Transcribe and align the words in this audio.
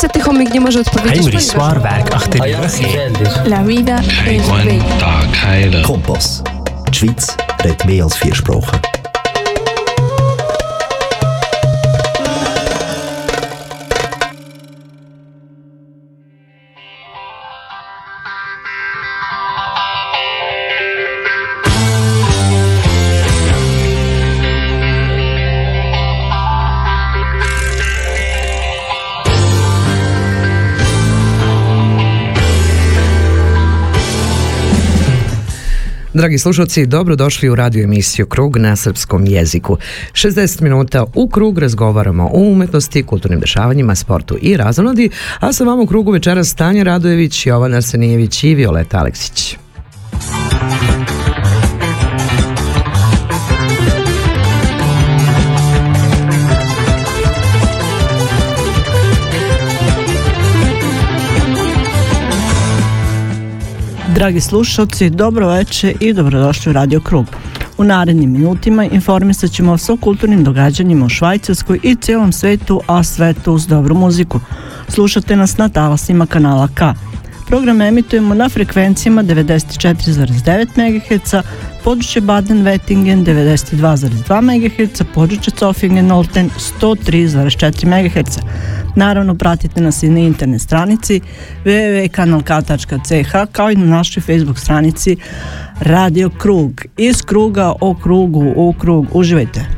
se 0.00 0.08
ticho 0.08 0.32
mi 0.32 0.44
gdje 0.44 0.60
može 0.60 0.80
odpowiedzieć. 0.80 1.22
Heinrich 1.22 1.42
Swarberg, 1.42 2.10
ach 2.14 2.28
der 2.28 2.42
La 3.46 3.62
vida 3.62 4.00
es 4.26 4.42
bella. 4.50 5.82
Kompass. 5.86 6.42
Die 6.88 6.94
Schweiz 6.94 7.36
redet 7.64 7.84
mehr 7.84 8.02
als 8.04 8.16
vier 8.22 8.34
Sprachen. 8.34 8.97
Dragi 36.18 36.38
slušalci, 36.38 36.86
dobrodošli 36.86 37.48
u 37.48 37.54
radio 37.54 37.84
emisiju 37.84 38.26
Krug 38.26 38.56
na 38.56 38.76
srpskom 38.76 39.26
jeziku. 39.26 39.76
60 40.12 40.62
minuta 40.62 41.04
u 41.14 41.28
krug 41.28 41.58
razgovaramo 41.58 42.30
o 42.32 42.40
umetnosti, 42.40 43.02
kulturnim 43.02 43.40
dešavanjima, 43.40 43.94
sportu 43.94 44.38
i 44.40 44.56
razonodi, 44.56 45.10
a 45.40 45.52
sa 45.52 45.64
vama 45.64 45.82
u 45.82 45.86
krugu 45.86 46.10
večeras 46.10 46.54
Tanja 46.54 46.82
Radojević, 46.82 47.46
Jovan 47.46 47.74
Arsenijević 47.74 48.44
i 48.44 48.54
Violeta 48.54 48.98
Aleksić. 48.98 49.56
Dragi 64.18 64.40
slušalci, 64.40 65.10
dobro 65.10 65.48
večer 65.48 65.96
i 66.00 66.12
dobrodošli 66.12 66.70
u 66.70 66.72
Radio 66.72 67.00
Krug. 67.00 67.26
U 67.78 67.84
narednim 67.84 68.32
minutima 68.32 68.84
informisat 68.84 69.50
ćemo 69.50 69.72
o 69.88 69.96
kulturnim 69.96 70.44
događanjima 70.44 71.06
u 71.06 71.08
Švajcarskoj 71.08 71.80
i 71.82 71.94
cijelom 71.94 72.32
svetu, 72.32 72.80
a 72.86 73.02
sve 73.02 73.34
to 73.34 73.52
uz 73.52 73.66
dobru 73.66 73.94
muziku. 73.94 74.40
Slušate 74.88 75.36
nas 75.36 75.56
na 75.56 75.68
talasima 75.68 76.26
kanala 76.26 76.68
K. 76.74 76.80
Program 77.48 77.80
emitujemo 77.80 78.34
na 78.34 78.48
frekvencijama 78.48 79.24
94,9 79.24 80.66
MHz, 80.76 81.34
područje 81.84 82.22
Baden-Wettingen 82.22 83.24
92,2 83.24 84.40
MHz, 84.42 85.02
područje 85.14 85.52
Zofingen-Olten 85.60 86.48
103,4 86.80 87.86
MHz. 87.86 88.38
Naravno, 88.96 89.34
pratite 89.34 89.80
nas 89.80 90.02
i 90.02 90.08
na 90.08 90.20
internet 90.20 90.60
stranici 90.60 91.20
www.kanalk.ch 91.64 93.52
kao 93.52 93.70
i 93.70 93.76
na 93.76 93.86
našoj 93.86 94.20
Facebook 94.20 94.58
stranici 94.58 95.16
Radio 95.80 96.30
Krug. 96.30 96.82
Iz 96.96 97.22
kruga 97.22 97.72
o 97.80 97.94
krugu 97.94 98.52
u 98.56 98.72
krug. 98.72 99.06
Uživajte! 99.12 99.77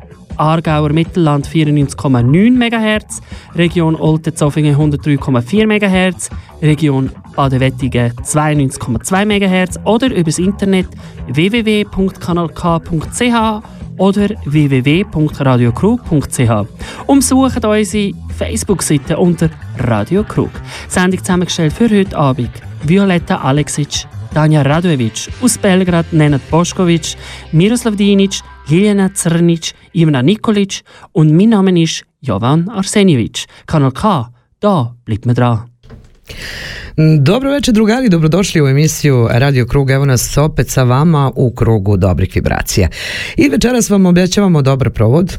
Aargauer 0.37 0.93
Mittelland 0.93 1.47
94,9 1.47 2.57
MHz, 2.57 3.21
Region 3.55 3.95
Olten-Zofingen 3.95 4.75
103,4 4.75 5.65
MHz, 5.65 6.29
Region 6.61 7.09
Baden-Wettigen 7.35 8.13
92,2 8.23 9.25
MHz 9.25 9.79
oder 9.85 10.13
übers 10.13 10.37
Internet 10.39 10.87
www.kanalk.ch 11.27 13.61
oder 13.97 14.29
www.radiokrug.ch. 14.45 16.67
Umsuchen 17.05 17.65
unsere 17.65 18.13
Facebook-Seite 18.37 19.17
unter 19.17 19.49
Radio 19.77 20.23
Krug. 20.23 20.51
Sendung 20.87 21.19
zusammengestellt 21.19 21.73
für 21.73 21.89
heute 21.89 22.17
Abend 22.17 22.51
Violetta 22.83 23.35
Aleksic, 23.37 24.07
Tanja 24.33 24.63
Radojevic, 24.63 25.29
aus 25.41 25.57
Belgrad 25.61 26.05
Nenad 26.11 26.41
Boškovic, 26.51 27.15
Miroslav 27.51 27.95
Dinic, 27.95 28.41
Liliana 28.69 29.09
Crnic, 29.09 29.73
Ivana 29.93 30.21
Nikolic 30.21 30.83
und 31.13 31.31
mein 31.31 31.49
Name 31.49 31.85
Jovan 32.21 32.69
Arsenjević. 32.69 33.47
Kanal 33.65 33.91
K, 33.91 34.01
da 34.61 34.95
bleibt 35.05 35.25
man 35.25 35.35
dran. 35.35 35.71
Dobro 37.19 37.51
večer 37.51 37.73
drugari, 37.73 38.09
dobrodošli 38.09 38.61
u 38.61 38.67
emisiju 38.67 39.27
Radio 39.31 39.65
Krug. 39.65 39.91
Evo 39.91 40.05
nas 40.05 40.37
opet 40.37 40.69
sa 40.69 40.83
vama 40.83 41.31
u 41.35 41.51
krugu 41.55 41.97
dobrih 41.97 42.31
vibracija. 42.35 42.89
I 43.37 43.49
večeras 43.49 43.89
vam 43.89 44.05
objaćavamo 44.05 44.61
dobar 44.61 44.89
provod, 44.89 45.37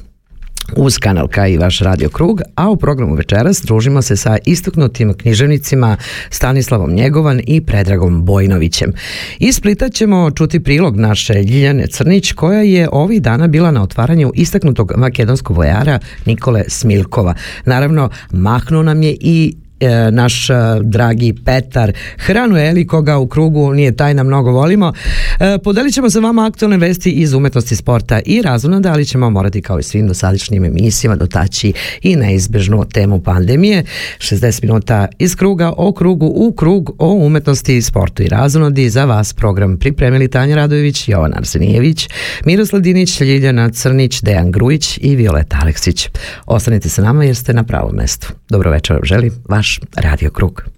uz 0.76 0.98
kanal 0.98 1.28
K 1.28 1.48
i 1.48 1.58
vaš 1.58 1.78
radio 1.78 2.08
krug, 2.08 2.40
a 2.54 2.70
u 2.70 2.76
programu 2.76 3.14
večeras 3.14 3.62
družimo 3.62 4.02
se 4.02 4.16
sa 4.16 4.38
istaknutim 4.44 5.14
književnicima 5.14 5.96
Stanislavom 6.30 6.92
Njegovan 6.92 7.40
i 7.46 7.60
Predragom 7.60 8.24
Bojnovićem. 8.24 8.92
Iz 9.38 9.56
Splita 9.56 9.88
ćemo 9.88 10.30
čuti 10.30 10.60
prilog 10.60 10.96
naše 10.96 11.34
Ljiljane 11.34 11.86
Crnić 11.86 12.32
koja 12.32 12.62
je 12.62 12.88
ovih 12.92 13.22
dana 13.22 13.46
bila 13.46 13.70
na 13.70 13.82
otvaranju 13.82 14.32
istaknutog 14.34 14.92
makedonskog 14.96 15.56
vojara 15.56 15.98
Nikole 16.26 16.64
Smilkova. 16.68 17.34
Naravno, 17.64 18.10
mahnuo 18.32 18.82
nam 18.82 19.02
je 19.02 19.16
i 19.20 19.54
E, 19.82 20.10
naš 20.10 20.50
e, 20.50 20.54
dragi 20.82 21.34
Petar 21.44 21.92
Hranueli, 22.18 22.86
koga 22.86 23.18
u 23.18 23.26
krugu 23.26 23.74
nije 23.74 23.96
tajna 23.96 24.22
mnogo 24.22 24.50
volimo. 24.50 24.92
E, 25.40 25.58
podelit 25.64 25.94
ćemo 25.94 26.10
sa 26.10 26.20
vama 26.20 26.46
aktualne 26.46 26.76
vesti 26.76 27.10
iz 27.10 27.32
umetnosti 27.32 27.76
sporta 27.76 28.20
i 28.26 28.42
razvoda, 28.42 28.92
ali 28.92 29.04
ćemo 29.04 29.30
morati 29.30 29.62
kao 29.62 29.78
i 29.78 29.82
svim 29.82 30.08
dosadašnjim 30.08 30.64
emisijama 30.64 31.16
dotaći 31.16 31.72
i 32.02 32.16
neizbežnu 32.16 32.84
temu 32.84 33.22
pandemije. 33.22 33.84
60 34.18 34.62
minuta 34.62 35.08
iz 35.18 35.36
kruga 35.36 35.72
o 35.76 35.92
krugu 35.92 36.32
u 36.36 36.52
krug 36.52 36.96
o 36.98 37.14
umetnosti, 37.14 37.82
sportu 37.82 38.22
i 38.22 38.28
razvodi. 38.28 38.90
Za 38.90 39.04
vas 39.04 39.32
program 39.32 39.76
pripremili 39.76 40.28
Tanja 40.28 40.56
Radojević, 40.56 41.08
Jovan 41.08 41.34
Arsenijević, 41.34 42.08
Miroslav 42.44 42.82
Dinić, 42.82 43.20
Ljiljana 43.20 43.70
Crnić, 43.70 44.20
Dejan 44.22 44.50
Grujić 44.50 44.98
i 45.02 45.16
Violeta 45.16 45.58
Aleksić. 45.62 46.08
Ostanite 46.46 46.88
sa 46.88 47.02
nama 47.02 47.24
jer 47.24 47.36
ste 47.36 47.52
na 47.52 47.64
pravom 47.64 47.94
mestu. 47.94 48.32
Dobro 48.48 48.70
večer, 48.70 49.00
želim 49.02 49.32
vaš 49.48 49.71
Radio 49.96 50.30
Krug. 50.30 50.71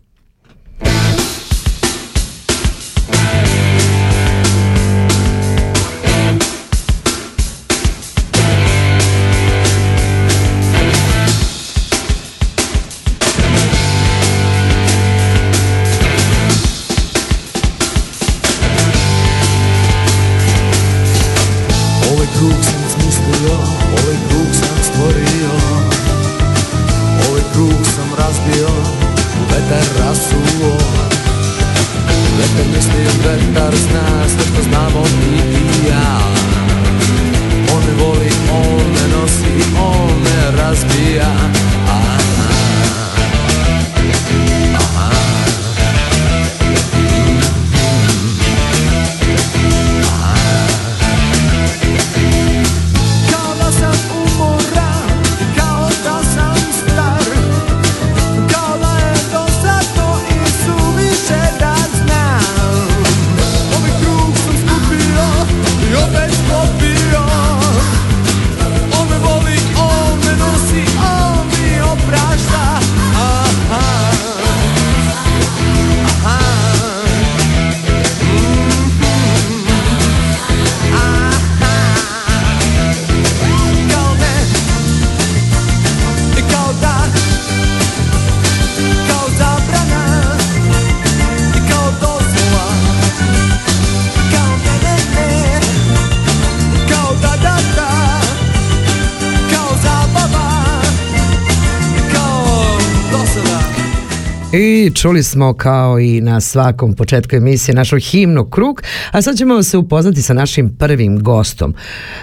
Čuli 105.04 105.22
smo 105.22 105.54
kao 105.54 106.00
i 106.00 106.20
na 106.20 106.40
svakom 106.40 106.94
početku 106.94 107.36
emisije 107.36 107.74
našu 107.74 107.98
himnu 107.98 108.44
Krug, 108.44 108.82
a 109.10 109.22
sad 109.22 109.36
ćemo 109.36 109.62
se 109.62 109.78
upoznati 109.78 110.22
sa 110.22 110.34
našim 110.34 110.76
prvim 110.78 111.22
gostom. 111.22 111.74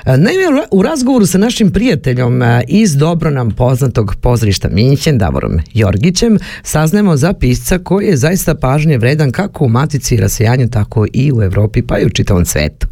E, 0.05 0.17
naime, 0.17 0.43
u 0.71 0.81
razgovoru 0.81 1.25
sa 1.25 1.37
našim 1.37 1.71
prijateljom 1.71 2.41
e, 2.41 2.63
iz 2.67 2.95
dobro 2.95 3.29
nam 3.29 3.51
poznatog 3.51 4.15
pozorišta 4.21 4.69
Minhen, 4.69 5.17
Davorom 5.17 5.59
Jorgićem, 5.73 6.37
saznemo 6.63 7.17
za 7.17 7.33
pisca 7.33 7.77
koji 7.77 8.07
je 8.07 8.17
zaista 8.17 8.55
pažnje 8.55 8.97
vredan 8.97 9.31
kako 9.31 9.65
u 9.65 9.69
Matici 9.69 10.15
i 10.15 10.19
Rasijanju, 10.19 10.69
tako 10.69 11.05
i 11.13 11.31
u 11.31 11.41
Evropi, 11.41 11.81
pa 11.81 11.99
i 11.99 12.05
u 12.05 12.09
čitavom 12.09 12.45
svetu. 12.45 12.87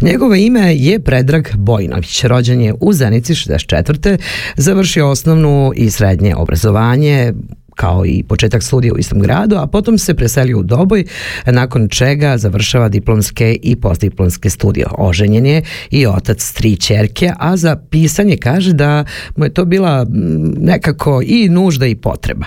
Njegovo 0.00 0.34
ime 0.34 0.76
je 0.76 1.00
Predrag 1.00 1.48
Bojnović. 1.54 2.24
Rođen 2.24 2.60
je 2.60 2.74
u 2.80 2.92
Zenici 2.92 3.34
64. 3.34 4.18
Završio 4.56 5.10
osnovnu 5.10 5.72
i 5.76 5.90
srednje 5.90 6.36
obrazovanje 6.36 7.32
kao 7.78 8.06
i 8.06 8.22
početak 8.22 8.62
studija 8.62 8.94
u 8.94 8.98
istom 8.98 9.20
gradu, 9.20 9.56
a 9.56 9.66
potom 9.66 9.98
se 9.98 10.14
preselio 10.14 10.58
u 10.58 10.62
Doboj, 10.62 11.04
nakon 11.46 11.88
čega 11.88 12.38
završava 12.38 12.88
diplomske 12.88 13.56
i 13.62 13.76
postdiplomske 13.76 14.50
studije. 14.50 14.86
Oženjen 14.98 15.46
je 15.46 15.62
i 15.90 16.06
otac 16.06 16.52
tri 16.52 16.76
čerke, 16.76 17.30
a 17.38 17.56
za 17.56 17.76
pisanje 17.90 18.36
kaže 18.36 18.72
da 18.72 19.04
mu 19.36 19.44
je 19.44 19.54
to 19.54 19.64
bila 19.64 20.06
nekako 20.56 21.22
i 21.24 21.48
nužda 21.48 21.86
i 21.86 21.94
potreba. 21.94 22.46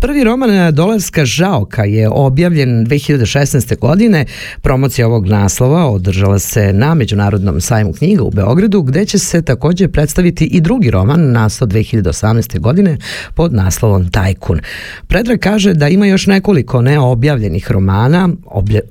Prvi 0.00 0.24
roman 0.24 0.74
Dolarska 0.74 1.24
žaoka 1.24 1.84
je 1.84 2.08
objavljen 2.08 2.86
2016. 2.86 3.78
godine. 3.78 4.24
Promocija 4.62 5.06
ovog 5.06 5.26
naslova 5.26 5.86
održala 5.86 6.38
se 6.38 6.72
na 6.72 6.94
Međunarodnom 6.94 7.60
sajmu 7.60 7.92
knjiga 7.92 8.22
u 8.22 8.30
Beogradu, 8.30 8.82
gde 8.82 9.04
će 9.04 9.18
se 9.18 9.42
takođe 9.42 9.88
predstaviti 9.88 10.44
i 10.44 10.60
drugi 10.60 10.90
roman 10.90 11.32
nastao 11.32 11.68
2018. 11.68 12.58
godine 12.60 12.98
pod 13.34 13.52
naslovom 13.52 14.10
Tajkun. 14.10 14.60
Predrag 15.06 15.38
kaže 15.40 15.74
da 15.74 15.88
ima 15.88 16.06
još 16.06 16.26
nekoliko 16.26 16.82
neobjavljenih 16.82 17.70
romana, 17.70 18.28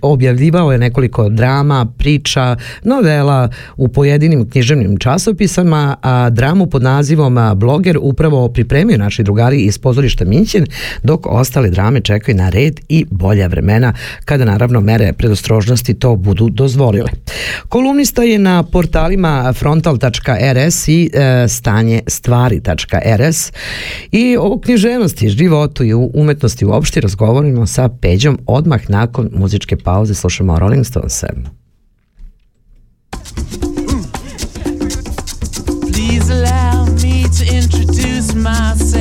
objavljivao 0.01 0.71
je 0.71 0.77
nekoliko 0.77 1.29
drama, 1.29 1.85
priča, 1.97 2.55
novela 2.83 3.49
u 3.77 3.87
pojedinim 3.87 4.49
književnim 4.49 4.97
časopisama, 4.97 5.95
a 6.01 6.29
dramu 6.29 6.67
pod 6.67 6.83
nazivom 6.83 7.37
Bloger 7.55 7.97
upravo 8.01 8.49
pripremio 8.49 8.97
naši 8.97 9.23
drugari 9.23 9.61
iz 9.61 9.77
pozorišta 9.77 10.25
Minćen, 10.25 10.65
dok 11.03 11.25
ostale 11.25 11.69
drame 11.69 12.01
čekaju 12.01 12.37
na 12.37 12.49
red 12.49 12.79
i 12.89 13.05
bolja 13.11 13.47
vremena, 13.47 13.93
kada 14.25 14.45
naravno 14.45 14.81
mere 14.81 15.13
predostrožnosti 15.13 15.93
to 15.93 16.15
budu 16.15 16.49
dozvolile. 16.49 17.09
Kolumnista 17.69 18.23
je 18.23 18.39
na 18.39 18.63
portalima 18.63 19.53
frontal.rs 19.53 20.87
i 20.87 21.09
e, 21.13 21.47
stanje 21.47 22.01
stvari.rs 22.07 23.51
i 24.11 24.37
o 24.39 24.59
književnosti, 24.59 25.29
životu, 25.29 25.64
životu 25.65 25.83
i 25.83 25.93
u 25.93 26.11
umetnosti 26.13 26.65
uopšte 26.65 27.01
razgovorimo 27.01 27.65
sa 27.67 27.89
Peđom 28.01 28.39
odmah 28.47 28.89
nakon 28.89 29.29
muzičke 29.33 29.77
pauze 29.77 30.13
slušamo 30.13 30.59
Rolling 30.59 30.85
Stones. 30.85 31.23
Please 35.91 36.33
allow 36.33 36.85
me 37.03 37.23
to 37.37 37.43
introduce 37.55 38.33
myself 38.33 38.94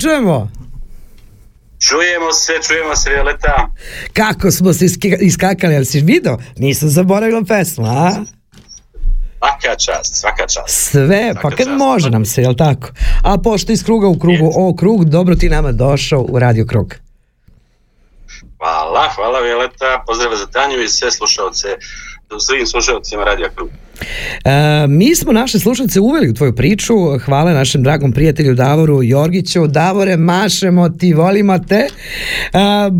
čujemo? 0.00 0.50
Čujemo 1.80 2.32
se, 2.32 2.52
čujemo 2.68 2.96
se, 2.96 3.10
Violeta. 3.10 3.70
Kako 4.12 4.50
smo 4.50 4.72
se 4.72 4.86
iskakali, 5.20 5.76
ali 5.76 5.84
si 5.84 6.00
video? 6.00 6.38
Nisam 6.56 6.88
zaboravila 6.88 7.42
pesmu, 7.48 7.86
a? 7.86 8.10
Svaka 9.38 9.76
čast, 9.76 10.14
svaka 10.14 10.42
čast. 10.42 10.90
Sve, 10.90 11.30
pa 11.34 11.40
Svaka 11.40 11.56
kad 11.56 11.66
čast. 11.66 11.78
može 11.78 12.10
nam 12.10 12.24
se, 12.24 12.42
jel 12.42 12.54
tako? 12.54 12.88
A 13.22 13.38
pošto 13.38 13.72
iz 13.72 13.84
kruga 13.84 14.08
u 14.08 14.18
krugu, 14.18 14.44
Jest. 14.44 14.56
o 14.58 14.76
krug, 14.76 15.04
dobro 15.04 15.34
ti 15.34 15.48
nama 15.48 15.72
došao 15.72 16.26
u 16.28 16.38
Radio 16.38 16.66
Krug. 16.66 16.94
Hvala, 18.58 19.08
hvala 19.14 19.40
Violeta. 19.40 20.04
Pozdrav 20.06 20.36
za 20.36 20.46
Tanju 20.46 20.82
i 20.82 20.88
sve 20.88 21.10
slušalce, 21.10 21.68
svim 22.38 22.66
slušalcima 22.66 23.24
Radija 23.24 23.48
Krug. 23.56 23.68
E, 24.44 24.86
mi 24.88 25.14
smo 25.14 25.32
naše 25.32 25.58
slušalce 25.58 26.00
uveli 26.00 26.28
u 26.28 26.34
tvoju 26.34 26.54
priču, 26.54 26.94
hvala 27.24 27.52
našem 27.52 27.82
dragom 27.82 28.12
prijatelju 28.12 28.54
Davoru 28.54 29.02
Jorgiću. 29.02 29.66
Davore, 29.66 30.16
mašemo 30.16 30.88
ti, 30.88 31.12
volimo 31.12 31.58
te. 31.58 31.74
E, 31.74 31.88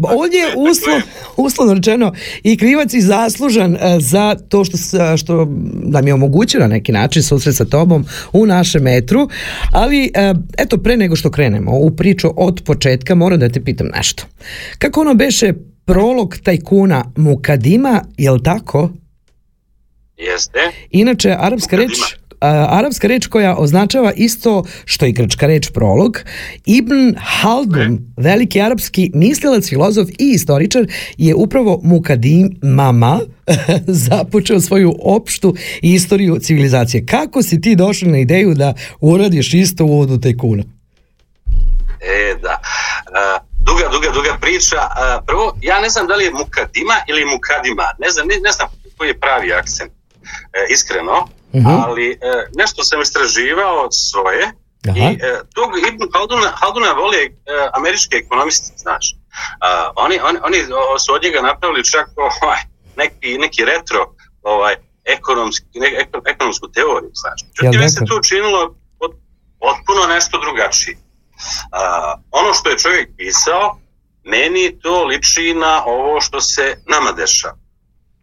on 0.02 0.32
je 0.32 0.54
uslov, 0.70 1.00
uslovno 1.36 1.74
rečeno 1.74 2.12
i 2.42 2.56
krivac 2.56 2.94
i 2.94 3.00
zaslužan 3.00 3.74
e, 3.74 4.00
za 4.00 4.36
to 4.48 4.64
što, 4.64 4.76
što 5.16 5.48
nam 5.72 6.06
je 6.06 6.14
omogućio 6.14 6.60
na 6.60 6.66
neki 6.66 6.92
način 6.92 7.22
susret 7.22 7.56
sa 7.56 7.64
tobom 7.64 8.04
u 8.32 8.46
našem 8.46 8.82
metru, 8.82 9.28
ali 9.72 10.10
e, 10.14 10.34
eto 10.58 10.78
pre 10.78 10.96
nego 10.96 11.16
što 11.16 11.30
krenemo 11.30 11.70
u 11.72 11.90
priču 11.90 12.32
od 12.36 12.62
početka 12.66 13.14
moram 13.14 13.40
da 13.40 13.48
te 13.48 13.64
pitam 13.64 13.86
nešto. 13.96 14.24
Kako 14.78 15.00
ono 15.00 15.14
beše 15.14 15.52
prolog 15.84 16.36
tajkuna 16.42 17.04
Mukadima, 17.16 18.02
jel 18.16 18.38
tako? 18.44 18.90
Jeste? 20.20 20.58
Inače, 20.90 21.36
arapska 21.38 21.76
reč, 21.76 21.90
arapska 22.68 23.08
reč 23.08 23.26
koja 23.26 23.56
označava 23.56 24.12
isto 24.16 24.64
što 24.84 25.06
i 25.06 25.12
grčka 25.12 25.46
reč 25.46 25.70
prolog. 25.70 26.18
Ibn 26.66 27.14
Haldun, 27.18 27.98
veliki 28.16 28.60
arapski 28.60 29.10
mislilac, 29.14 29.68
filozof 29.68 30.08
i 30.08 30.14
istoričar, 30.18 30.86
je 31.16 31.34
upravo 31.34 31.80
Mukadim 31.82 32.58
Mama 32.62 33.20
započeo 34.08 34.60
svoju 34.60 34.94
opštu 35.02 35.54
istoriju 35.82 36.38
civilizacije. 36.38 37.06
Kako 37.06 37.42
si 37.42 37.60
ti 37.60 37.76
došao 37.76 38.08
na 38.08 38.18
ideju 38.18 38.54
da 38.54 38.74
uradiš 39.00 39.54
isto 39.54 39.84
u 39.84 39.88
uvodu 39.88 40.20
tajkuna? 40.20 40.62
E, 42.00 42.34
da. 42.42 42.60
Uh, 42.60 43.50
duga, 43.66 43.88
duga, 43.92 44.10
duga 44.14 44.38
priča. 44.40 44.76
Prvo, 45.26 45.56
ja 45.62 45.80
ne 45.80 45.88
znam 45.88 46.06
da 46.06 46.14
li 46.14 46.24
je 46.24 46.30
Mukadima 46.30 46.94
ili 47.08 47.24
Mukadima. 47.24 47.86
Ne 47.98 48.10
znam, 48.10 48.26
ne, 48.26 48.34
ne 48.44 48.52
znam 48.52 48.68
koji 48.96 49.08
je 49.08 49.20
pravi 49.20 49.52
akcent. 49.52 49.99
Uh, 50.32 50.70
iskreno. 50.70 51.12
Uh 51.20 51.28
Mhm. 51.54 51.66
-huh. 51.66 51.84
Ali 51.86 52.10
uh, 52.10 52.18
nešto 52.54 52.84
sam 52.84 53.00
istraživao 53.00 53.90
svoje 53.92 54.44
Aha. 54.88 54.98
i 54.98 55.12
uh, 55.12 55.18
tog 55.54 55.68
Ibn 55.88 56.02
Halduna, 56.14 56.50
Halduna 56.54 56.92
vole 56.92 57.18
uh, 57.26 57.32
američki 57.72 58.16
ekonomisti, 58.16 58.72
znaš. 58.76 59.14
Oni, 59.96 60.20
oni, 60.20 60.38
oni 60.42 60.58
su 60.98 61.14
od 61.14 61.22
njega 61.22 61.40
napravili 61.42 61.84
čak 61.84 62.08
ovaj, 62.42 62.58
neki, 62.96 63.38
neki 63.38 63.64
retro 63.64 64.14
ovaj, 64.42 64.74
ekonomski, 65.06 65.66
ne, 65.74 65.86
eko- 65.98 66.22
ekonomsku 66.26 66.68
teoriju, 66.68 67.10
znaš. 67.14 67.40
Međutim, 67.62 67.88
se 67.90 68.04
tu 68.06 68.16
učinilo 68.18 68.60
pot- 68.98 69.18
potpuno 69.60 70.06
nešto 70.06 70.38
drugačije. 70.38 70.96
Ono 72.32 72.54
što 72.54 72.70
je 72.70 72.78
čovjek 72.78 73.08
pisao, 73.16 73.78
meni 74.24 74.78
to 74.80 75.04
liči 75.04 75.54
na 75.54 75.84
ovo 75.86 76.20
što 76.20 76.40
se 76.40 76.76
nama 76.86 77.12
dešava. 77.12 77.56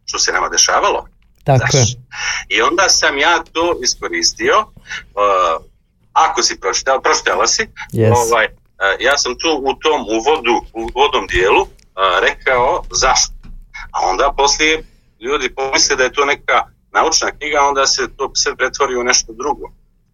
Što 0.06 0.20
se 0.20 0.32
nama 0.32 0.50
dešavalo. 0.50 1.08
Tako 1.48 1.78
je. 1.78 1.86
I 2.50 2.62
onda 2.62 2.90
sam 2.90 3.18
ja 3.18 3.44
to 3.52 3.80
iskoristio. 3.84 4.56
Uh, 4.60 5.66
ako 6.14 6.44
si 6.44 6.60
pročitala, 6.60 7.02
pročitala 7.02 7.48
si, 7.48 7.64
Yes. 7.94 8.14
ovaj, 8.16 8.46
uh, 8.46 8.54
ja 9.00 9.18
sam 9.18 9.32
tu 9.42 9.50
u 9.64 9.74
tom 9.74 10.02
uvodu, 10.18 10.56
u 10.74 10.82
uvodnom 10.96 11.28
dijelu 11.28 11.62
uh, 11.62 11.70
rekao 12.22 12.84
zašto. 12.92 13.34
A 13.92 13.98
onda 14.10 14.34
poslije 14.38 14.84
ljudi 15.20 15.56
pomisle 15.56 15.96
da 15.96 16.04
je 16.04 16.14
to 16.14 16.26
neka 16.26 16.64
naučna 16.94 17.32
knjiga, 17.38 17.62
onda 17.62 17.88
se 17.88 18.08
to 18.18 18.32
sve 18.36 18.56
pretvori 18.56 18.96
u 18.96 19.04
nešto 19.04 19.34
drugo. 19.34 19.66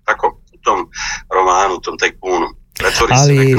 Tako, 0.05 0.41
u 0.53 0.57
tom 0.63 0.89
romanu, 1.35 1.73
u 1.75 1.81
tom 1.81 1.97
tajkunu. 1.97 2.47
Pretvori 2.73 3.13
Ali-. 3.15 3.55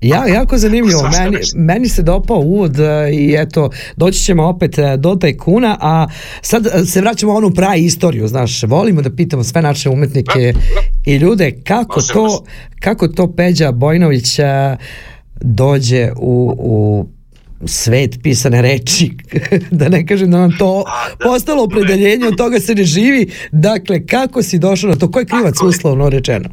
Ja, 0.00 0.26
jako 0.26 0.58
zanimljivo. 0.58 1.02
Meni, 1.02 1.36
meni 1.54 1.88
se 1.88 2.02
dopao 2.02 2.38
uvod 2.38 2.80
e, 2.80 3.10
i 3.12 3.34
eto, 3.38 3.70
doći 3.96 4.24
ćemo 4.24 4.44
opet 4.44 4.78
e, 4.78 4.96
do 4.96 5.16
tajkuna, 5.16 5.76
a 5.80 6.06
sad 6.42 6.66
e, 6.66 6.84
se 6.84 7.00
vraćamo 7.00 7.32
u 7.32 7.36
onu 7.36 7.50
pravi 7.50 7.84
istoriju, 7.84 8.28
znaš, 8.28 8.62
volimo 8.62 9.02
da 9.02 9.10
pitamo 9.10 9.44
sve 9.44 9.62
naše 9.62 9.88
umetnike 9.88 10.54
i 11.06 11.16
ljude 11.16 11.60
kako 11.64 12.02
to, 12.02 12.44
kako 12.80 13.08
to 13.08 13.32
Peđa 13.32 13.72
Bojnović 13.72 14.38
dođe 15.40 16.10
u, 16.16 16.54
u 16.58 17.06
svet 17.66 18.18
pisane 18.22 18.62
reči, 18.62 19.10
da 19.70 19.88
ne 19.88 20.06
kažem 20.06 20.30
da 20.30 20.38
nam 20.38 20.58
to 20.58 20.84
A, 20.86 21.08
da, 21.08 21.24
postalo 21.24 21.64
opredeljenje, 21.64 22.26
od 22.26 22.36
toga 22.36 22.60
se 22.60 22.74
ne 22.74 22.84
živi, 22.84 23.30
dakle, 23.52 24.06
kako 24.06 24.42
si 24.42 24.58
došao 24.58 24.90
na 24.90 24.96
to, 24.96 25.10
ko 25.10 25.18
je 25.18 25.26
krivac 25.26 25.54
uslovno 25.62 26.08
rečeno? 26.08 26.48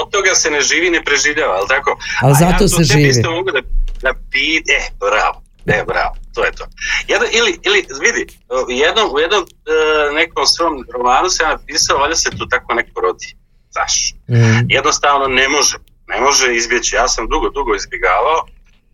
Od 0.00 0.10
toga 0.10 0.34
se 0.34 0.50
ne 0.50 0.60
živi, 0.60 0.90
ne 0.90 1.04
preživljava, 1.04 1.54
ali 1.58 1.68
tako? 1.68 1.98
Ali 2.22 2.34
zato 2.34 2.64
ja 2.64 2.68
se 2.68 2.84
živi. 2.84 3.08
isto 3.08 3.30
mogu 3.30 3.50
da, 3.50 3.60
da 4.02 4.12
pi, 4.30 4.56
e, 4.56 4.80
bravo, 5.00 5.42
e, 5.66 5.84
bravo, 5.86 6.14
to 6.34 6.44
je 6.44 6.52
to. 6.52 6.64
Jedan, 7.08 7.28
ili, 7.32 7.58
ili, 7.66 7.86
vidi, 8.04 8.26
u 8.68 8.70
jednom, 8.70 9.06
u 9.14 9.18
jednom 9.18 9.42
e, 9.42 10.12
nekom 10.14 10.46
svom 10.46 10.84
romanu 10.94 11.28
sam 11.30 11.50
napisao, 11.50 11.98
valjda 11.98 12.16
se 12.16 12.30
tu 12.30 12.48
tako 12.48 12.74
neko 12.74 13.00
rodi, 13.00 13.36
znaš. 13.70 14.14
Mm. 14.28 14.66
Jednostavno 14.68 15.26
ne 15.26 15.48
može, 15.48 15.76
ne 16.06 16.20
može 16.20 16.56
izbjeći. 16.56 16.96
Ja 16.96 17.08
sam 17.08 17.28
dugo, 17.28 17.48
dugo 17.48 17.74
izbjegavao, 17.74 18.46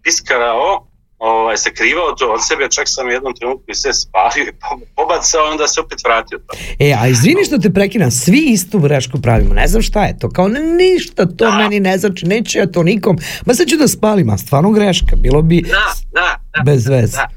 piskarao, 0.03 0.87
ovaj, 1.25 1.57
sakrivao 1.57 2.13
to 2.19 2.33
od 2.33 2.47
sebe, 2.49 2.69
čak 2.71 2.85
sam 2.87 3.07
u 3.07 3.11
jednom 3.11 3.35
trenutku 3.35 3.65
i 3.69 3.75
sve 3.75 3.93
spalio 3.95 4.45
i 4.45 4.53
po- 4.53 4.87
pobacao, 4.97 5.45
onda 5.51 5.69
se 5.69 5.81
opet 5.81 5.99
vratio 6.05 6.39
to. 6.39 6.55
E, 6.79 6.95
a 7.01 7.07
izvini 7.09 7.45
što 7.45 7.59
te 7.59 7.71
prekidam, 7.71 8.11
svi 8.11 8.43
istu 8.47 8.79
grešku 8.79 9.21
pravimo, 9.23 9.55
ne 9.55 9.67
znam 9.69 9.83
šta 9.83 10.05
je 10.05 10.19
to, 10.19 10.31
kao 10.31 10.49
ništa 10.79 11.27
to 11.27 11.45
Da. 11.45 11.57
meni 11.59 11.81
ne 11.81 11.99
znači, 11.99 12.27
neću 12.27 12.59
ja 12.59 12.67
to 12.67 12.83
nikom, 12.83 13.17
ma 13.47 13.55
sad 13.55 13.67
ću 13.67 13.77
da 13.77 13.89
spalim, 13.89 14.31
a 14.31 14.39
stvarno 14.39 14.71
greška, 14.71 15.17
bilo 15.17 15.43
bi 15.43 15.63
Da, 15.63 15.87
da, 16.13 16.41
da. 16.55 16.63
bez 16.65 16.87
veze. 16.89 17.17
Da. 17.17 17.29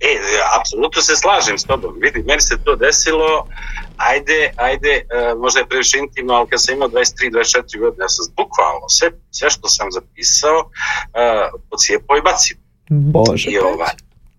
E, 0.00 0.12
apsolutno 0.60 1.02
se 1.02 1.16
slažem 1.16 1.58
s 1.58 1.64
tobom. 1.64 1.94
Vidi, 2.00 2.22
meni 2.22 2.40
se 2.40 2.56
to 2.64 2.76
desilo, 2.76 3.46
ajde, 3.96 4.52
ajde, 4.56 4.88
e, 4.88 5.04
možda 5.34 5.60
je 5.60 5.66
previše 5.68 5.98
intimno, 5.98 6.34
ali 6.34 6.48
kad 6.48 6.62
sam 6.62 6.74
imao 6.74 6.88
23-24 6.88 7.78
godine, 7.80 8.04
ja 8.04 8.08
sam 8.08 8.26
bukvalno 8.36 8.88
sve, 8.88 9.08
sve 9.30 9.50
što 9.50 9.68
sam 9.68 9.86
zapisao, 9.90 10.58
uh, 10.58 11.60
pocijepao 11.70 12.16
i 12.16 12.22
bacio. 12.22 12.56
Bože, 12.90 13.50
I, 13.50 13.58
ovaj, 13.58 13.94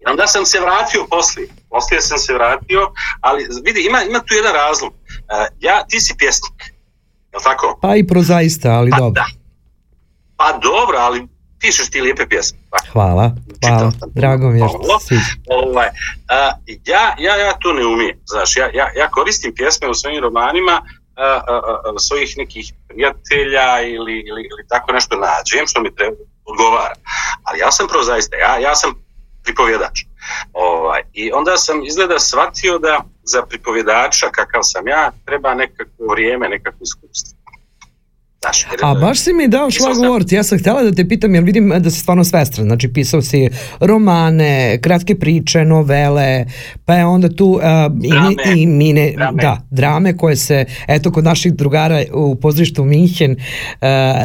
onda 0.08 0.27
sam 0.27 0.46
se 0.46 0.60
vratio 0.60 1.05
poslije. 1.10 1.48
Poslije 1.70 2.01
sam 2.01 2.17
se 2.17 2.34
vratio, 2.34 2.91
ali 3.22 3.48
vidi, 3.65 3.86
ima, 3.88 4.03
ima 4.10 4.20
tu 4.20 4.34
jedan 4.34 4.53
razlog. 4.53 4.93
Uh, 4.93 5.58
ja, 5.60 5.86
ti 5.89 6.00
si 6.00 6.13
pjesnik, 6.17 6.62
je 7.31 7.38
li 7.38 7.43
tako? 7.43 7.79
pa 7.81 7.96
i 7.96 8.08
prozaista, 8.08 8.70
ali 8.70 8.91
Pa 8.91 8.98
dobro. 8.98 9.22
da. 9.22 9.25
Pa 10.38 10.60
dobro, 10.63 10.98
ali 10.98 11.27
pišeš 11.60 11.89
ti 11.89 12.01
lijepe 12.01 12.25
pjesme. 12.29 12.60
Pa, 12.70 12.77
Hvala, 12.91 13.36
hvala, 13.67 13.91
drago 14.15 14.50
mi 14.50 14.60
je 14.60 14.67
što 14.67 15.00
ovaj, 15.50 15.88
a, 16.29 16.51
ja, 16.86 17.15
ja, 17.20 17.36
ja 17.36 17.53
to 17.62 17.74
ne 17.74 17.86
umijem, 17.86 18.17
znaš, 18.25 18.58
ja, 18.58 18.70
ja, 18.74 18.88
ja 18.98 19.10
koristim 19.10 19.53
pjesme 19.55 19.89
u 19.89 19.93
svojim 19.93 20.22
romanima 20.22 20.81
a, 21.15 21.24
a, 21.24 21.62
a, 21.96 22.00
svojih 22.00 22.38
nekih 22.38 22.74
prijatelja 22.88 23.81
ili, 23.81 24.13
ili, 24.29 24.41
ili 24.51 24.67
tako 24.70 24.91
nešto 24.91 25.15
nađem 25.15 25.67
što 25.67 25.81
mi 25.81 25.96
treba, 25.96 26.17
odgovara. 26.45 26.95
Ali 27.43 27.60
ja 27.60 27.71
sam 27.71 27.88
prozaista, 27.88 28.36
ja, 28.36 28.57
ja 28.57 28.75
sam 28.75 28.91
pripovjedač. 29.43 30.00
Ovaj, 30.53 31.01
I 31.13 31.31
onda 31.31 31.57
sam 31.57 31.86
izgleda 31.86 32.19
shvatio 32.19 32.77
da 32.79 33.03
za 33.24 33.41
pripovjedača 33.41 34.29
kakav 34.31 34.62
sam 34.63 34.88
ja 34.88 35.12
treba 35.25 35.53
nekako 35.53 36.05
vrijeme, 36.12 36.50
nekako 36.50 36.77
iskustvo. 36.81 37.40
A 38.83 38.93
baš 38.93 39.19
si 39.19 39.33
mi 39.33 39.48
dao 39.48 39.71
šlagvort, 39.71 40.31
ja 40.31 40.43
sam 40.43 40.60
htjela 40.60 40.83
da 40.83 40.91
te 40.91 41.07
pitam, 41.07 41.36
jer 41.36 41.43
vidim 41.43 41.74
da 41.79 41.89
si 41.91 42.00
stvarno 42.00 42.24
svestran, 42.24 42.67
znači 42.67 42.93
pisao 42.93 43.21
si 43.21 43.50
romane, 43.79 44.79
kratke 44.81 45.15
priče, 45.15 45.65
novele, 45.65 46.45
pa 46.86 46.95
je 46.95 47.05
onda 47.05 47.29
tu 47.36 47.45
uh, 47.45 47.62
i, 48.03 48.10
Drame. 48.10 48.36
i 48.55 48.65
mine, 48.65 49.13
Drame. 49.15 49.41
da, 49.41 49.62
drame 49.69 50.17
koje 50.17 50.36
se, 50.36 50.65
eto, 50.88 51.12
kod 51.12 51.24
naših 51.24 51.53
drugara 51.53 52.03
u 52.13 52.36
pozorištu 52.36 52.83
Minhen 52.83 53.31
uh, 53.31 53.38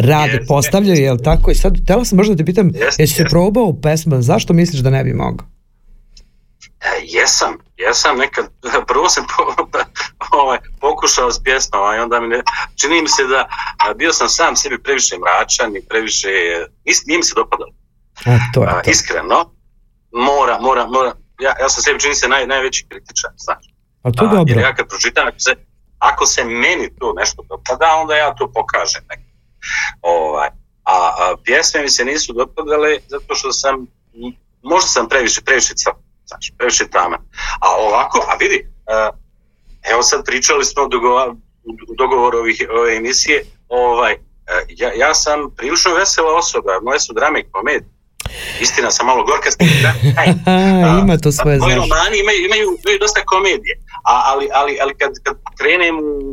rade, 0.00 0.32
Jeste. 0.32 0.46
postavljaju, 0.48 1.02
jel 1.02 1.18
tako? 1.18 1.50
I 1.50 1.54
sad, 1.54 1.82
htjela 1.82 2.04
sam 2.04 2.16
možda 2.16 2.34
da 2.34 2.38
te 2.38 2.44
pitam, 2.44 2.66
Jeste, 2.66 3.02
jesi 3.02 3.14
se 3.14 3.22
jeste. 3.22 3.30
probao 3.30 3.80
pesma, 3.80 4.22
zašto 4.22 4.52
misliš 4.52 4.80
da 4.80 4.90
ne 4.90 5.04
bi 5.04 5.12
mogao? 5.14 5.46
E, 6.80 6.86
jesam, 7.04 7.65
jesam 7.76 8.18
nekad, 8.18 8.46
prvo 8.88 9.08
sam 9.08 9.26
po, 9.36 9.54
ovaj, 10.40 10.58
pokušao 10.80 11.30
s 11.30 11.42
pjesmama 11.42 11.96
i 11.96 11.98
onda 11.98 12.20
mi 12.20 12.28
ne, 12.28 12.42
čini 12.80 13.02
mi 13.02 13.08
se 13.08 13.24
da 13.24 13.48
a, 13.84 13.94
bio 13.94 14.12
sam 14.12 14.28
sam 14.28 14.56
sebi 14.56 14.82
previše 14.82 15.16
mračan 15.18 15.76
i 15.76 15.86
previše, 15.88 16.28
nis, 16.84 17.06
nije 17.06 17.18
mi 17.18 17.24
se 17.24 17.34
dopadalo, 17.36 17.70
A, 18.24 18.38
to 18.54 18.62
je 18.62 18.68
a, 18.68 18.82
to. 18.82 18.90
iskreno, 18.90 19.50
mora, 20.12 20.58
mora, 20.60 20.86
mora, 20.86 21.12
ja, 21.40 21.54
ja 21.60 21.68
sam 21.68 21.82
sebi 21.82 22.00
čini 22.00 22.14
se 22.14 22.28
naj, 22.28 22.46
najveći 22.46 22.86
kritičar, 22.88 23.30
znaš, 23.36 23.64
A 24.02 24.12
to 24.12 24.24
je 24.24 24.28
A, 24.30 24.34
dobro. 24.34 24.54
jer 24.54 24.58
ja 24.58 24.74
kad 24.74 24.88
pročitam, 24.88 25.26
ako 25.28 25.40
se, 25.40 25.54
ako 25.98 26.26
se 26.26 26.44
meni 26.44 26.96
to 26.98 27.12
nešto 27.12 27.42
dopada, 27.48 27.94
onda 27.94 28.16
ja 28.16 28.34
to 28.34 28.52
pokažem 28.54 29.02
nekako. 29.08 29.36
Ovaj, 30.02 30.48
a, 30.84 30.94
a 30.94 31.34
pjesme 31.44 31.82
mi 31.82 31.88
se 31.88 32.04
nisu 32.04 32.32
dopadale 32.32 32.98
zato 33.08 33.34
što 33.34 33.52
sam, 33.52 33.86
možda 34.62 34.88
sam 34.88 35.08
previše, 35.08 35.40
previše 35.40 35.74
crn, 35.74 36.05
znači, 36.26 36.52
previše 36.58 36.88
taman. 36.88 37.20
A 37.60 37.68
ovako, 37.78 38.18
a 38.28 38.36
vidi, 38.36 38.58
uh, 38.66 39.18
evo 39.92 40.02
sad 40.02 40.24
pričali 40.24 40.64
smo 40.64 40.82
o 40.82 40.88
dogovor, 40.88 41.34
dogovoru 41.98 42.38
ovih, 42.38 42.66
ove 42.70 42.96
emisije, 42.96 43.44
ovaj, 43.68 44.14
uh, 44.14 44.20
ja, 44.68 44.92
ja 44.92 45.14
sam 45.14 45.50
prilično 45.56 45.94
vesela 45.94 46.36
osoba, 46.36 46.80
moje 46.82 47.00
su 47.00 47.12
drame 47.12 47.40
i 47.40 47.50
komedije. 47.50 47.96
Istina 48.60 48.90
sam 48.90 49.06
malo 49.06 49.24
gorka 49.24 49.50
s 49.50 49.56
tim, 49.56 49.68
da, 49.82 49.92
A, 50.22 51.00
ima 51.02 51.16
to 51.18 51.32
svoje, 51.32 51.58
Moji 51.58 51.74
romani 51.74 52.16
imaju, 52.24 52.40
imaju, 52.44 52.66
imaju 52.84 52.98
dosta 53.00 53.20
komedije, 53.24 53.74
a, 54.04 54.22
ali, 54.30 54.48
ali, 54.52 54.78
ali 54.82 54.94
kad, 54.94 55.12
kad 55.24 55.36
krenem 55.58 55.98
u 55.98 56.25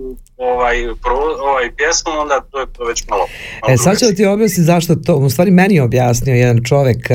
ovaj, 0.52 0.76
pro, 1.04 1.16
ovaj 1.52 1.76
pjesmu, 1.78 2.12
onda 2.22 2.42
to 2.52 2.60
je 2.60 2.68
to 2.74 2.84
već 2.84 3.08
malo... 3.10 3.26
malo 3.62 3.74
e, 3.74 3.78
sad 3.78 4.00
ću 4.00 4.06
da 4.06 4.14
ti 4.14 4.26
objasniti 4.26 4.62
zašto 4.62 4.96
to, 4.96 5.16
u 5.16 5.30
stvari 5.30 5.52
meni 5.52 5.76
je 5.76 5.84
objasnio 5.84 6.36
jedan 6.36 6.64
čovek 6.64 7.08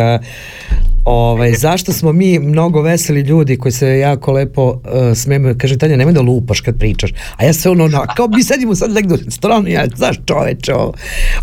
Ovaj, 1.11 1.53
zašto 1.53 1.93
smo 1.93 2.13
mi 2.13 2.39
mnogo 2.39 2.83
veseli 2.83 3.21
ljudi 3.21 3.57
koji 3.57 3.73
se 3.73 3.99
jako 3.99 4.33
lepo 4.33 4.63
uh, 4.63 4.81
smijemo, 5.15 5.55
kaže 5.59 5.79
Tanja, 5.79 5.97
nemoj 5.97 6.13
da 6.13 6.21
lupaš 6.21 6.61
kad 6.61 6.79
pričaš. 6.79 7.13
A 7.37 7.45
ja 7.45 7.53
se 7.53 7.71
ono, 7.71 7.85
ono 7.85 8.05
kao 8.17 8.29
mi 8.29 8.43
sedimo 8.43 8.75
sad 8.75 8.93
negdje 8.93 9.19
strano, 9.29 9.69
ja, 9.69 9.87
znaš 9.97 10.17
čoveče 10.27 10.75
ovo. 10.75 10.95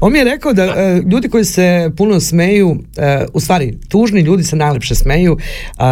On 0.01 0.11
mi 0.11 0.17
je 0.17 0.25
rekao 0.25 0.53
da 0.53 0.65
uh, 0.65 1.11
ljudi 1.11 1.29
koji 1.29 1.45
se 1.45 1.91
puno 1.97 2.19
smeju, 2.19 2.69
uh, 2.69 2.77
u 3.33 3.39
stvari, 3.39 3.77
tužni 3.89 4.21
ljudi 4.21 4.43
se 4.43 4.55
najlepše 4.55 4.95
smeju, 4.95 5.33
uh, 5.33 5.39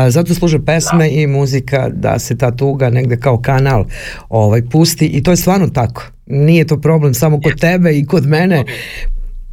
zato 0.10 0.34
služe 0.34 0.60
pesme 0.66 0.98
da. 0.98 1.06
i 1.06 1.28
muzika 1.28 1.90
da 1.90 2.20
se 2.20 2.38
ta 2.38 2.52
tuga 2.52 2.90
negde 2.90 3.18
kao 3.18 3.42
kanal 3.42 3.86
ovaj, 4.30 4.62
pusti 4.72 5.06
i 5.06 5.24
to 5.24 5.32
je 5.32 5.38
stvarno 5.38 5.68
tako. 5.68 5.83
Nije 6.26 6.68
to 6.68 6.82
problem 6.82 7.14
samo 7.14 7.42
kod 7.42 7.60
tebe 7.60 7.98
i 7.98 8.06
kod 8.06 8.28
mene. 8.28 8.64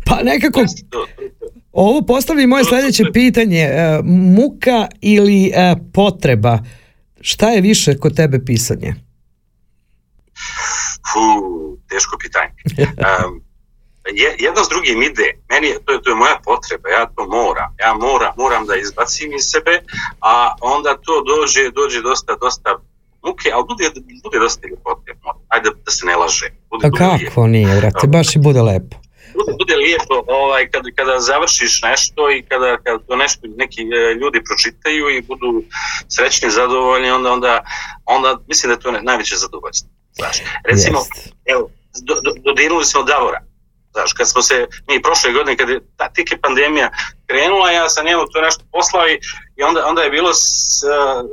Pa 0.07 0.23
nekako 0.23 0.65
ovo 1.73 2.03
postavlja 2.03 2.47
moje 2.47 2.65
sljedeće 2.65 3.05
pitanje. 3.13 3.61
E, 3.61 4.01
muka 4.05 4.89
ili 5.01 5.53
e, 5.55 5.75
potreba? 5.95 6.59
Šta 7.21 7.51
je 7.51 7.61
više 7.61 7.99
kod 7.99 8.17
tebe 8.17 8.45
pisanje? 8.45 8.95
Fu, 11.13 11.23
teško 11.89 12.19
pitanje. 12.19 12.53
Um, 13.27 13.43
jedno 14.39 14.65
s 14.65 14.69
drugim 14.69 15.03
ide. 15.03 15.29
Meni 15.51 15.67
je, 15.67 15.77
to, 15.85 15.93
je, 15.93 16.03
to 16.03 16.11
je 16.11 16.17
moja 16.17 16.41
potreba, 16.45 16.89
ja 16.89 17.07
to 17.17 17.27
moram. 17.27 17.71
Ja 17.79 17.95
moram, 17.95 18.33
moram 18.37 18.67
da 18.67 18.77
izbacim 18.77 19.33
iz 19.33 19.45
sebe, 19.53 19.83
a 20.21 20.55
onda 20.61 20.97
to 21.07 21.15
dođe, 21.31 21.71
dođe 21.71 22.01
dosta, 22.03 22.37
dosta 22.41 22.71
muke, 23.23 23.49
ali 23.55 23.65
bude, 23.69 23.85
bude 24.25 24.39
dosta 24.39 24.69
ljepote. 24.69 25.13
Ajde 25.49 25.71
da 25.85 25.91
se 25.91 26.07
ne 26.07 26.17
laže. 26.17 26.49
Bude, 26.71 26.87
a 26.87 26.91
kako 26.91 27.47
nije, 27.47 27.77
vrati, 27.77 28.07
baš 28.07 28.37
i 28.37 28.39
bude 28.39 28.63
lepo 28.63 28.97
bude, 29.35 29.53
bude 29.59 29.77
lijepo 29.77 30.15
ovaj, 30.27 30.71
kada, 30.71 30.89
kada 30.97 31.21
završiš 31.21 31.83
nešto 31.83 32.31
i 32.31 32.43
kada, 32.49 32.77
kada 32.85 32.99
to 32.99 33.17
nešto 33.17 33.41
neki 33.57 33.83
e, 33.83 34.15
ljudi 34.15 34.45
pročitaju 34.49 35.05
i 35.11 35.23
budu 35.23 35.63
srećni, 36.09 36.51
zadovoljni, 36.51 37.11
onda, 37.11 37.33
onda, 37.33 37.65
onda 38.05 38.39
mislim 38.49 38.69
da 38.69 38.75
je 38.75 38.81
to 38.81 38.91
najveće 39.03 39.37
zadovoljstvo. 39.37 39.91
Znaš, 40.13 40.37
recimo, 40.65 40.99
yes. 40.99 41.33
evo, 41.53 41.71
do, 42.07 42.15
do, 42.25 42.31
dodirnuli 42.45 42.85
smo 42.85 43.03
Davora. 43.03 43.41
Znaš, 43.93 44.13
kad 44.13 44.31
smo 44.31 44.43
se, 44.43 44.67
mi 44.89 45.03
prošle 45.03 45.33
godine, 45.33 45.57
kad 45.57 45.69
je 45.69 45.81
ta 45.97 46.09
tike 46.09 46.37
pandemija 46.37 46.91
krenula, 47.27 47.71
ja 47.71 47.89
sam 47.89 48.07
njemu 48.07 48.23
to 48.33 48.41
nešto 48.41 48.65
poslao 48.73 49.09
i, 49.09 49.21
i 49.57 49.63
onda, 49.63 49.87
onda 49.87 50.03
je 50.03 50.11
bilo 50.11 50.35
s, 50.35 50.83
uh, 50.83 50.91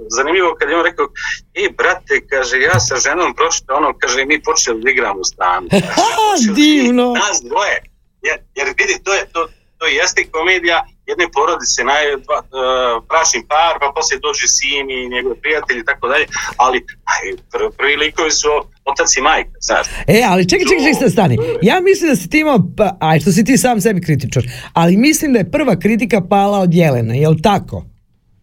zanimljivo 0.09 0.55
kad 0.59 0.69
je 0.69 0.77
on 0.77 0.83
rekao, 0.83 1.07
ej 1.53 1.69
brate, 1.77 2.27
kaže, 2.29 2.59
ja 2.59 2.79
sa 2.79 2.95
ženom 2.95 3.35
pročitao 3.35 3.77
ono, 3.77 3.93
kaže, 3.99 4.25
mi 4.25 4.43
počeli 4.43 4.81
da 4.83 4.91
igramo 4.91 5.19
u 5.19 5.23
stanu. 5.23 5.67
Divno! 6.61 7.13
Nas 7.13 7.41
dvoje 7.43 7.81
jer, 8.21 8.39
jer 8.55 8.67
vidi, 8.67 9.03
to 9.03 9.13
je, 9.13 9.25
to, 9.33 9.47
to 9.77 9.85
jeste 9.85 10.29
komedija 10.31 10.85
jedne 11.09 11.25
porodice, 11.35 11.79
naj, 11.91 12.05
dva, 12.25 12.39
uh, 12.43 12.49
bračni 13.09 13.41
par, 13.51 13.73
pa 13.81 13.87
poslije 13.95 14.17
dođe 14.27 14.47
sin 14.57 14.85
i 14.97 15.09
njegov 15.13 15.33
prijatelj 15.43 15.77
i 15.79 15.87
tako 15.89 16.05
dalje, 16.11 16.25
ali 16.63 16.77
aj, 17.13 17.23
pr, 17.51 17.59
prvi 17.77 17.95
likovi 18.03 18.31
su 18.41 18.51
otac 18.91 19.09
i 19.17 19.21
majka, 19.21 19.55
znaš. 19.67 19.85
E, 20.15 20.19
ali 20.31 20.49
čekaj, 20.49 20.65
čekaj, 20.69 20.93
čekaj, 20.93 21.09
stani. 21.09 21.35
Ja 21.69 21.77
mislim 21.89 22.09
da 22.11 22.15
si 22.15 22.29
ti 22.29 22.39
imao, 22.39 22.59
pa, 22.77 22.87
aj, 22.99 23.19
što 23.19 23.31
si 23.31 23.45
ti 23.47 23.57
sam 23.57 23.81
sebi 23.81 24.01
kritičar, 24.01 24.43
ali 24.73 24.97
mislim 24.97 25.33
da 25.33 25.39
je 25.39 25.51
prva 25.51 25.75
kritika 25.79 26.21
pala 26.29 26.57
od 26.59 26.73
Jelena, 26.73 27.13
je 27.13 27.29
li 27.29 27.41
tako? 27.41 27.96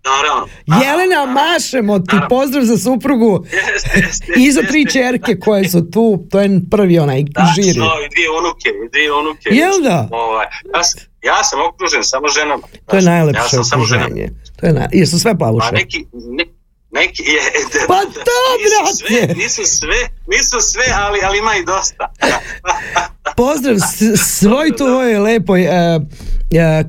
Naravno. 0.04 0.48
Jelena, 0.66 1.26
mašemo 1.26 1.98
ti, 1.98 2.16
pozdrav 2.28 2.64
za 2.64 2.78
suprugu. 2.78 3.44
Jeste, 3.72 3.90
jeste. 4.00 4.32
I 4.36 4.52
za 4.52 4.62
tri 4.62 4.86
čerke 4.92 5.38
koje 5.40 5.68
su 5.68 5.90
tu, 5.90 6.26
to 6.30 6.40
je 6.40 6.60
prvi 6.70 6.98
onaj 6.98 7.22
da, 7.22 7.52
žiri. 7.54 7.78
Da, 7.78 7.94
i 8.06 8.08
dvije 8.14 8.30
unuke, 8.30 8.68
i 8.86 8.88
dvije 8.92 9.12
unuke. 9.12 9.48
Jel 9.50 9.80
da? 9.82 10.08
Ovaj, 10.12 10.46
ja, 10.74 10.80
ja 11.32 11.44
sam 11.44 11.60
okružen 11.68 12.04
samo 12.04 12.28
ženama. 12.28 12.62
To 12.86 12.96
je 12.96 13.02
najlepše 13.02 13.56
ja 13.56 13.60
okruženje. 13.60 14.28
To 14.60 14.66
je 14.66 14.72
naj... 14.72 14.86
Jesu 14.92 15.18
sve 15.18 15.38
plavuše? 15.38 15.68
Pa 15.70 15.76
neki, 15.76 16.06
ne, 16.12 16.44
neki 16.90 17.22
je, 17.22 17.42
da, 17.72 17.78
pa 17.88 18.00
to, 18.00 18.38
nisu 18.60 18.96
sve, 18.96 19.34
nisu 19.34 19.62
sve, 19.64 20.00
nisu 20.26 20.60
sve, 20.60 20.84
ali, 20.94 21.20
ali 21.24 21.38
ima 21.38 21.56
i 21.56 21.64
dosta. 21.64 22.12
Pozdrav 23.36 23.76
svoj 24.16 24.76
tvoj 24.76 25.18
lepoj 25.18 25.66
uh, 25.66 26.02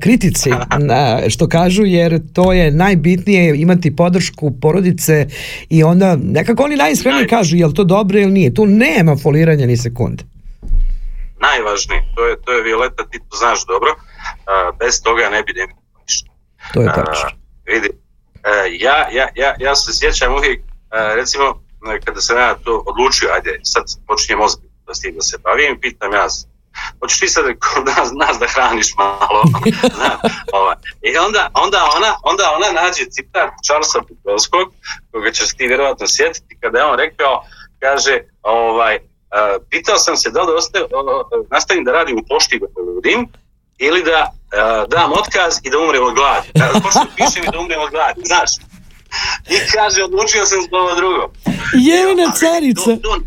kritici, 0.00 0.50
uh, 0.50 0.58
što 1.32 1.48
kažu, 1.48 1.84
jer 1.84 2.20
to 2.32 2.52
je 2.52 2.70
najbitnije 2.70 3.60
imati 3.60 3.96
podršku 3.96 4.52
porodice 4.60 5.26
i 5.68 5.82
onda 5.82 6.16
nekako 6.22 6.62
oni 6.62 6.76
najiskrenije 6.76 7.28
kažu 7.28 7.56
jel 7.56 7.72
to 7.72 7.84
dobro 7.84 8.18
ili 8.18 8.32
nije. 8.32 8.54
Tu 8.54 8.66
nema 8.66 9.16
foliranja 9.16 9.66
ni 9.66 9.76
sekunde. 9.76 10.24
Najvažnije, 11.40 12.02
to 12.14 12.26
je, 12.26 12.36
to 12.44 12.52
je 12.52 12.62
Violeta, 12.62 13.06
ti 13.10 13.18
to 13.30 13.36
znaš 13.36 13.66
dobro, 13.66 13.90
uh, 13.90 14.78
bez 14.78 15.02
toga 15.02 15.28
ne 15.30 15.42
bi 15.42 15.52
ne 15.52 15.66
ništa. 16.02 16.30
To 16.74 16.80
je 16.82 16.86
tačno. 16.86 17.30
Vidi, 17.66 17.88
ja, 18.80 19.08
ja, 19.12 19.28
ja, 19.34 19.54
ja 19.58 19.76
se 19.76 19.92
sjećam 19.98 20.34
uvijek, 20.34 20.60
uh, 20.60 21.14
recimo, 21.16 21.62
kada 22.04 22.20
sam 22.20 22.36
ja 22.36 22.54
to 22.54 22.84
odlučio, 22.86 23.28
ajde, 23.34 23.60
sad 23.62 23.84
počinjem 24.06 24.40
ozbiljno 24.40 24.94
s 24.94 25.00
tim 25.00 25.14
da 25.14 25.22
se 25.22 25.38
bavim, 25.38 25.80
pitam 25.80 26.12
ja 26.12 26.28
hoćeš 27.00 27.20
ti 27.20 27.28
sad 27.28 27.44
kod 27.44 27.86
nas, 27.86 28.08
nas 28.14 28.38
da 28.38 28.46
hraniš 28.46 28.94
malo? 28.98 29.42
Na, 30.00 30.10
ovaj. 30.52 30.76
i 31.02 31.16
onda, 31.26 31.50
onda, 31.54 31.90
ona, 31.96 32.10
onda 32.22 32.44
ona 32.56 32.82
nađe 32.82 33.04
citat 33.10 33.50
Charlesa 33.66 34.00
Bukowskog 34.08 34.66
koga 35.12 35.30
ćeš 35.32 35.48
ti 35.56 35.66
vjerovatno 35.66 36.06
sjetiti 36.08 36.58
kada 36.60 36.78
je 36.78 36.84
on 36.84 36.98
rekao 36.98 37.44
kaže 37.80 38.18
ovaj, 38.42 38.96
uh, 38.96 39.62
pitao 39.70 39.98
sam 39.98 40.16
se 40.16 40.30
da 40.30 40.42
li 40.42 40.54
ostaje, 40.54 40.84
uh, 40.84 41.46
nastavim 41.50 41.84
da 41.84 41.92
radim 41.92 42.18
u 42.18 42.26
pošti 42.28 42.60
poludim 42.74 43.28
ili 43.78 44.02
da 44.02 44.30
uh, 44.30 44.88
dam 44.88 45.12
otkaz 45.12 45.58
i 45.62 45.70
da 45.70 45.78
umrem 45.78 46.04
od 46.04 46.14
gladi. 46.14 46.48
Da 46.54 46.80
počnem 46.82 47.06
pišem 47.16 47.44
i 47.44 47.50
da 47.52 47.58
umrem 47.58 47.80
od 47.80 47.90
gladi 47.90 48.20
znaš. 48.24 48.50
I 49.48 49.56
kaže 49.74 50.02
odlučio 50.02 50.46
sam 50.46 50.62
za 50.62 50.76
ovo 50.76 50.94
drugo. 50.94 51.32
Jelena 51.74 52.32
carica. 52.32 52.84
to, 52.84 52.96
to, 52.96 53.18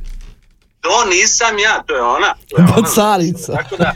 to 0.81 1.05
nisam 1.09 1.59
ja, 1.59 1.83
to 1.87 1.95
je 1.95 2.01
ona. 2.01 2.33
To 2.49 2.57
je 2.57 2.63
ona 2.77 2.87
carica. 2.89 3.53
Tako 3.53 3.75
da, 3.77 3.93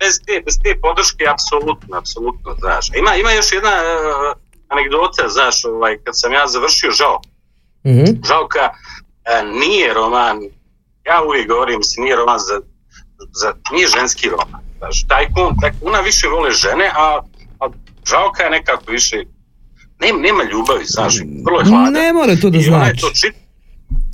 bez, 0.00 0.14
te, 0.26 0.42
bez 0.44 0.54
te 0.62 0.80
podrške, 0.80 1.24
apsolutno, 1.34 1.98
apsolutno, 1.98 2.56
znaš. 2.58 2.88
Ima, 3.00 3.14
ima 3.16 3.32
još 3.32 3.52
jedna 3.52 3.70
uh, 3.70 4.38
anegdota, 4.68 5.28
znaš, 5.28 5.64
ovaj, 5.64 5.98
kad 6.04 6.14
sam 6.20 6.32
ja 6.32 6.46
završio 6.46 6.90
žao. 6.90 7.20
Mm 7.86 7.90
-hmm. 7.90 8.26
Žalka 8.28 8.64
uh, 8.70 9.58
nije 9.60 9.94
roman, 9.94 10.36
ja 11.04 11.22
uvijek 11.26 11.48
govorim, 11.48 11.78
mislim, 11.78 12.04
nije 12.04 12.16
roman 12.16 12.38
za, 12.38 12.60
za 13.40 13.54
nije 13.72 13.88
ženski 13.88 14.28
roman. 14.28 14.62
Znaš, 14.78 15.06
tajkun, 15.08 15.56
tajkuna 15.60 16.00
više 16.00 16.28
vole 16.28 16.50
žene, 16.50 16.90
a, 16.96 17.20
a 17.60 17.64
žalka 18.10 18.42
je 18.42 18.50
nekako 18.50 18.90
više 18.90 19.24
nema, 20.00 20.18
nema 20.18 20.42
ljubavi, 20.52 20.84
znaš, 20.84 21.14
vrlo 21.44 21.60
je 21.60 21.66
hlada. 21.66 21.90
Ne 21.90 22.12
mora 22.12 22.36
to 22.36 22.50
da 22.50 22.58
znači. 22.58 22.70
I 22.70 22.74
ona 22.74 22.86
je 22.86 22.96
to 22.96 23.10
čit, 23.20 23.34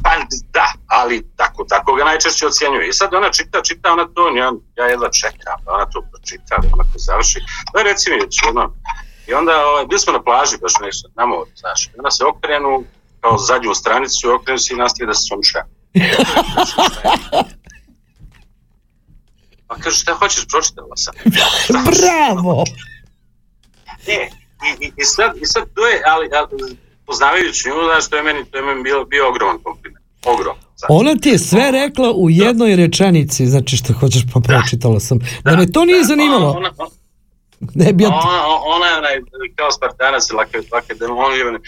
Pa 0.02 0.10
da, 0.52 0.72
ali 0.86 1.26
tako, 1.36 1.64
tako 1.64 1.94
ga 1.94 2.04
najčešće 2.04 2.46
ocjenjuje. 2.46 2.88
I 2.88 2.92
sad 2.92 3.14
ona 3.14 3.30
čita, 3.30 3.62
čita, 3.62 3.92
ona 3.92 4.06
to, 4.14 4.28
ja, 4.36 4.52
ja 4.76 4.86
jedva 4.86 5.10
čekam, 5.10 5.58
ona 5.66 5.86
to 5.86 6.02
pročita, 6.10 6.56
ona 6.72 6.84
to 6.92 6.98
završi. 6.98 7.38
Je 7.76 7.84
recimo 7.84 8.16
već 8.16 8.42
ono. 8.48 8.74
I 9.26 9.34
onda 9.34 9.52
ovaj, 9.66 9.86
bili 9.86 10.00
smo 10.00 10.12
na 10.12 10.22
plaži 10.22 10.56
baš 10.62 10.72
nešto, 10.80 11.08
na 11.14 11.26
moru, 11.26 11.50
znaš. 11.56 11.86
I 11.86 11.90
onda 11.98 12.10
se 12.10 12.24
okrenu, 12.24 12.84
kao 13.20 13.38
zadnju 13.38 13.74
stranicu, 13.74 14.34
okrenu 14.34 14.58
se 14.58 14.74
i 14.74 14.76
nastavi 14.76 15.06
da 15.06 15.14
se 15.14 15.26
sunša. 15.28 15.60
Pa 19.66 19.74
kaže, 19.74 19.96
šta 19.96 20.14
hoćeš, 20.14 20.46
pročitala 20.48 20.96
sam. 20.96 21.14
Bravo! 21.84 22.64
E, 24.06 24.28
i, 24.66 24.84
i, 24.84 24.92
i, 24.96 25.04
sad, 25.04 25.36
i 25.36 25.46
sad 25.46 25.64
to 25.74 25.86
je, 25.86 26.02
ali, 26.06 26.28
ali 26.32 26.76
poznavajući 27.08 27.68
nju, 27.68 27.74
znaš, 27.88 28.04
to 28.10 28.16
je 28.16 28.22
meni, 28.22 28.40
to 28.50 28.54
je 28.58 28.64
meni 28.68 28.82
bio, 28.82 29.04
bio 29.04 29.28
ogroman 29.30 29.58
kompliment. 29.64 30.04
Ogrom. 30.26 30.56
Ona 30.88 31.14
ti 31.22 31.28
je 31.28 31.38
sve 31.38 31.70
rekla 31.70 32.12
u 32.12 32.30
jednoj 32.30 32.76
rečenici, 32.76 33.46
znači 33.46 33.76
što 33.76 33.92
hoćeš 33.92 34.22
pa 34.34 34.40
pročitala 34.40 35.00
sam. 35.00 35.18
Da, 35.18 35.50
da 35.50 35.56
me 35.56 35.72
to 35.72 35.84
nije 35.84 36.04
zanimalo. 36.04 36.50
Ona, 36.50 36.70
ona, 36.78 36.88
Ne 37.74 37.92
bi 37.92 38.04
ona, 38.04 38.18
ona 38.74 38.86
je 38.86 38.96
onaj, 38.98 39.16
kao 39.56 39.70
Spartanac, 39.70 40.30
lake, 40.38 40.58
lake 40.72 40.94
demonirane, 40.94 41.58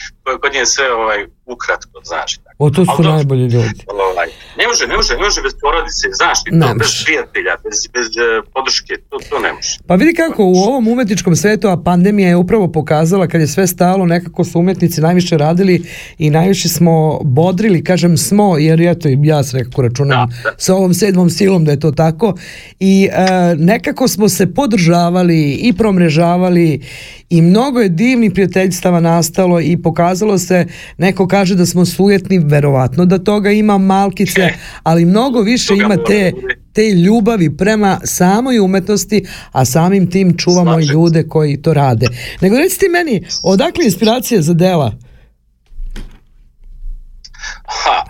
kod 0.42 0.52
nje 0.54 0.66
sve 0.66 0.92
ovaj, 0.92 1.26
ukratko, 1.46 2.00
znaš. 2.04 2.36
Tako. 2.36 2.56
O, 2.58 2.70
to 2.70 2.84
su 2.84 2.92
Ali, 2.98 3.08
najbolji 3.08 3.42
ljudi. 3.42 3.80
Ovaj, 3.86 4.28
ne 4.58 4.64
može, 4.68 4.86
ne 4.86 4.96
može, 4.96 5.12
ne 5.14 5.24
može 5.28 5.40
bez 5.42 5.54
porodice, 5.62 6.06
znaš, 6.20 6.38
ne 6.50 6.66
to, 6.66 6.74
bez 6.74 6.90
prijatelja, 7.04 7.54
bez, 7.64 7.78
bez 7.94 8.06
uh, 8.06 8.44
podrške, 8.54 8.94
to, 9.08 9.16
to 9.30 9.38
ne 9.38 9.52
može. 9.52 9.72
Pa 9.86 9.94
vidi 9.94 10.14
kako 10.14 10.44
u 10.44 10.54
ovom 10.68 10.88
umetničkom 10.88 11.36
svetu, 11.36 11.68
a 11.68 11.82
pandemija 11.84 12.28
je 12.28 12.36
upravo 12.36 12.72
pokazala 12.72 13.26
kad 13.26 13.40
je 13.40 13.46
sve 13.46 13.66
stalo, 13.66 14.06
nekako 14.06 14.44
su 14.44 14.58
umetnici 14.58 15.00
najviše 15.00 15.36
radili 15.36 15.84
i 16.18 16.30
najviše 16.30 16.68
smo 16.68 17.20
bodrili, 17.22 17.84
kažem 17.84 18.16
smo, 18.16 18.58
jer 18.58 18.80
eto, 18.80 19.08
ja 19.22 19.42
se 19.42 19.56
nekako 19.56 19.82
računam 19.82 20.28
da, 20.28 20.50
da. 20.50 20.56
sa 20.58 20.74
ovom 20.74 20.94
sedmom 20.94 21.30
silom 21.30 21.64
da 21.64 21.70
je 21.70 21.80
to 21.80 21.90
tako 21.90 22.34
i 22.80 23.08
uh, 23.08 23.58
nekako 23.58 24.08
smo 24.08 24.28
se 24.28 24.54
podržavali 24.54 25.52
i 25.52 25.72
promrežavali 25.80 26.80
i 27.30 27.42
mnogo 27.42 27.80
je 27.80 27.88
divnih 27.88 28.32
prijateljstava 28.32 29.00
nastalo 29.00 29.60
i 29.60 29.82
pokazalo 29.82 30.38
se, 30.38 30.66
neko 30.98 31.28
kaže 31.28 31.54
da 31.54 31.66
smo 31.66 31.86
sujetni, 31.86 32.38
verovatno 32.38 33.04
da 33.04 33.18
toga 33.18 33.50
ima 33.50 33.78
malkice, 33.78 34.48
ali 34.88 35.04
mnogo 35.04 35.40
više 35.40 35.74
ima 35.74 35.96
te, 36.04 36.32
te 36.72 36.90
ljubavi 36.90 37.56
prema 37.56 38.00
samoj 38.04 38.58
umetnosti, 38.58 39.26
a 39.52 39.64
samim 39.64 40.10
tim 40.10 40.36
čuvamo 40.36 40.80
ljude 40.80 41.28
koji 41.28 41.62
to 41.62 41.74
rade. 41.74 42.06
Nego 42.40 42.56
recite 42.56 42.88
meni, 42.88 43.26
odakle 43.42 43.84
inspiracija 43.84 44.42
za 44.42 44.54
dela? 44.54 44.92
Ha, 47.64 48.04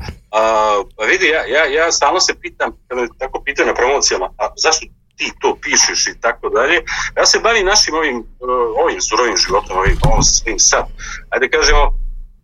pa 0.96 1.04
vidi, 1.04 1.26
ja, 1.26 1.42
ja, 1.46 1.64
ja 1.66 1.92
stalno 1.92 2.20
se 2.20 2.32
pitam, 2.40 2.72
kada 2.88 3.06
tako 3.18 3.42
pitam 3.44 3.66
na 3.66 3.74
promocijama, 3.74 4.26
a 4.38 4.48
zašto 4.56 4.86
ti 5.20 5.32
to 5.40 5.58
pišeš 5.62 6.06
i 6.06 6.20
tako 6.20 6.48
dalje. 6.48 6.76
Ja 7.16 7.26
se 7.26 7.38
bavim 7.38 7.66
našim 7.66 7.94
ovim, 7.94 8.18
uh, 8.18 8.82
ovim 8.82 9.00
surovim 9.00 9.36
životom, 9.36 9.78
ovim, 9.78 9.96
ovim 10.10 10.22
svim 10.22 10.58
sad. 10.58 10.84
Ajde 11.30 11.48
kažemo, 11.56 11.82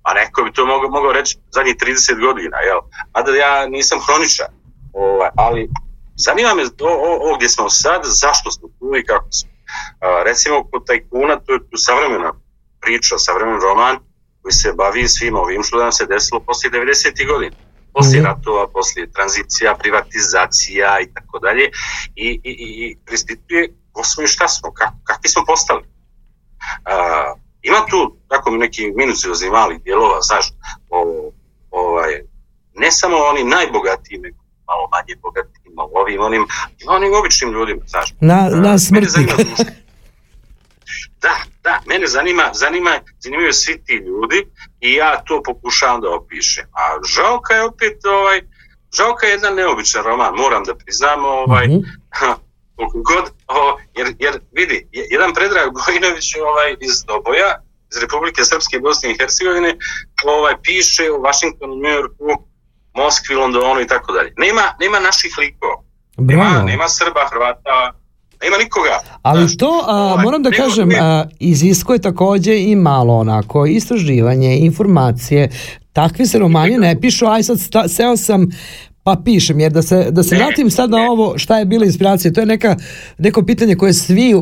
a 0.03 0.15
neko 0.15 0.43
bi 0.43 0.53
to 0.53 0.67
mogao, 0.67 0.91
mogao 0.91 1.13
reći 1.13 1.39
zadnjih 1.55 1.77
30 1.77 2.21
godina, 2.27 2.57
jel? 2.69 2.81
A 3.13 3.23
da 3.23 3.31
ja 3.33 3.67
nisam 3.77 3.99
hroničar, 4.07 4.47
ovaj, 4.93 5.31
ali 5.37 5.71
zanima 6.27 6.55
me 6.55 6.63
ovo 6.81 7.37
gdje 7.37 7.49
smo 7.49 7.71
sad, 7.71 8.01
zašto 8.05 8.51
smo 8.51 8.69
tu 8.79 8.97
i 8.97 9.07
kako 9.07 9.29
smo. 9.39 9.51
Uh, 9.51 9.57
recimo, 10.29 10.65
kod 10.71 10.87
tajkuna, 10.87 11.41
to 11.45 11.53
je 11.53 11.71
tu 11.71 11.77
savremena 11.77 12.33
priča, 12.81 13.19
savremen 13.19 13.61
roman 13.61 13.97
koji 14.43 14.53
se 14.53 14.73
bavi 14.73 15.09
svim 15.09 15.37
ovim 15.37 15.63
što 15.63 15.77
nam 15.77 15.93
se 15.93 16.07
desilo 16.07 16.41
poslije 16.41 16.71
90. 16.71 17.33
godina 17.33 17.57
poslije 17.97 18.23
mm 18.23 18.25
ratova, 18.25 18.69
poslije 18.69 19.13
tranzicija, 19.13 19.77
privatizacija 19.83 21.01
i 21.01 21.07
tako 21.15 21.39
dalje 21.39 21.65
i, 22.15 22.29
i, 22.51 22.53
i 22.73 22.97
prispituje 23.07 23.63
ko 23.93 24.05
smo 24.05 24.23
i 24.23 24.27
šta 24.27 24.49
smo, 24.49 24.73
kak, 24.73 24.93
kakvi 25.05 25.29
smo 25.29 25.43
postali. 25.47 25.83
Uh, 25.83 27.41
ima 27.63 27.81
tu 27.91 28.17
tako 28.29 28.51
neki 28.51 28.83
minuciozni 28.97 29.51
mali 29.51 29.79
dijelova, 29.85 30.21
znaš, 30.21 30.47
o, 30.91 31.31
ovaj, 31.71 32.13
ne 32.75 32.93
samo 32.93 33.17
oni 33.17 33.45
najbogatiji, 33.45 34.19
nego 34.19 34.37
malo 34.67 34.89
manje 34.95 35.15
bogati, 35.23 35.61
malo 35.75 35.91
ovim, 35.95 36.21
onim, 36.21 36.47
onim 36.89 37.13
običnim 37.21 37.51
ljudima, 37.53 37.83
znaš. 37.87 38.15
Na, 38.21 38.49
na 38.53 38.79
smrtnik. 38.79 39.31
Mene 42.07 42.13
zanima, 42.13 42.51
zanima, 42.55 42.91
zanimaju 43.19 43.53
svi 43.53 43.85
ti 43.85 43.95
ljudi 43.95 44.47
i 44.81 44.95
ja 44.95 45.23
to 45.27 45.43
pokušavam 45.43 46.01
da 46.01 46.11
opišem. 46.11 46.65
A 46.73 46.99
Žalka 47.15 47.55
je 47.55 47.63
opet, 47.63 48.05
ovaj, 48.05 48.41
Žalka 48.97 49.27
je 49.27 49.33
jedan 49.33 49.55
neobičan 49.55 50.05
roman, 50.05 50.35
moram 50.35 50.65
da 50.65 50.75
priznam, 50.75 51.25
ovaj, 51.25 51.67
mm 51.69 51.83
god, 53.09 53.25
o, 53.49 53.79
jer, 53.97 54.07
jer 54.19 54.41
vidi, 54.53 54.89
jedan 54.93 55.35
Predrag 55.35 55.69
Bojinović 55.73 56.35
ovaj, 56.51 56.77
iz 56.81 57.05
Doboja, 57.05 57.51
iz 57.91 57.97
Republike 58.03 58.45
Srpske, 58.45 58.79
Bosne 58.79 59.11
i 59.11 59.17
Hercegovine, 59.19 59.77
ovaj, 60.25 60.55
piše 60.63 61.11
u 61.11 61.23
Washingtonu, 61.23 61.75
New 61.77 61.95
Yorku, 61.99 62.29
Moskvi, 62.95 63.35
Londonu 63.35 63.81
i 63.81 63.87
tako 63.87 64.13
dalje. 64.13 64.33
Nema, 64.37 64.63
nema 64.81 64.99
naših 65.01 65.35
likova. 65.39 65.77
Nema, 66.19 66.63
nema 66.63 66.89
Srba, 66.89 67.29
Hrvata, 67.31 67.93
nema 68.43 68.57
nikoga. 68.57 68.99
Ali 69.23 69.57
to, 69.57 69.85
ovaj, 69.87 70.25
moram 70.25 70.43
da 70.43 70.51
kažem, 70.51 70.91
a, 71.01 71.25
iziskuje 71.39 71.99
također 71.99 72.55
i 72.55 72.77
malo 72.77 73.17
onako 73.19 73.67
istraživanje, 73.67 74.59
informacije. 74.59 75.51
Takvi 75.93 76.27
se 76.27 76.39
romani 76.39 76.79
ne 76.79 77.01
pišu, 77.01 77.27
aj 77.27 77.43
sad 77.43 77.59
seo 77.89 78.17
sam 78.17 78.49
pa 79.07 79.17
pišem, 79.25 79.61
jer 79.61 79.73
da 79.73 79.83
se, 79.83 80.11
da 80.11 80.23
se 80.23 80.37
vratim 80.37 80.71
sad 80.71 80.91
na 80.91 80.99
ovo 81.11 81.39
šta 81.39 81.59
je 81.59 81.65
bila 81.65 81.85
inspiracija, 81.85 82.33
to 82.33 82.41
je 82.41 82.47
neka, 82.47 82.77
neko 83.19 83.43
pitanje 83.43 83.75
koje 83.75 83.93
svi 83.93 84.35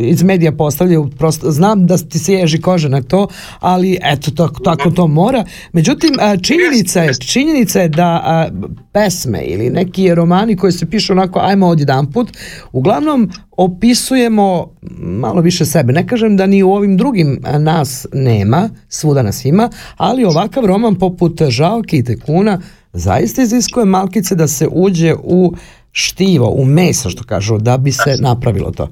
iz 0.00 0.22
medija 0.22 0.52
postavljaju, 0.52 1.10
prosto 1.18 1.50
znam 1.50 1.86
da 1.86 1.98
ti 1.98 2.18
se 2.18 2.32
ježi 2.32 2.60
koža 2.60 2.88
na 2.88 3.02
to, 3.02 3.28
ali 3.60 3.98
eto, 4.02 4.30
tako, 4.30 4.60
tako 4.60 4.90
to 4.90 5.06
mora. 5.06 5.44
Međutim, 5.72 6.14
činjenica 6.42 7.02
je, 7.02 7.14
činjenica 7.14 7.80
je 7.80 7.88
da 7.88 8.48
pesme 8.92 9.42
ili 9.42 9.70
neki 9.70 10.14
romani 10.14 10.56
koji 10.56 10.72
se 10.72 10.86
pišu 10.86 11.12
onako, 11.12 11.40
ajmo 11.42 11.66
od 11.66 11.80
jedan 11.80 12.12
put, 12.12 12.28
uglavnom 12.72 13.30
opisujemo 13.58 14.74
malo 15.00 15.40
više 15.40 15.64
sebe. 15.64 15.92
Ne 15.92 16.06
kažem 16.06 16.36
da 16.36 16.46
ni 16.46 16.62
u 16.62 16.72
ovim 16.72 16.96
drugim 16.96 17.40
nas 17.58 18.06
nema, 18.12 18.70
svuda 18.88 19.22
nas 19.22 19.44
ima, 19.44 19.70
ali 19.96 20.24
ovakav 20.24 20.66
roman 20.66 20.94
poput 20.94 21.42
Žalke 21.48 21.96
i 21.96 22.04
Tekuna 22.04 22.60
zaista 22.92 23.42
iziskuje 23.42 23.86
malkice 23.86 24.34
da 24.34 24.48
se 24.48 24.68
uđe 24.72 25.14
u 25.14 25.54
štivo, 25.92 26.48
u 26.50 26.64
meso 26.64 27.10
što 27.10 27.24
kažu, 27.24 27.58
da 27.58 27.76
bi 27.76 27.92
se 27.92 28.16
napravilo 28.20 28.70
to. 28.70 28.88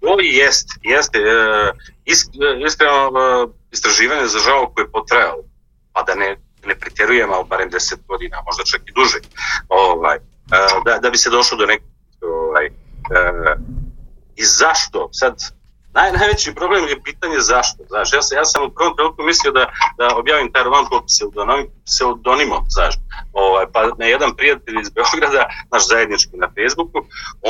To 0.00 0.16
jest, 0.20 0.68
jeste. 0.82 1.18
iskreno 2.66 3.10
e, 3.18 3.46
istraživanje 3.72 4.26
za 4.26 4.38
koje 4.74 4.84
je 4.84 4.90
potrajalo, 4.90 5.42
pa 5.92 6.02
da 6.02 6.14
ne, 6.14 6.36
ne 6.66 6.74
pretjerujem, 6.74 7.32
ali 7.32 7.44
barem 7.48 7.70
deset 7.70 8.00
godina, 8.08 8.36
možda 8.46 8.64
čak 8.64 8.80
i 8.88 8.92
duže, 8.92 9.18
ovaj, 9.68 10.16
e, 10.16 10.20
da, 10.84 10.98
da 10.98 11.10
bi 11.10 11.18
se 11.18 11.30
došlo 11.30 11.58
do 11.58 11.66
nekog 11.66 11.88
e, 11.88 11.89
i 14.36 14.44
zašto? 14.44 15.08
Sad, 15.12 15.34
Naj, 15.94 16.12
najveći 16.12 16.54
problem 16.54 16.84
je 16.88 17.02
pitanje 17.02 17.38
zašto. 17.40 17.78
Znaš, 17.88 18.12
ja, 18.12 18.22
sam, 18.22 18.38
ja 18.38 18.44
sam 18.44 18.60
u 18.66 18.74
prvom 18.76 18.96
trenutku 18.96 19.22
mislio 19.22 19.52
da, 19.52 19.64
da 19.98 20.16
objavim 20.16 20.52
taj 20.52 20.62
roman 20.64 20.86
pod 20.90 21.02
pseudonimom, 21.88 22.62
znaš. 22.76 22.94
Ovaj, 23.32 23.66
pa 23.72 23.80
na 23.98 24.06
jedan 24.14 24.30
prijatelj 24.36 24.76
iz 24.80 24.90
Beograda, 24.96 25.42
naš 25.72 25.88
zajednički 25.88 26.34
na 26.44 26.48
Facebooku, 26.56 26.98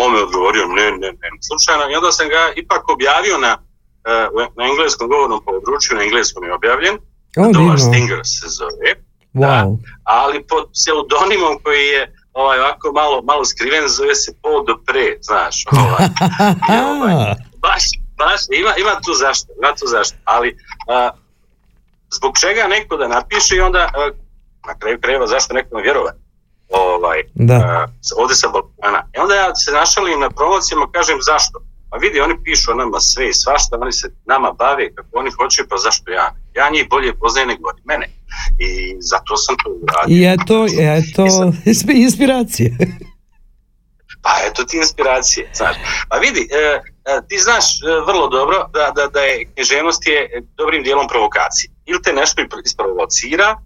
on 0.03 0.13
me 0.13 0.19
odgovorio 0.27 0.65
ne, 0.67 0.87
ne, 1.03 1.11
ne, 1.21 1.29
slučajno. 1.49 1.85
I 1.91 1.97
onda 1.99 2.11
sam 2.13 2.29
ga 2.29 2.43
ipak 2.63 2.83
objavio 2.89 3.37
na, 3.47 3.53
uh, 3.59 4.47
na 4.59 4.65
engleskom 4.71 5.09
govornom 5.09 5.41
području, 5.49 5.97
na 5.97 6.03
engleskom 6.03 6.45
je 6.45 6.55
objavljen. 6.55 6.95
Oh, 7.41 7.51
Dollar 7.57 7.79
Stinger 7.81 8.21
se 8.25 8.47
zove. 8.59 8.91
Wow. 9.35 9.79
ali 10.05 10.47
pod 10.51 10.65
pseudonimom 10.75 11.55
koji 11.63 11.85
je 11.87 12.03
ovaj, 12.33 12.59
ovako 12.59 12.93
malo, 12.93 13.23
malo 13.23 13.45
skriven, 13.45 13.89
zove 13.89 14.15
se 14.15 14.33
Paul 14.43 14.65
Pre, 14.87 15.17
znaš. 15.21 15.65
Ovaj, 15.73 16.07
ovaj, 16.91 17.35
baš, 17.59 17.85
baš, 18.19 18.41
ima, 18.61 18.73
ima 18.77 18.95
tu 19.05 19.13
zašto, 19.15 19.47
ima 19.63 19.75
tu 19.75 19.87
zašto, 19.87 20.17
ali 20.25 20.57
a, 20.89 21.11
zbog 22.11 22.39
čega 22.39 22.67
neko 22.69 22.97
da 22.97 23.09
napiše 23.09 23.57
i 23.57 23.61
onda 23.61 23.79
a, 23.79 24.11
na 24.67 24.79
kraju 24.79 25.01
krajeva 25.01 25.27
zašto 25.27 25.55
nekom 25.55 25.83
vjerovati 25.83 26.19
ovaj, 26.71 27.23
da. 27.35 27.55
A, 27.55 27.87
ovdje 28.17 28.37
sa 28.37 28.49
Balkana. 28.49 29.07
I 29.17 29.19
onda 29.19 29.35
ja 29.35 29.55
se 29.55 29.71
našalim 29.73 30.21
na 30.21 30.31
promocijama, 30.31 30.93
kažem 30.93 31.19
zašto? 31.21 31.63
Pa 31.91 31.97
vidi, 31.97 32.21
oni 32.21 32.35
pišu 32.45 32.71
o 32.71 32.75
nama 32.75 33.01
sve 33.01 33.29
i 33.29 33.35
svašta, 33.35 33.79
oni 33.81 33.93
se 33.93 34.15
nama 34.27 34.53
bave 34.53 34.95
kako 34.95 35.09
oni 35.13 35.31
hoće, 35.31 35.63
pa 35.69 35.77
zašto 35.77 36.11
ja? 36.11 36.35
Ja 36.55 36.71
njih 36.71 36.89
bolje 36.91 37.15
poznajem 37.15 37.49
nego 37.49 37.69
oni 37.69 37.81
mene. 37.85 38.07
I 38.59 38.97
zato 39.01 39.37
sam 39.37 39.57
to 39.65 39.71
uradio. 39.71 40.17
I 40.17 40.25
eto, 40.25 40.67
eto, 40.81 41.53
inspiracije. 42.07 42.77
Pa 44.23 44.31
eto 44.47 44.65
ti 44.65 44.77
inspiracije, 44.77 45.51
znaš. 45.55 45.77
Pa 46.09 46.17
vidi, 46.17 46.49
e, 46.53 46.57
e, 46.57 47.21
ti 47.29 47.39
znaš 47.39 47.65
e, 47.83 47.87
vrlo 48.07 48.29
dobro 48.29 48.57
da, 48.73 48.93
da, 48.97 49.07
da 49.07 49.21
je 49.21 49.45
književnost 49.55 50.07
je 50.07 50.43
dobrim 50.57 50.83
dijelom 50.83 51.09
provokacije. 51.09 51.71
Ili 51.87 52.03
te 52.03 52.13
nešto 52.13 52.43
isprovocira, 52.65 53.57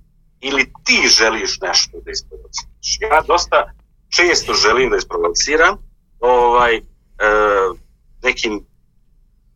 ili 0.40 0.72
ti 0.84 1.08
želiš 1.08 1.60
nešto 1.60 2.00
da 2.04 2.10
isprovociraš. 2.10 2.98
Ja 3.00 3.22
dosta 3.26 3.72
često 4.16 4.54
želim 4.54 4.90
da 4.90 4.96
isprovociram 4.96 5.78
ovaj, 6.20 6.80
nekim 8.22 8.64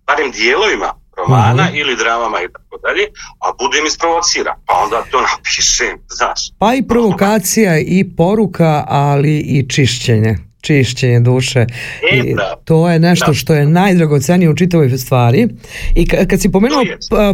barem 0.06 0.30
dijelovima 0.30 0.94
romana 1.18 1.64
mhm. 1.64 1.76
ili 1.76 1.96
dramama 1.96 2.38
i 2.42 2.48
tako 2.52 2.76
dalje, 2.84 3.04
a 3.44 3.46
budem 3.60 3.86
isprovociran, 3.86 4.54
pa 4.66 4.74
onda 4.84 5.04
to 5.10 5.20
napišem, 5.20 5.98
znaš. 6.08 6.40
Pa 6.58 6.74
i 6.74 6.82
provokacija 6.82 7.78
i 7.78 8.04
poruka, 8.16 8.84
ali 8.88 9.38
i 9.38 9.68
čišćenje 9.68 10.48
čišćenje 10.60 11.20
duše. 11.20 11.66
I 12.12 12.34
to 12.64 12.90
je 12.90 12.98
nešto 12.98 13.34
što 13.34 13.54
je 13.54 13.66
najdragocenije 13.66 14.50
u 14.50 14.56
čitavoj 14.56 14.98
stvari. 14.98 15.48
I 15.94 16.06
kad 16.06 16.40
si 16.40 16.52
pomenuo 16.52 16.82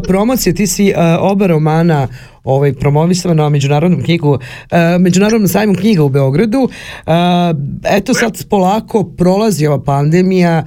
promocije, 0.09 0.55
ti 0.55 0.67
si 0.67 0.95
oba 1.21 1.47
romana 1.47 2.09
ovaj, 2.45 2.73
promovisao 2.73 3.35
na 3.35 3.49
međunarodnom 3.49 4.03
knjigu, 4.03 4.39
međunarodnom 5.01 5.49
sajmu 5.49 5.75
knjiga 5.75 6.03
u 6.03 6.09
Beogradu. 6.09 6.69
Eto 7.91 8.15
sad 8.15 8.49
polako 8.49 9.05
prolazi 9.05 9.67
ova 9.67 9.85
pandemija. 9.85 10.65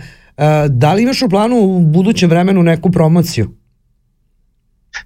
Da 0.70 0.94
li 0.94 1.04
imaš 1.04 1.22
u 1.22 1.30
planu 1.30 1.56
u 1.56 1.80
budućem 1.80 2.30
vremenu 2.30 2.64
neku 2.64 2.92
promociju? 2.92 3.50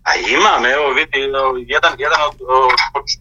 A 0.04 0.12
imam, 0.16 0.66
evo 0.66 0.94
vidi, 0.94 1.18
jedan, 1.68 1.94
jedan 1.98 2.20
od 2.30 2.36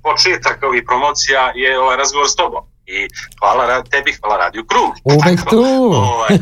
početaka 0.02 0.66
ovih 0.66 0.82
promocija 0.86 1.52
je 1.54 1.80
ovaj 1.80 1.96
razgovor 1.96 2.28
s 2.28 2.36
tobom 2.36 2.64
i 2.86 3.08
hvala 3.40 3.82
tebi, 3.82 4.12
hvala 4.20 4.36
Radio 4.36 4.64
Krug. 4.70 4.90
Uvek 5.16 5.40
tu. 5.50 5.64
ovaj, 5.92 6.34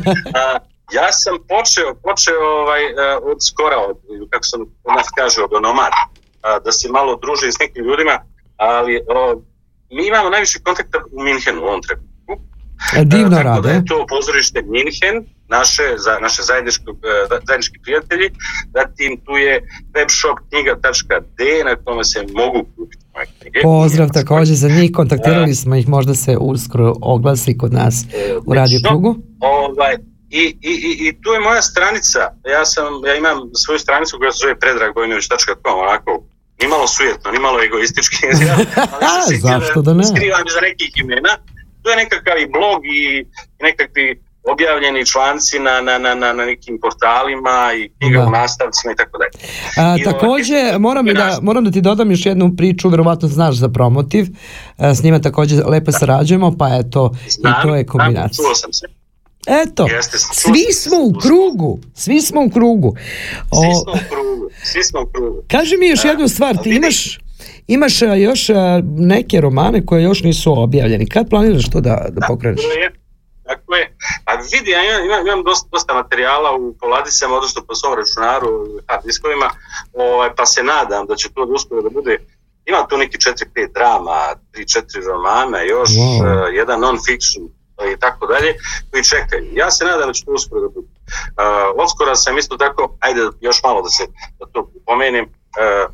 ja 0.97 1.11
sam 1.11 1.35
počeo, 1.53 1.89
počeo 2.07 2.41
ovaj, 2.61 2.83
od 3.31 3.37
skora, 3.49 3.77
od, 3.89 3.97
kako 4.29 4.43
sam 4.43 4.59
nas 4.97 5.07
kaže, 5.17 5.43
od 5.43 5.53
onomad, 5.53 5.93
da 6.65 6.71
se 6.71 6.89
malo 6.89 7.19
družim 7.23 7.51
s 7.51 7.59
nekim 7.59 7.83
ljudima, 7.85 8.15
ali 8.57 9.01
mi 9.91 10.07
imamo 10.07 10.29
najviše 10.29 10.59
kontakta 10.63 10.97
u 11.11 11.23
Minhenu 11.23 11.61
u 11.61 11.65
ovom 11.65 11.81
trenutku. 11.81 12.08
Divno 13.05 13.37
Tako 13.37 13.43
rade. 13.43 13.67
da 13.67 13.73
je 13.73 13.85
to 13.85 14.05
pozorište 14.09 14.61
Minhen, 14.61 15.25
naše, 15.47 15.83
za, 15.97 16.19
naše 16.21 16.41
zajednički, 16.41 16.83
zajednički 17.47 17.77
prijatelji, 17.83 18.29
zatim 18.73 19.21
tu 19.25 19.31
je 19.31 19.53
webshop 19.93 20.37
knjiga.d 20.49 21.63
na 21.65 21.75
kome 21.75 22.03
se 22.03 22.19
mogu 22.33 22.65
kupiti 22.75 23.05
moje 23.13 23.25
knjige. 23.39 23.61
Pozdrav 23.61 24.09
također 24.13 24.55
za 24.55 24.69
njih, 24.69 24.91
kontaktirali 24.93 25.55
smo 25.55 25.75
ih, 25.75 25.87
možda 25.87 26.15
se 26.15 26.37
uskoro 26.37 26.93
oglasi 27.01 27.57
kod 27.57 27.73
nas 27.73 28.05
u 28.45 28.53
Radio 28.53 28.79
Krugu. 28.87 29.15
Ovaj, 29.39 29.95
i, 30.29 30.43
i, 30.61 30.73
i, 31.07 31.21
tu 31.21 31.29
je 31.29 31.39
moja 31.39 31.61
stranica, 31.61 32.19
ja 32.55 32.65
sam, 32.65 32.85
ja 33.07 33.15
imam 33.15 33.37
svoju 33.63 33.79
stranicu 33.79 34.17
koja 34.17 34.31
se 34.31 34.39
zove 34.41 34.59
predragbojnović.com, 34.59 35.79
onako 35.87 36.23
nimalo 36.61 36.87
sujetno, 36.87 37.31
nimalo 37.31 37.63
egoistički. 37.63 38.17
Zašto 39.47 39.81
da 39.81 39.93
ne? 39.93 40.03
Skrivam 40.03 40.45
za 40.55 40.61
nekih 40.61 40.91
imena. 40.95 41.33
To 41.81 41.89
je 41.89 41.95
nekakav 41.95 42.37
i 42.37 42.47
blog 42.47 42.85
i 42.85 43.25
nekakvi 43.61 44.21
objavljeni 44.51 45.05
članci 45.05 45.59
na, 45.59 45.81
na, 45.81 45.97
na, 45.97 46.15
na 46.15 46.45
nekim 46.45 46.79
portalima 46.81 47.73
i 47.77 47.89
knjiga 47.99 48.25
u 48.27 48.29
nastavcima 48.29 48.93
i 48.93 48.95
tako 48.95 49.17
dalje. 49.17 50.03
Također, 50.03 50.79
moram, 50.79 51.05
da, 51.05 51.39
moram 51.41 51.63
da 51.65 51.71
ti 51.71 51.81
dodam 51.81 52.11
još 52.11 52.25
jednu 52.25 52.55
priču, 52.57 52.89
verovatno 52.89 53.27
znaš 53.27 53.55
za 53.55 53.69
promotiv, 53.69 54.25
s 54.77 55.03
njima 55.03 55.19
također 55.21 55.67
lepo 55.67 55.91
sarađujemo, 55.91 56.57
pa 56.57 56.67
eto, 56.75 57.15
znam, 57.29 57.53
i 57.53 57.67
to 57.67 57.75
je 57.75 57.85
kombinacija. 57.85 58.43
Znam, 58.43 58.55
sam 58.55 58.73
se. 58.73 58.85
Eto, 59.47 59.87
svi 60.33 60.73
smo 60.73 60.97
u 61.03 61.13
krugu, 61.19 61.79
svi 61.93 62.21
smo 62.21 62.41
u 62.43 62.49
krugu. 62.49 62.95
O, 63.51 63.61
svi 63.61 63.73
smo 63.73 63.93
u 63.93 64.09
krugu, 64.09 64.49
svi 64.63 64.83
smo 64.83 65.01
u 65.01 65.05
krugu. 65.05 65.43
Kaži 65.47 65.77
mi 65.77 65.87
još 65.87 66.05
jednu 66.05 66.27
stvar, 66.27 66.57
ti 66.63 66.69
imaš, 66.69 67.19
imaš 67.75 67.93
još 68.17 68.41
neke 68.97 69.41
romane 69.41 69.85
koje 69.85 70.03
još 70.03 70.23
nisu 70.23 70.61
objavljeni. 70.61 71.09
Kad 71.09 71.29
planiraš 71.29 71.69
to 71.69 71.81
da, 71.81 72.05
da 72.09 72.27
pokreneš? 72.27 72.61
Tako 73.49 73.75
je. 73.75 73.85
A 74.25 74.31
vidi, 74.51 74.71
ja 74.71 74.81
imam, 75.05 75.27
imam 75.27 75.43
dosta, 75.43 75.69
dosta 75.71 75.93
materijala 75.93 76.49
u 76.55 76.73
poladicama, 76.79 77.35
odnosno 77.35 77.61
po 77.67 77.75
svom 77.75 77.93
računaru, 77.99 78.49
hard 78.87 79.03
diskovima, 79.05 79.49
ovaj, 79.93 80.29
pa 80.37 80.45
se 80.45 80.63
nadam 80.63 81.05
da 81.05 81.15
će 81.15 81.29
to 81.33 81.41
uskoro 81.55 81.81
da 81.81 81.89
bude 81.89 82.17
ima 82.69 82.87
tu 82.87 82.97
neki 82.97 83.17
4-5 83.17 83.73
drama, 83.73 84.17
3-4 84.53 85.07
romana, 85.07 85.61
još 85.61 85.89
wow. 85.89 86.21
uh, 86.21 86.53
jedan 86.53 86.79
non-fiction 86.79 87.43
i 87.93 87.99
tako 87.99 88.27
dalje, 88.27 88.53
koji 88.91 89.03
čekaju. 89.03 89.43
Ja 89.53 89.71
se 89.71 89.85
nadam 89.85 90.07
da 90.07 90.13
će 90.13 90.25
to 90.25 90.31
uskoro 90.31 90.61
da 90.61 90.67
bude. 90.67 90.87
Uh, 90.87 91.83
odskora 91.83 92.15
sam 92.15 92.37
isto 92.37 92.57
tako, 92.57 92.97
ajde 92.99 93.21
još 93.41 93.63
malo 93.63 93.81
da 93.81 93.89
se 93.89 94.03
da 94.39 94.45
to 94.53 94.71
pomenem, 94.85 95.25
uh, 95.25 95.93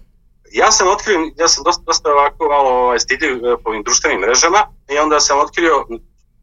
ja 0.61 0.71
sam 0.71 0.87
otkrio, 0.87 1.17
ja 1.37 1.47
sam 1.47 1.63
dosta, 1.63 1.83
dosta 1.85 2.09
ovako 2.09 2.41
malo 2.55 2.69
ovaj, 2.69 2.99
stidljiv 2.99 3.33
po 3.63 3.69
ovim 3.69 3.83
društvenim 3.83 4.19
mrežama 4.19 4.61
i 4.93 4.97
onda 4.97 5.19
sam 5.19 5.39
otkrio 5.39 5.73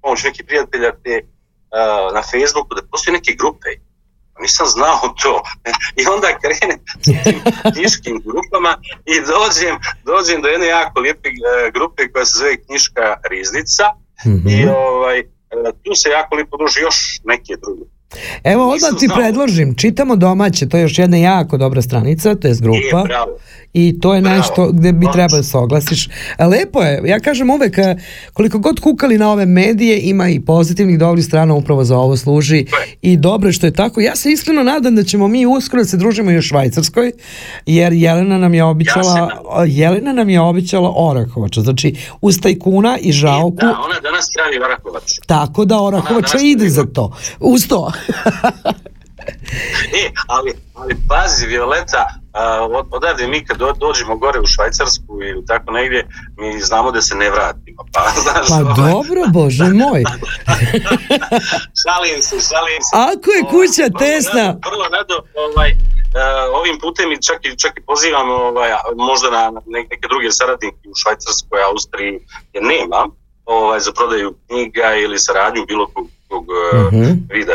pomoć 0.02 0.24
nekih 0.24 0.44
prijatelja 0.46 0.90
te, 1.04 1.14
uh, 1.24 2.14
na 2.16 2.22
Facebooku 2.30 2.74
da 2.74 2.82
postoje 2.90 3.12
neke 3.18 3.32
grupe. 3.40 3.68
Nisam 4.40 4.66
znao 4.66 5.00
to. 5.22 5.34
I 6.00 6.02
onda 6.14 6.28
krenem 6.42 6.78
s 7.04 7.24
tim 7.24 7.38
knjiškim 7.74 8.16
grupama 8.28 8.72
i 9.12 9.14
dođem, 9.34 9.74
dođem 10.10 10.42
do 10.42 10.48
jedne 10.48 10.66
jako 10.66 11.00
lijepe 11.00 11.28
uh, 11.28 11.72
grupe 11.76 12.02
koja 12.12 12.24
se 12.26 12.38
zove 12.38 12.56
Knjiška 12.64 13.06
Riznica 13.30 13.86
mm-hmm. 14.26 14.48
i 14.54 14.58
ovaj, 14.68 15.18
uh, 15.20 15.26
tu 15.82 15.92
se 16.00 16.08
jako 16.08 16.34
lijepo 16.36 16.56
druži 16.56 16.80
još 16.80 16.96
neke 17.24 17.52
druge. 17.62 17.84
Evo, 18.44 18.62
odmah 18.72 18.90
ti 19.00 19.08
predložim, 19.16 19.74
čitamo 19.76 20.16
domaće, 20.16 20.68
to 20.68 20.76
je 20.76 20.82
još 20.82 20.98
jedna 20.98 21.16
jako 21.16 21.56
dobra 21.56 21.82
stranica, 21.82 22.34
to 22.34 22.48
je 22.48 22.54
grupa. 22.60 22.98
Je, 22.98 23.04
bravo. 23.04 23.38
I 23.74 24.00
to 24.00 24.14
je 24.14 24.20
nešto 24.20 24.68
gdje 24.72 24.92
bi 24.92 25.06
trebalo 25.12 25.36
da 25.36 25.42
se 25.42 25.58
oglasiš. 25.58 26.08
Lepo 26.38 26.82
je, 26.82 27.02
ja 27.04 27.20
kažem 27.20 27.50
uvek, 27.50 27.76
koliko 28.32 28.58
god 28.58 28.80
kukali 28.80 29.18
na 29.18 29.30
ove 29.30 29.46
medije, 29.46 30.00
ima 30.00 30.28
i 30.28 30.40
pozitivnih 30.40 30.98
dobrih 30.98 31.24
strana, 31.24 31.54
upravo 31.54 31.84
za 31.84 31.98
ovo 31.98 32.16
služi. 32.16 32.66
I 33.02 33.16
dobro 33.16 33.48
je 33.48 33.52
što 33.52 33.66
je 33.66 33.72
tako. 33.72 34.00
Ja 34.00 34.16
se 34.16 34.30
iskreno 34.30 34.62
nadam 34.62 34.96
da 34.96 35.04
ćemo 35.04 35.28
mi 35.28 35.46
uskoro 35.46 35.82
da 35.82 35.88
se 35.88 35.96
družimo 35.96 36.30
i 36.30 36.38
u 36.38 36.42
Švajcarskoj, 36.42 37.12
jer 37.66 37.92
Jelena 37.92 38.38
nam 38.38 38.54
je 38.54 38.64
običala, 38.64 39.30
ja 39.58 39.64
Jelena 39.64 40.12
nam 40.12 40.30
je 40.30 40.40
običala 40.40 40.92
Orahovača, 40.96 41.60
znači 41.60 41.96
uz 42.20 42.40
tajkuna 42.40 42.98
i 43.00 43.12
žalku. 43.12 43.56
Da, 43.56 43.76
ona 43.84 44.00
danas 44.00 44.26
pravi 44.34 44.58
Orahovač. 44.64 45.12
Tako 45.26 45.64
da 45.64 45.80
Orahovača 45.80 46.38
ide 46.42 46.68
za 46.68 46.84
to. 46.94 47.16
Uz 47.40 47.68
to. 47.68 47.92
e, 50.02 50.10
ali, 50.26 50.52
ali 50.74 50.94
pazi, 51.08 51.46
Violeta, 51.46 52.21
uh, 52.34 52.86
odavde 52.90 53.26
mi 53.26 53.44
kad 53.44 53.56
dođemo 53.78 54.16
gore 54.16 54.40
u 54.40 54.46
Švajcarsku 54.46 55.22
ili 55.22 55.46
tako 55.46 55.72
negdje, 55.72 56.08
mi 56.38 56.60
znamo 56.60 56.90
da 56.90 57.00
se 57.02 57.14
ne 57.14 57.30
vratimo. 57.30 57.82
Pa, 57.92 58.00
znaš, 58.24 58.48
pa 58.48 58.54
ovaj... 58.54 58.92
dobro, 58.92 59.20
bože 59.32 59.64
moj. 59.64 60.02
šalim 61.82 62.22
se, 62.22 62.36
šalim 62.50 62.80
se. 62.86 62.92
Ako 63.10 63.28
je 63.36 63.42
kuća 63.54 63.84
ovaj, 63.86 63.98
tesna. 64.02 64.46
Vrlo 64.68 64.84
rado, 64.96 65.16
ovaj, 65.46 65.70
uh, 65.72 66.60
ovim 66.60 66.76
putem 66.80 67.12
i 67.12 67.22
čak, 67.22 67.40
i 67.44 67.58
čak 67.62 67.72
i 67.78 67.86
pozivam 67.90 68.30
ovaj, 68.30 68.70
možda 68.96 69.30
na 69.30 69.60
neke 69.66 70.06
druge 70.08 70.28
saradnike 70.30 70.84
u 70.92 70.94
Švajcarskoj, 71.02 71.60
Austriji, 71.70 72.14
jer 72.54 72.62
nema 72.74 73.00
ovaj, 73.44 73.80
za 73.80 73.92
prodaju 73.92 74.34
knjiga 74.46 74.94
ili 75.04 75.18
saradnju 75.18 75.64
bilo 75.66 75.86
kog, 75.94 76.06
kog 76.28 76.44
mm-hmm. 76.92 77.28
vida 77.30 77.52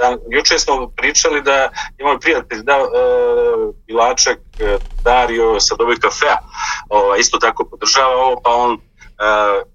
da, 0.00 0.16
juče 0.30 0.58
smo 0.58 0.74
pričali 0.96 1.42
da 1.42 1.70
imamo 1.98 2.18
prijatelj 2.18 2.62
da, 2.62 2.76
uh, 2.78 3.74
Bilaček 3.86 4.38
e, 4.60 4.76
Dario 5.04 5.60
sa 5.60 5.74
Doboj 5.78 5.96
kafea 5.96 6.38
uh, 6.40 7.20
isto 7.20 7.38
tako 7.38 7.64
podržava 7.70 8.14
ovo 8.16 8.40
pa 8.44 8.50
on 8.50 8.72
uh, 8.72 8.80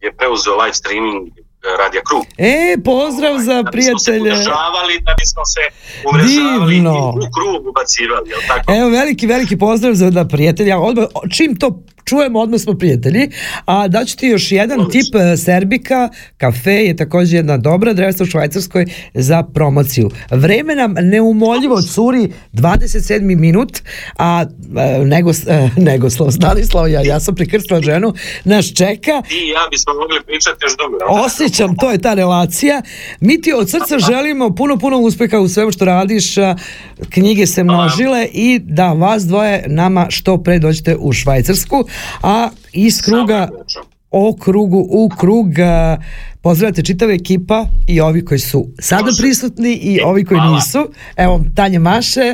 je 0.02 0.10
preuzeo 0.18 0.56
live 0.62 0.74
streaming 0.74 1.28
Radija 1.80 2.02
Krug. 2.10 2.24
E, 2.38 2.78
pozdrav 2.84 3.40
za 3.40 3.64
da 3.64 3.72
prijatelje. 3.72 4.30
Da 4.30 4.36
se 4.36 4.50
da 5.08 5.14
bismo 5.20 5.46
se 5.46 5.64
umrežavali 6.10 6.76
Divno. 6.76 7.14
i 7.16 7.28
u 7.28 7.30
krug 7.36 7.68
ubacivali, 7.68 8.30
jel 8.30 8.40
tako? 8.48 8.74
Evo, 8.74 8.90
veliki, 8.90 9.28
veliki 9.28 9.58
pozdrav 9.58 9.94
za 9.94 10.10
da 10.10 10.26
prijatelja. 10.26 10.80
Odmah, 10.80 11.06
čim 11.32 11.56
to 11.56 11.84
čujemo, 12.06 12.40
odmah 12.40 12.60
smo 12.62 12.74
prijatelji. 12.74 13.30
A 13.66 13.88
daću 13.88 14.18
ti 14.18 14.28
još 14.28 14.52
jedan 14.52 14.80
Odlično. 14.80 15.02
tip 15.02 15.16
e, 15.16 15.38
Serbika, 15.38 16.10
kafe 16.38 16.72
je 16.72 16.96
također 16.96 17.36
jedna 17.36 17.58
dobra 17.58 17.92
adresa 17.92 18.24
u 18.24 18.28
Švajcarskoj 18.28 18.86
za 19.14 19.44
promociju. 19.44 20.10
Vreme 20.32 20.76
nam 20.76 20.94
neumoljivo 20.94 21.82
curi 21.82 22.32
27. 22.54 23.36
minut, 23.36 23.80
a 24.18 24.46
e, 24.78 25.06
nego, 25.06 25.32
e, 25.32 25.70
Negoslav 25.78 26.32
Stanislav, 26.32 26.90
ja, 26.90 27.02
ja 27.02 27.20
sam 27.20 27.36
prikrstila 27.36 27.82
ženu, 27.82 28.14
nas 28.44 28.66
čeka. 28.66 29.12
I 29.32 29.50
ja 29.50 29.68
bismo 29.72 29.94
mogli 29.94 30.20
pričati 30.26 30.58
još 30.62 30.74
dugo. 30.78 31.22
Osjećam, 31.26 31.76
to 31.76 31.92
je 31.92 31.98
ta 31.98 32.14
relacija. 32.14 32.82
Mi 33.20 33.42
ti 33.42 33.54
od 33.54 33.70
srca 33.70 34.00
želimo 34.12 34.56
puno, 34.56 34.78
puno 34.78 34.98
uspeha 34.98 35.40
u 35.40 35.48
svemu 35.48 35.72
što 35.72 35.86
radiš. 35.86 36.36
Knjige 37.10 37.46
se 37.46 37.64
množile 37.64 38.28
i 38.34 38.60
da 38.60 38.94
vas 38.94 39.24
dvoje 39.24 39.64
nama 39.68 40.08
što 40.10 40.44
pre 40.44 40.60
dođete 40.60 40.96
u 41.00 41.14
Švajcarsku 41.14 41.86
a 42.22 42.50
iz 42.74 43.02
kruga 43.02 43.50
o 44.12 44.36
krugu 44.36 44.88
u 44.90 45.10
krug 45.18 45.48
pozdravite 46.42 46.84
čitava 46.84 47.14
ekipa 47.14 47.66
i 47.88 48.02
ovi 48.02 48.26
koji 48.26 48.40
su 48.40 48.68
sada 48.80 49.12
prisutni 49.18 49.74
i 49.74 50.00
ovi 50.02 50.26
koji 50.26 50.42
nisu 50.42 50.90
evo 51.16 51.42
Tanja 51.56 51.80
Maše 51.80 52.34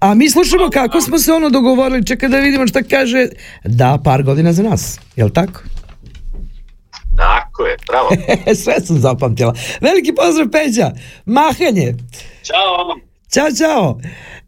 a 0.00 0.14
mi 0.14 0.30
slušamo 0.30 0.70
kako 0.70 1.00
smo 1.00 1.18
se 1.18 1.32
ono 1.32 1.50
dogovorili 1.50 2.06
čekaj 2.06 2.28
da 2.28 2.38
vidimo 2.38 2.66
šta 2.66 2.82
kaže 2.82 3.28
da 3.64 3.98
par 4.04 4.22
godina 4.22 4.52
za 4.52 4.62
nas 4.62 5.00
jel 5.16 5.30
tako? 5.30 5.60
Tako 7.16 7.66
je, 7.66 7.76
bravo. 7.88 8.08
Sve 8.64 8.80
sam 8.80 8.98
zapamtila. 8.98 9.54
Veliki 9.80 10.14
pozdrav 10.14 10.48
Peđa. 10.50 10.90
Mahanje. 11.24 11.94
Ćao. 12.42 12.96
Ćao, 13.32 13.48
čao. 13.58 14.00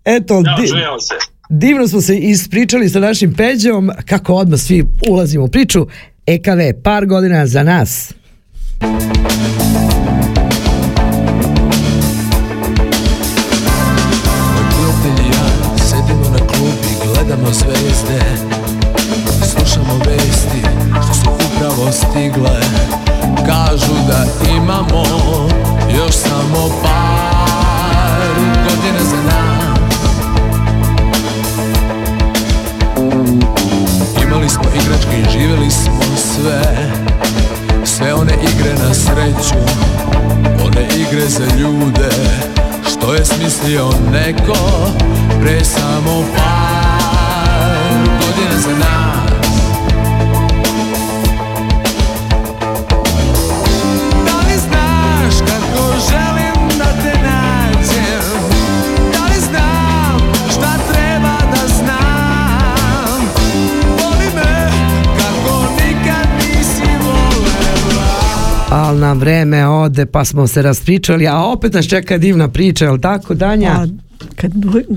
Eto, 0.04 0.42
čujemo 0.68 1.00
se. 1.00 1.14
Divno 1.52 1.88
smo 1.88 2.00
se 2.00 2.18
ispričali 2.18 2.88
sa 2.88 3.00
našim 3.00 3.34
Peđom, 3.34 3.90
kako 4.04 4.34
odmah 4.34 4.60
svi 4.60 4.84
ulazimo 5.08 5.44
u 5.44 5.48
priču. 5.48 5.86
EKV, 6.26 6.82
par 6.82 7.06
godina 7.06 7.46
za 7.46 7.62
nas. 7.62 8.14
zvezde 17.52 18.20
Slušamo 19.42 19.98
vesti 20.06 20.62
što 21.04 21.14
su 21.14 21.30
upravo 21.30 21.92
stigle 21.92 22.60
Kažu 23.46 23.94
da 24.08 24.26
imamo 24.50 25.04
još 25.96 26.14
samo 26.14 26.68
par 26.82 26.89
smo 35.70 36.16
sve 36.16 36.62
Sve 37.84 38.14
one 38.14 38.32
igre 38.32 38.72
na 38.88 38.94
sreću 38.94 39.54
One 40.64 40.88
igre 40.96 41.26
za 41.28 41.44
ljude. 41.58 42.10
Što 42.88 43.14
je 43.14 43.24
smislio 43.24 43.90
neko 44.12 44.56
Pre 45.40 45.64
samo 45.64 46.24
par 46.36 47.90
godina 48.20 48.60
za 48.60 48.78
nas 48.78 49.09
nam 69.00 69.18
vreme 69.18 69.66
ode 69.66 70.06
pa 70.06 70.24
smo 70.24 70.46
se 70.46 70.62
raspričali, 70.62 71.26
a 71.26 71.38
opet 71.38 71.72
nas 71.72 71.86
čeka 71.86 72.18
divna 72.18 72.48
priča, 72.48 72.84
jel 72.84 72.98
tako 72.98 73.34
Danja? 73.34 73.74
Pa, 73.74 73.86
kad, 74.36 74.52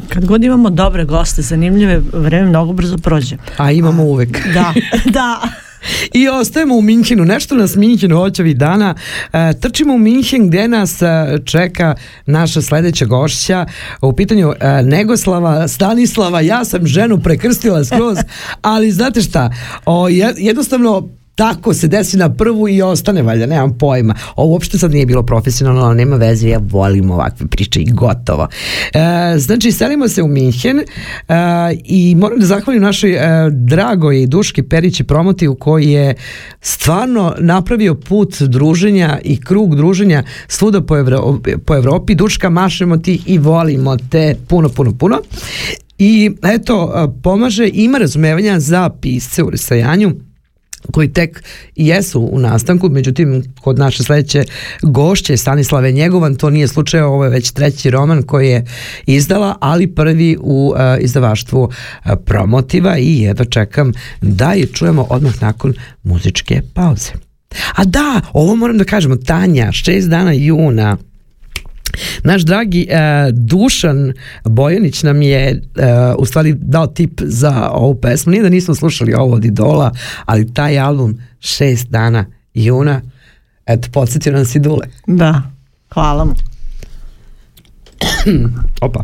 kad 0.09 0.25
god 0.25 0.43
imamo 0.43 0.69
dobre 0.69 1.05
goste, 1.05 1.41
zanimljive, 1.41 2.01
vreme 2.13 2.49
mnogo 2.49 2.73
brzo 2.73 2.97
prođe. 2.97 3.37
A 3.57 3.71
imamo 3.71 4.03
uvek. 4.03 4.47
Da, 4.53 4.73
da. 5.19 5.41
I 6.13 6.27
ostajemo 6.27 6.75
u 6.75 6.81
Minhenu, 6.81 7.25
nešto 7.25 7.55
nas 7.55 7.75
Minhen 7.75 8.11
hoće 8.11 8.41
ovih 8.41 8.57
dana. 8.57 8.95
E, 9.33 9.53
trčimo 9.59 9.93
u 9.93 9.97
Minhen 9.97 10.47
gdje 10.47 10.67
nas 10.67 11.01
e, 11.01 11.05
čeka 11.45 11.95
naša 12.25 12.61
sledeća 12.61 13.05
gošća. 13.05 13.65
U 14.01 14.13
pitanju 14.13 14.53
e, 14.59 14.83
Negoslava 14.83 15.67
Stanislava, 15.67 16.41
ja 16.41 16.65
sam 16.65 16.87
ženu 16.87 17.19
prekrstila 17.19 17.85
skroz, 17.85 18.17
ali 18.61 18.91
znate 18.91 19.21
šta, 19.21 19.51
o, 19.85 20.07
jednostavno 20.37 21.09
tako 21.35 21.73
se 21.73 21.87
desi 21.87 22.17
na 22.17 22.33
prvu 22.33 22.69
i 22.69 22.81
ostane 22.81 23.21
valjda, 23.21 23.45
nemam 23.45 23.77
pojma. 23.77 24.15
Ovo 24.35 24.51
uopšte 24.51 24.77
sad 24.77 24.91
nije 24.91 25.05
bilo 25.05 25.23
profesionalno, 25.23 25.81
ali 25.81 25.95
nema 25.95 26.15
veze, 26.15 26.49
ja 26.49 26.59
volim 26.69 27.11
ovakve 27.11 27.47
priče 27.47 27.81
i 27.81 27.91
gotovo. 27.91 28.47
E, 28.93 29.37
znači, 29.37 29.71
selimo 29.71 30.07
se 30.07 30.23
u 30.23 30.27
Minhen 30.27 30.79
e, 30.79 30.83
i 31.83 32.15
moram 32.15 32.39
da 32.39 32.45
zahvalim 32.45 32.81
našoj 32.81 33.11
e, 33.11 33.49
dragoj 33.51 34.27
Duški 34.27 34.63
Perići 34.63 35.05
u 35.49 35.55
koji 35.55 35.91
je 35.91 36.15
stvarno 36.61 37.35
napravio 37.39 37.95
put 37.95 38.41
druženja 38.41 39.19
i 39.23 39.41
krug 39.41 39.75
druženja 39.75 40.23
svuda 40.47 40.81
po, 40.81 40.97
Evro, 40.97 41.39
po 41.65 41.75
Evropi. 41.75 42.15
Duška, 42.15 42.49
mašemo 42.49 42.97
ti 42.97 43.21
i 43.25 43.37
volimo 43.37 43.97
te 43.97 44.35
puno, 44.47 44.69
puno, 44.69 44.93
puno. 44.97 45.21
I 45.97 46.31
eto, 46.43 47.09
pomaže, 47.23 47.69
ima 47.73 47.97
razumevanja 47.97 48.59
za 48.59 48.89
pisce 48.89 49.43
u 49.43 49.49
rasajanju 49.49 50.13
koji 50.91 51.13
tek 51.13 51.43
jesu 51.75 52.29
u 52.31 52.39
nastanku, 52.39 52.89
međutim 52.89 53.43
kod 53.61 53.79
naše 53.79 54.03
sledeće 54.03 54.43
gošće 54.81 55.37
Stanislave 55.37 55.91
Njegovan, 55.91 56.35
to 56.35 56.49
nije 56.49 56.67
slučaj, 56.67 57.01
ovo 57.01 57.23
je 57.23 57.29
već 57.29 57.51
treći 57.51 57.89
roman 57.89 58.23
koji 58.23 58.49
je 58.49 58.65
izdala, 59.05 59.55
ali 59.59 59.95
prvi 59.95 60.37
u 60.41 60.73
uh, 60.75 61.03
izdavaštvu 61.03 61.63
uh, 61.63 61.71
Promotiva 62.25 62.97
i 62.97 63.21
jedno 63.21 63.45
čekam 63.45 63.91
da 64.21 64.53
je 64.53 64.65
čujemo 64.65 65.07
odmah 65.09 65.41
nakon 65.41 65.73
muzičke 66.03 66.61
pauze. 66.73 67.11
A 67.75 67.83
da, 67.85 68.21
ovo 68.33 68.55
moram 68.55 68.77
da 68.77 68.83
kažemo, 68.83 69.15
Tanja, 69.15 69.71
šest 69.71 70.09
dana 70.09 70.33
juna, 70.33 70.97
Naš 72.23 72.41
dragi 72.41 72.87
uh, 72.89 72.97
Dušan 73.37 74.13
Bojanić 74.45 75.03
nam 75.03 75.21
je 75.21 75.61
uh, 75.75 75.83
u 76.17 76.25
stvari 76.25 76.53
dao 76.53 76.87
tip 76.87 77.21
za 77.23 77.69
ovu 77.71 77.95
pesmu. 77.95 78.31
Nije 78.31 78.43
da 78.43 78.49
nismo 78.49 78.75
slušali 78.75 79.13
ovo 79.13 79.35
od 79.35 79.45
Idola, 79.45 79.91
ali 80.25 80.53
taj 80.53 80.79
album 80.79 81.19
šest 81.39 81.89
dana 81.89 82.25
juna, 82.53 83.01
eto, 83.65 83.87
podsjetio 83.91 84.33
nam 84.33 84.45
si 84.45 84.59
Dule. 84.59 84.87
Da, 85.07 85.41
hvala 85.93 86.25
mu. 86.25 86.33
Opa. 88.81 89.03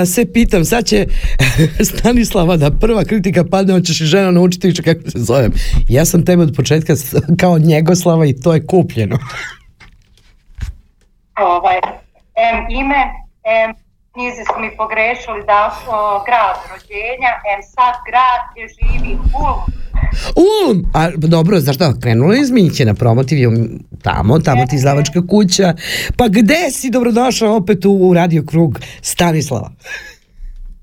Ja 0.00 0.06
se 0.06 0.32
pitam 0.32 0.64
Sad 0.64 0.84
će 0.84 1.06
Stanislava 1.90 2.56
da 2.56 2.70
prva 2.70 3.04
kritika 3.04 3.44
padne 3.50 3.74
Hoćeš 3.74 4.00
i 4.00 4.04
žena 4.04 4.30
naučiti 4.30 4.68
više 4.68 4.82
kako 4.82 5.10
se 5.10 5.18
zovem 5.18 5.52
Ja 5.88 6.04
sam 6.04 6.24
tebe 6.24 6.42
od 6.42 6.52
početka 6.56 6.92
kao 7.40 7.58
Njegoslava 7.58 8.26
i 8.26 8.40
to 8.40 8.54
je 8.54 8.66
kupljeno 8.66 9.18
ovaj, 11.40 11.78
M 12.52 12.56
ime, 12.80 13.02
M 13.44 13.74
knjizi 14.12 14.42
su 14.48 14.60
mi 14.60 14.76
pogrešili 14.76 15.42
da 15.46 15.60
o, 15.88 16.24
grad 16.26 16.56
rođenja, 16.70 17.32
M 17.54 17.62
sad 17.74 17.94
grad 18.08 18.40
gdje 18.50 18.64
živi 18.76 19.12
Ulm. 19.42 19.79
Ulm! 20.36 20.84
A 20.94 21.10
dobro, 21.16 21.60
znaš 21.60 21.76
šta, 21.76 21.94
krenula 22.00 22.36
iz 22.36 22.50
Minćena, 22.50 22.94
promotiv 22.94 23.38
tamo, 24.02 24.38
tamo 24.38 24.66
ti 24.66 24.76
izlavačka 24.76 25.26
kuća. 25.26 25.74
Pa 26.16 26.28
gde 26.28 26.70
si 26.70 26.90
dobrodošao 26.90 27.56
opet 27.56 27.84
u, 27.84 27.92
u 27.92 28.14
Radio 28.14 28.42
Krug 28.46 28.80
Stanislava? 29.02 29.70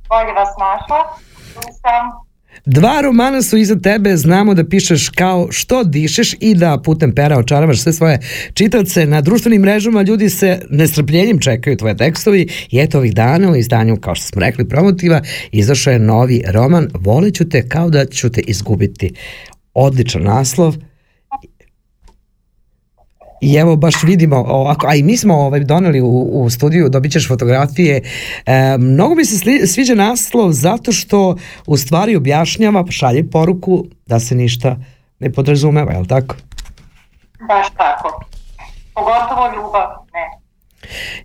Bolje 0.09 0.33
vas 0.33 0.49
našla, 0.59 1.03
tu 1.53 1.61
sam. 1.81 2.26
Dva 2.69 3.01
romana 3.01 3.41
su 3.41 3.57
iza 3.57 3.75
tebe, 3.75 4.17
znamo 4.17 4.53
da 4.53 4.63
pišeš 4.63 5.09
kao 5.09 5.47
što 5.51 5.83
dišeš 5.83 6.35
i 6.39 6.55
da 6.55 6.81
putem 6.83 7.15
pera 7.15 7.37
očaravaš 7.37 7.81
sve 7.81 7.93
svoje 7.93 8.19
čitavce 8.53 9.05
na 9.05 9.21
društvenim 9.21 9.61
mrežama, 9.61 10.01
ljudi 10.01 10.29
se 10.29 10.59
nestrpljenjem 10.69 11.39
čekaju 11.39 11.77
tvoje 11.77 11.97
tekstovi 11.97 12.47
i 12.71 12.79
eto 12.79 12.97
ovih 12.97 13.13
dana 13.13 13.51
u 13.51 13.55
izdanju, 13.55 13.97
kao 13.97 14.15
što 14.15 14.27
smo 14.27 14.41
rekli, 14.41 14.67
promotiva, 14.67 15.21
izašao 15.51 15.93
je 15.93 15.99
novi 15.99 16.43
roman 16.47 16.87
Voleću 16.93 17.49
te 17.49 17.69
kao 17.69 17.89
da 17.89 18.05
ću 18.05 18.29
te 18.29 18.41
izgubiti. 18.41 19.13
Odličan 19.73 20.23
naslov, 20.23 20.75
I 23.41 23.55
evo 23.55 23.75
baš 23.75 24.03
vidimo 24.03 24.35
ovako, 24.35 24.87
a 24.87 24.95
i 24.95 25.03
mi 25.03 25.17
smo 25.17 25.35
ovaj, 25.35 25.59
doneli 25.59 26.01
u, 26.01 26.29
u 26.33 26.49
studiju, 26.49 26.89
dobit 26.89 27.11
ćeš 27.11 27.27
fotografije. 27.27 28.01
E, 28.45 28.77
mnogo 28.77 29.15
mi 29.15 29.25
se 29.25 29.37
sli, 29.37 29.67
sviđa 29.67 29.95
naslov 29.95 30.51
zato 30.51 30.91
što 30.91 31.35
u 31.67 31.77
stvari 31.77 32.15
objašnjava, 32.15 32.85
šalje 32.89 33.29
poruku 33.29 33.85
da 34.05 34.19
se 34.19 34.35
ništa 34.35 34.77
ne 35.19 35.31
podrazumeva, 35.31 35.93
je 35.93 35.99
li 35.99 36.07
tako? 36.07 36.35
Baš 37.47 37.67
tako. 37.77 38.25
Pogotovo 38.93 39.47
ljubav, 39.55 39.87
ne. 40.13 40.47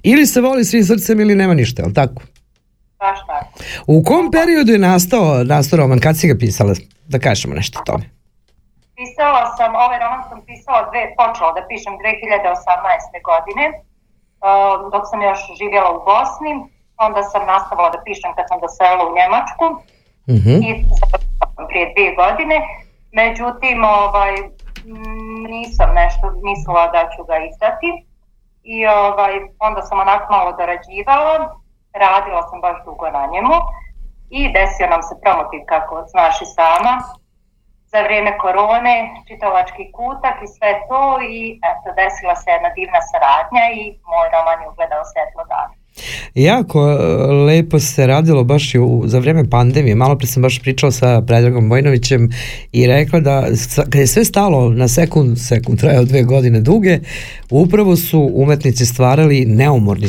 Ili 0.02 0.26
se 0.26 0.40
voli 0.40 0.64
svim 0.64 0.84
srcem 0.84 1.20
ili 1.20 1.34
nema 1.34 1.54
ništa, 1.54 1.82
je 1.82 1.86
li 1.86 1.94
tako? 1.94 2.22
Baš 2.98 3.18
tako. 3.26 3.58
U 3.86 4.02
kom 4.02 4.30
periodu 4.30 4.72
je 4.72 4.78
nastao, 4.78 5.44
nastao 5.44 5.76
roman? 5.76 5.98
Kad 5.98 6.18
si 6.18 6.28
ga 6.28 6.34
pisala? 6.38 6.74
Da 7.08 7.18
kažemo 7.18 7.54
nešto 7.54 7.78
o 7.78 7.82
tome. 7.84 8.21
Pisala 8.96 9.42
sam, 9.56 9.70
ovaj 9.84 9.98
roman 10.02 10.22
sam 10.28 10.40
pisala, 10.48 10.80
dve, 10.90 11.02
počela 11.18 11.52
da 11.56 11.62
pišem 11.70 11.92
2018. 11.92 13.28
godine, 13.30 13.64
uh, 13.76 14.92
dok 14.92 15.04
sam 15.10 15.20
još 15.22 15.40
živjela 15.58 15.90
u 15.96 16.04
Bosni, 16.10 16.52
onda 17.06 17.22
sam 17.22 17.42
nastavila 17.46 17.90
da 17.90 18.04
pišem 18.06 18.30
kad 18.36 18.44
sam 18.48 18.58
doselila 18.60 19.04
u 19.06 19.16
Njemačku. 19.18 19.66
Mm 20.30 20.38
-hmm. 20.42 20.58
i 20.68 20.70
prije 21.68 21.86
dvije 21.92 22.10
godine, 22.22 22.56
međutim 23.20 23.78
ovaj, 23.84 24.32
nisam 25.48 25.88
nešto 25.94 26.24
mislila 26.48 26.84
da 26.94 27.02
ću 27.12 27.20
ga 27.24 27.36
izdati. 27.50 27.88
I 28.62 28.86
ovaj, 28.86 29.34
onda 29.58 29.82
sam 29.82 30.00
onako 30.00 30.32
malo 30.32 30.50
dorađivala, 30.52 31.34
radila 31.92 32.42
sam 32.48 32.60
baš 32.60 32.76
dugo 32.84 33.10
na 33.10 33.26
njemu. 33.32 33.56
I 34.30 34.52
desio 34.52 34.86
nam 34.94 35.02
se 35.02 35.14
promotiv 35.22 35.60
kako 35.66 36.04
znaš 36.12 36.34
i 36.42 36.46
sama, 36.56 36.94
za 37.92 38.00
vrijeme 38.02 38.38
korone, 38.38 38.94
čitalački 39.28 39.84
kutak 39.96 40.36
i 40.44 40.46
sve 40.54 40.70
to 40.88 41.02
i 41.36 41.60
eto, 41.70 41.88
desila 42.00 42.36
se 42.36 42.50
jedna 42.50 42.70
divna 42.78 43.00
saradnja 43.10 43.64
i 43.80 43.82
moj 44.12 44.26
roman 44.34 44.62
je 44.62 44.68
ugledao 44.68 45.04
svetlo 45.12 45.44
dana. 45.52 45.81
Jako 46.34 46.90
e, 46.90 47.32
lepo 47.32 47.80
se 47.80 48.06
radilo 48.06 48.44
baš 48.44 48.74
i 48.74 48.78
u, 48.78 49.02
za 49.06 49.18
vreme 49.18 49.50
pandemije. 49.50 49.94
Malo 49.94 50.18
sam 50.24 50.42
baš 50.42 50.58
pričala 50.58 50.92
sa 50.92 51.22
Predragom 51.22 51.70
Vojnovićem 51.70 52.30
i 52.72 52.86
rekla 52.86 53.20
da 53.20 53.46
kad 53.90 53.94
je 53.94 54.06
sve 54.06 54.24
stalo 54.24 54.70
na 54.70 54.88
sekund, 54.88 55.38
sekund 55.38 55.78
trajao 55.78 56.04
dve 56.04 56.22
godine 56.22 56.60
duge, 56.60 56.98
upravo 57.50 57.96
su 57.96 58.30
umetnici 58.34 58.86
stvarali 58.86 59.44
neumorni, 59.44 60.08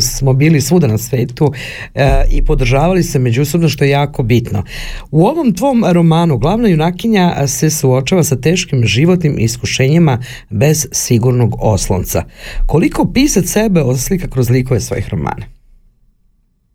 smo 0.00 0.32
bili 0.32 0.60
svuda 0.60 0.86
na 0.86 0.98
svetu 0.98 1.52
e, 1.94 2.24
i 2.30 2.44
podržavali 2.44 3.02
se 3.02 3.18
međusobno 3.18 3.68
što 3.68 3.84
je 3.84 3.90
jako 3.90 4.22
bitno. 4.22 4.64
U 5.10 5.26
ovom 5.26 5.54
tvom 5.54 5.84
romanu 5.88 6.38
glavna 6.38 6.68
junakinja 6.68 7.46
se 7.46 7.70
suočava 7.70 8.24
sa 8.24 8.36
teškim 8.36 8.84
životnim 8.84 9.38
iskušenjima 9.38 10.18
bez 10.50 10.86
sigurnog 10.92 11.56
oslonca. 11.58 12.24
Koliko 12.66 13.12
pisac 13.12 13.46
sebe 13.46 13.80
oslika 13.80 14.28
kroz 14.28 14.50
likove 14.50 14.80
svojih 14.80 15.11
romana? 15.14 15.46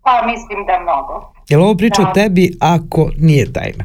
Pa 0.03 0.13
mislim 0.31 0.59
da 0.67 0.75
mnogo. 0.85 1.13
Je 1.49 1.57
li 1.57 1.63
ovo 1.63 1.75
priča 1.75 2.01
da. 2.01 2.09
o 2.09 2.13
tebi 2.13 2.45
ako 2.61 3.09
nije 3.17 3.53
tajna? 3.53 3.83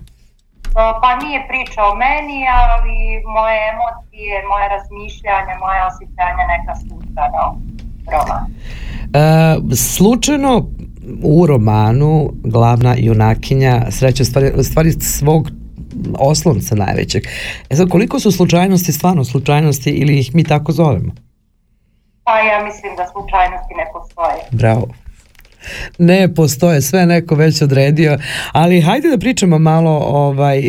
Pa 0.74 1.10
nije 1.24 1.40
priča 1.48 1.80
o 1.90 1.94
meni, 1.94 2.40
ali 2.60 2.96
moje 3.36 3.58
emocije, 3.72 4.32
moje 4.50 4.66
razmišljanja, 4.74 5.54
moje 5.64 5.78
osjećanja 5.90 6.44
neka 6.54 6.72
su 6.80 6.94
no, 7.16 7.46
roman. 8.12 8.44
E, 9.14 9.76
slučajno 9.76 10.66
u 11.22 11.46
romanu 11.46 12.30
glavna 12.44 12.94
junakinja 12.98 13.90
sreće 13.90 14.24
stvari, 14.24 14.64
stvari 14.64 14.92
svog 14.92 15.50
oslonca 16.18 16.74
najvećeg. 16.74 17.22
E 17.70 17.76
sad, 17.76 17.88
koliko 17.88 18.20
su 18.20 18.32
slučajnosti 18.32 18.92
stvarno 18.92 19.24
slučajnosti 19.24 19.90
ili 19.90 20.18
ih 20.18 20.34
mi 20.34 20.44
tako 20.44 20.72
zovemo? 20.72 21.12
Pa 22.24 22.38
ja 22.38 22.64
mislim 22.64 22.96
da 22.96 23.06
slučajnosti 23.12 23.74
ne 23.74 23.86
postoje. 23.92 24.42
Bravo. 24.50 24.88
Ne 25.98 26.34
postoje, 26.34 26.82
sve 26.82 27.06
neko 27.06 27.34
već 27.34 27.62
odredio, 27.62 28.18
ali 28.52 28.80
hajde 28.80 29.08
da 29.08 29.18
pričamo 29.18 29.58
malo 29.58 29.90
ovaj 29.98 30.62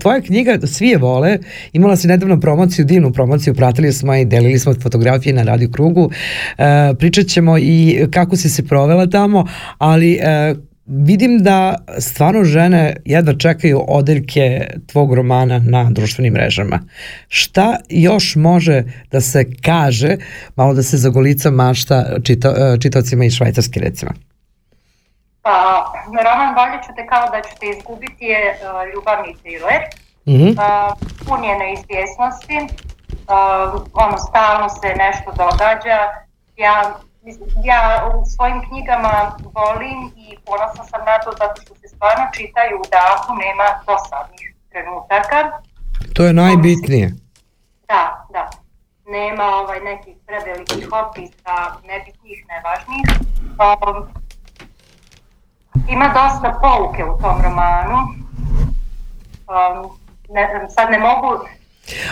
tvoja 0.00 0.20
knjiga 0.20 0.58
Svi 0.66 0.88
je 0.88 0.98
vole, 0.98 1.38
imala 1.72 1.96
si 1.96 2.08
nedavno 2.08 2.40
promociju, 2.40 2.84
divnu 2.84 3.12
promociju, 3.12 3.54
pratili 3.54 3.92
smo 3.92 4.14
i 4.14 4.24
delili 4.24 4.58
smo 4.58 4.74
fotografije 4.82 5.32
na 5.32 5.42
Radio 5.42 5.68
Krugu, 5.72 6.10
e, 6.58 6.94
pričat 6.98 7.26
ćemo 7.26 7.58
i 7.58 8.06
kako 8.10 8.36
si 8.36 8.50
se 8.50 8.66
provela 8.66 9.06
tamo, 9.06 9.46
ali 9.78 10.12
e, 10.12 10.54
vidim 10.88 11.38
da 11.42 11.74
stvarno 11.98 12.44
žene 12.44 12.96
jedva 13.04 13.34
čekaju 13.38 13.84
odeljke 13.88 14.66
tvog 14.86 15.14
romana 15.14 15.58
na 15.58 15.90
društvenim 15.90 16.32
mrežama. 16.32 16.80
Šta 17.28 17.76
još 17.88 18.36
može 18.36 18.82
da 19.10 19.20
se 19.20 19.44
kaže, 19.64 20.16
malo 20.56 20.74
da 20.74 20.82
se 20.82 20.96
zagolica 20.96 21.50
mašta 21.50 22.04
čito, 22.24 22.54
čitocima 22.82 23.24
iz 23.24 23.34
Švajcarske 23.34 23.80
recimo? 23.80 24.10
Pa, 25.42 25.84
roman 26.06 26.54
Bolje 26.54 26.78
ću 26.84 26.90
te 26.96 27.06
kao 27.06 27.28
da 27.30 27.40
ću 27.48 27.54
te 27.60 27.66
izgubiti 27.78 28.24
je 28.24 28.42
uh, 28.52 28.94
ljubavni 28.94 29.36
thriller. 29.40 29.82
Mm 30.26 30.32
-hmm. 30.32 30.54
pun 31.26 31.44
je 31.44 31.58
neizvjesnosti, 31.58 32.58
ono 33.92 34.16
stalno 34.28 34.68
se 34.68 34.88
nešto 35.04 35.30
događa. 35.30 35.98
Ja 36.56 36.98
ja 37.64 38.10
u 38.14 38.24
svojim 38.26 38.62
knjigama 38.68 39.36
volim 39.54 40.12
i 40.16 40.36
ponosna 40.46 40.84
sam 40.84 41.00
na 41.00 41.18
to 41.24 41.30
zato 41.38 41.62
što 41.62 41.74
se 41.74 41.88
stvarno 41.88 42.24
čitaju 42.36 42.76
u 42.80 42.88
dahu, 42.96 43.34
nema 43.44 43.66
dosadnih 43.86 44.54
trenutaka. 44.70 45.38
To 46.14 46.24
je 46.24 46.32
najbitnije. 46.32 47.06
Da, 47.88 48.26
da. 48.32 48.50
Nema 49.06 49.44
ovaj 49.44 49.80
nekih 49.80 50.16
prevelikih 50.26 50.88
opisa, 51.02 51.54
nebitnih, 51.90 52.38
nevažnih. 52.52 53.06
Um, 53.64 53.96
ima 55.88 56.06
dosta 56.08 56.58
pouke 56.62 57.04
u 57.04 57.18
tom 57.22 57.42
romanu. 57.42 57.98
Um, 59.48 59.98
ne, 60.28 60.66
sad 60.70 60.90
ne 60.90 60.98
mogu 60.98 61.44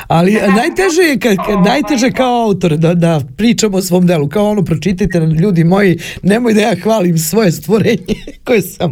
Ali 0.07 0.33
najteže 0.33 1.03
je 1.03 1.18
ka, 1.18 1.35
najteže 1.64 2.11
kao 2.11 2.43
autor 2.43 2.77
da, 2.77 2.95
da 2.95 3.20
pričamo 3.37 3.77
o 3.77 3.83
svom 3.83 4.07
delu, 4.07 4.29
kao 4.29 4.51
ono 4.51 4.62
pročitajte 4.62 5.18
ljudi 5.18 5.64
moji, 5.64 5.99
nemoj 6.22 6.55
da 6.55 6.61
ja 6.61 6.77
hvalim 6.83 7.18
svoje 7.18 7.53
stvorenje 7.53 8.16
koje 8.47 8.62
sam. 8.62 8.91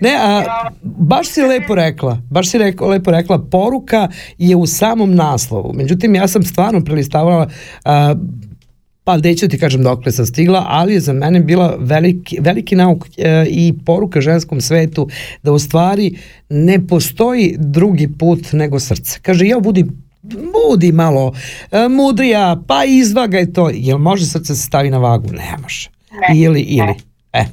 Ne, 0.00 0.16
a 0.20 0.42
baš 0.82 1.28
si 1.28 1.42
lepo 1.42 1.74
rekla, 1.74 2.18
baš 2.30 2.50
si 2.50 2.58
rekla, 2.58 2.88
lepo 2.88 3.10
rekla, 3.10 3.38
poruka 3.50 4.08
je 4.38 4.56
u 4.56 4.66
samom 4.66 5.14
naslovu. 5.14 5.72
Međutim, 5.74 6.14
ja 6.14 6.28
sam 6.28 6.42
stvarno 6.42 6.84
prelistavala 6.84 7.48
a, 7.84 8.14
pa 9.06 9.16
neću 9.16 9.48
ti 9.48 9.58
kažem 9.58 9.82
dokle 9.82 10.12
sam 10.12 10.26
stigla, 10.26 10.64
ali 10.68 10.94
je 10.94 11.00
za 11.00 11.12
mene 11.12 11.40
bila 11.40 11.76
veliki, 11.78 12.38
veliki 12.40 12.76
nauk 12.76 13.06
e, 13.18 13.46
i 13.48 13.74
poruka 13.86 14.20
ženskom 14.20 14.60
svetu 14.60 15.08
da 15.42 15.52
u 15.52 15.58
stvari 15.58 16.18
ne 16.48 16.86
postoji 16.86 17.54
drugi 17.58 18.08
put 18.18 18.52
nego 18.52 18.80
srce. 18.80 19.20
Kaže, 19.22 19.46
ja 19.46 19.60
budi 19.60 19.84
budi 20.22 20.92
malo 20.92 21.32
e, 21.70 21.88
mudrija, 21.88 22.56
pa 22.68 22.84
izvagaj 22.84 23.52
to. 23.52 23.70
Jel 23.74 23.98
može 23.98 24.26
srce 24.26 24.54
se 24.54 24.62
stavi 24.62 24.90
na 24.90 24.98
vagu? 24.98 25.28
Ne 25.32 25.56
može. 25.62 25.90
Ne, 26.12 26.40
ili, 26.40 26.60
ili. 26.60 26.86
Ne. 26.86 26.96
E. 27.32 27.44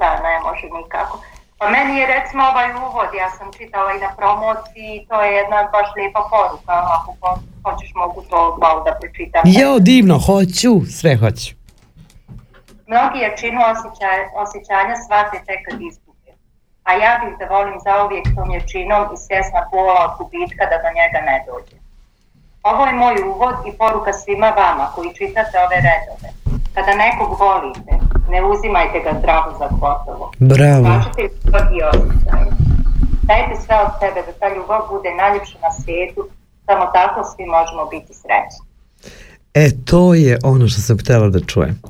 Da, 0.00 0.10
ne 0.26 0.40
može 0.44 0.66
nikako. 0.82 1.22
Pa 1.58 1.70
meni 1.70 1.98
je 2.00 2.06
recimo 2.06 2.42
ovaj 2.52 2.68
uvod, 2.86 3.10
ja 3.22 3.30
sam 3.30 3.46
čitala 3.58 3.90
i 3.92 4.00
na 4.06 4.10
promociji, 4.18 5.06
to 5.08 5.22
je 5.22 5.30
jedna 5.40 5.68
baš 5.72 5.88
lijepa 5.96 6.22
poruka, 6.32 6.74
ako 6.96 7.10
hoćeš 7.64 7.90
mogu 7.94 8.22
to 8.30 8.58
malo 8.62 8.84
da 8.84 8.92
pročitam. 9.00 9.42
Jo, 9.44 9.78
divno, 9.78 10.16
hoću, 10.26 10.72
sve 10.98 11.12
hoću. 11.22 11.50
Mnogi 12.86 13.18
jačinu 13.26 13.60
osjećaj, 13.72 14.18
osjećanja 14.42 14.94
shvate 15.04 15.38
tek 15.46 15.60
kad 15.66 15.78
izgube. 15.88 16.32
A 16.88 16.90
ja 17.02 17.12
bih 17.22 17.32
da 17.38 17.44
volim 17.54 17.78
zauvijek 17.88 18.26
tom 18.36 18.48
jačinom 18.56 19.02
i 19.14 19.16
svjesna 19.24 19.60
bola 19.72 19.94
od 20.06 20.12
gubitka 20.18 20.64
da 20.70 20.76
do 20.84 20.90
njega 20.98 21.20
ne 21.30 21.36
dođe. 21.48 21.76
Ovo 22.70 22.82
je 22.86 22.92
moj 23.02 23.16
uvod 23.32 23.56
i 23.68 23.76
poruka 23.80 24.12
svima 24.12 24.50
vama 24.62 24.86
koji 24.94 25.14
čitate 25.18 25.54
ove 25.64 25.78
redove. 25.88 26.28
Kada 26.74 26.92
nekog 27.04 27.30
volite, 27.40 27.92
ne 28.30 28.44
uzimajte 28.44 28.98
ga 29.04 29.12
zdravo 29.18 29.50
za 29.58 29.68
gotovo. 29.80 30.30
Bravo. 30.38 30.88
Ljubav 31.44 31.66
i 31.76 31.82
osjećaj. 31.90 32.44
Dajte 33.28 33.54
sve 33.64 33.76
od 33.84 33.92
sebe 34.00 34.20
da 34.26 34.32
ta 34.40 34.48
ljubav 34.54 34.80
bude 34.90 35.10
najljepša 35.14 35.58
na 35.62 35.70
svijetu, 35.70 36.28
samo 36.66 36.86
tako 36.86 37.24
svi 37.24 37.44
možemo 37.46 37.86
biti 37.86 38.12
srećni. 38.14 38.65
E, 39.56 39.70
to 39.84 40.14
je 40.14 40.38
ono 40.42 40.68
što 40.68 40.80
sam 40.80 40.98
htjela 40.98 41.28
da 41.28 41.40
čujem. 41.40 41.80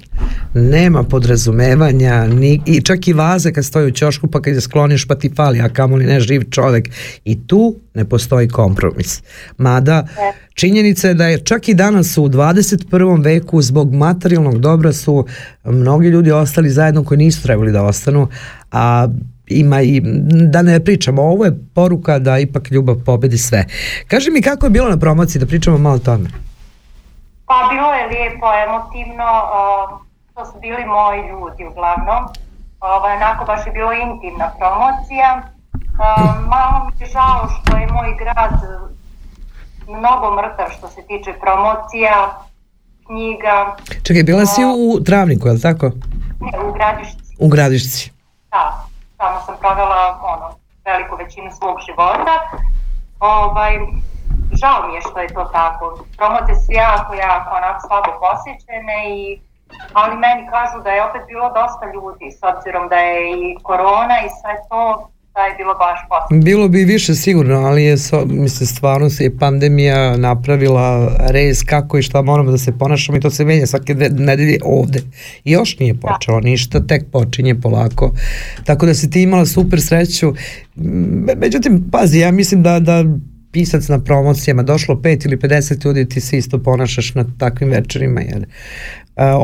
Nema 0.55 1.03
podrazumevanja, 1.03 2.27
ni, 2.27 2.63
i 2.67 2.81
čak 2.81 3.09
i 3.09 3.13
vaze 3.13 3.53
kad 3.53 3.65
stoji 3.65 3.87
u 3.87 3.91
ćošku 3.91 4.27
pa 4.27 4.43
kad 4.43 4.55
je 4.55 4.61
skloniš 4.61 5.07
pa 5.07 5.15
ti 5.15 5.31
fali, 5.37 5.61
a 5.61 5.69
kamoli 5.69 6.07
ne 6.07 6.21
živ 6.21 6.43
čovek. 6.51 6.89
I 7.25 7.47
tu 7.47 7.77
ne 7.95 8.05
postoji 8.05 8.49
kompromis. 8.49 9.23
Mada, 9.59 10.07
činjenica 10.55 11.09
je 11.09 11.15
da 11.15 11.27
je 11.27 11.39
čak 11.39 11.69
i 11.69 11.75
danas 11.75 12.19
u 12.19 12.29
21. 12.29 13.25
veku 13.25 13.63
zbog 13.63 13.95
materijalnog 13.95 14.59
dobra 14.59 14.93
su 14.93 15.27
mnogi 15.65 16.09
ljudi 16.09 16.31
ostali 16.31 16.71
zajedno 16.71 17.05
koji 17.05 17.19
nisu 17.19 17.43
trebali 17.43 17.73
da 17.73 17.83
ostanu, 17.83 18.29
a 18.73 19.09
ima 19.47 19.83
i, 19.83 20.03
da 20.51 20.63
ne 20.63 20.85
pričamo, 20.85 21.23
ovo 21.23 21.45
je 21.45 21.59
poruka 21.75 22.19
da 22.19 22.39
ipak 22.39 22.71
ljubav 22.71 22.97
pobedi 23.05 23.39
sve. 23.39 23.65
Kaži 24.09 24.31
mi 24.31 24.43
kako 24.43 24.67
je 24.67 24.71
bilo 24.71 24.89
na 24.89 24.97
promociji, 24.97 25.41
da 25.41 25.47
pričamo 25.47 25.79
malo 25.79 25.95
o 25.95 25.99
tome. 25.99 26.46
Pa 27.47 27.69
bilo 27.71 27.93
je 27.93 28.07
lijepo, 28.07 28.47
emotivno, 28.67 29.29
to 30.35 30.47
su 30.47 30.61
bili 30.61 30.85
moji 30.85 31.21
ljudi 31.29 31.67
uglavnom. 31.67 32.25
Ovo, 32.81 33.07
onako 33.07 33.45
baš 33.45 33.67
je 33.67 33.73
bilo 33.73 33.93
intimna 33.93 34.51
promocija. 34.59 35.43
Malo 36.49 36.85
mi 36.85 36.93
je 37.01 37.07
žao 37.13 37.49
što 37.49 37.77
je 37.77 37.87
moj 37.87 38.15
grad 38.19 38.61
mnogo 39.89 40.37
mrtav 40.37 40.67
što 40.79 40.89
se 40.89 41.03
tiče 41.07 41.33
promocija, 41.41 42.39
knjiga. 43.07 43.77
Čekaj, 44.03 44.23
bila 44.23 44.47
si 44.47 44.61
u 44.65 45.05
Travniku, 45.05 45.49
je 45.49 45.53
li 45.53 45.61
tako? 45.61 45.87
Ne, 46.41 46.61
u 46.69 46.73
Gradišci. 46.73 47.37
U 47.39 47.49
Gradišci. 47.49 48.13
Da, 48.51 48.85
tamo 49.17 49.41
sam 49.47 49.55
provela 49.61 50.21
ono, 50.23 50.55
veliku 50.85 51.17
većinu 51.17 51.51
svog 51.59 51.77
života. 51.87 52.35
Ovaj, 53.21 53.79
žao 54.63 54.79
mi 54.87 54.95
je 54.95 55.01
što 55.09 55.19
je 55.21 55.35
to 55.37 55.45
tako. 55.59 55.85
Promote 56.19 56.53
su 56.61 56.69
jako, 56.87 57.11
jako 57.27 57.49
onako 57.61 57.81
slabo 57.87 58.13
posjećene 58.25 58.97
i 59.17 59.21
ali 59.93 60.15
meni 60.25 60.43
kažu 60.55 60.77
da 60.85 60.91
je 60.91 61.05
opet 61.09 61.23
bilo 61.33 61.49
dosta 61.59 61.85
ljudi 61.95 62.27
s 62.39 62.41
obzirom 62.51 62.85
da 62.93 62.99
je 63.09 63.17
i 63.37 63.41
korona 63.69 64.17
i 64.27 64.29
sve 64.41 64.55
to 64.69 64.83
da 65.35 65.43
je 65.43 65.55
bilo 65.57 65.75
baš 65.75 65.99
posjećeno. 66.09 66.45
Bilo 66.45 66.69
bi 66.69 66.85
više 66.85 67.15
sigurno, 67.15 67.57
ali 67.67 67.85
je 67.85 67.97
mislim, 68.27 68.67
stvarno 68.67 69.11
se 69.11 69.25
je 69.25 69.39
pandemija 69.39 70.17
napravila 70.17 71.11
rez 71.19 71.63
kako 71.67 71.99
i 71.99 72.03
šta 72.03 72.23
moramo 72.23 72.51
da 72.51 72.59
se 72.59 72.79
ponašamo 72.79 73.19
i 73.19 73.21
to 73.21 73.31
se 73.31 73.45
menja 73.45 73.67
svake 73.67 73.95
nedelje 74.11 74.59
ovde. 74.65 75.01
I 75.45 75.53
još 75.53 75.79
nije 75.79 75.95
počelo 76.01 76.41
da. 76.41 76.45
ništa, 76.45 76.87
tek 76.87 77.03
počinje 77.13 77.55
polako. 77.55 78.13
Tako 78.65 78.87
da 78.87 78.95
si 78.95 79.11
ti 79.11 79.23
imala 79.23 79.47
super 79.47 79.81
sreću. 79.83 80.33
Međutim, 81.37 81.89
pazi, 81.93 82.19
ja 82.19 82.31
mislim 82.31 82.63
da, 82.63 82.81
da 82.81 83.05
pisac 83.57 83.89
na 83.89 83.99
promocijama, 84.05 84.63
došlo 84.63 84.95
5 84.95 85.27
ili 85.27 85.37
50 85.37 85.85
ljudi, 85.85 86.09
ti 86.09 86.21
se 86.21 86.39
isto 86.39 86.63
ponašaš 86.63 87.15
na 87.15 87.25
takvim 87.39 87.71
večerima, 87.71 88.21
jer 88.21 88.39
uh, 88.39 88.45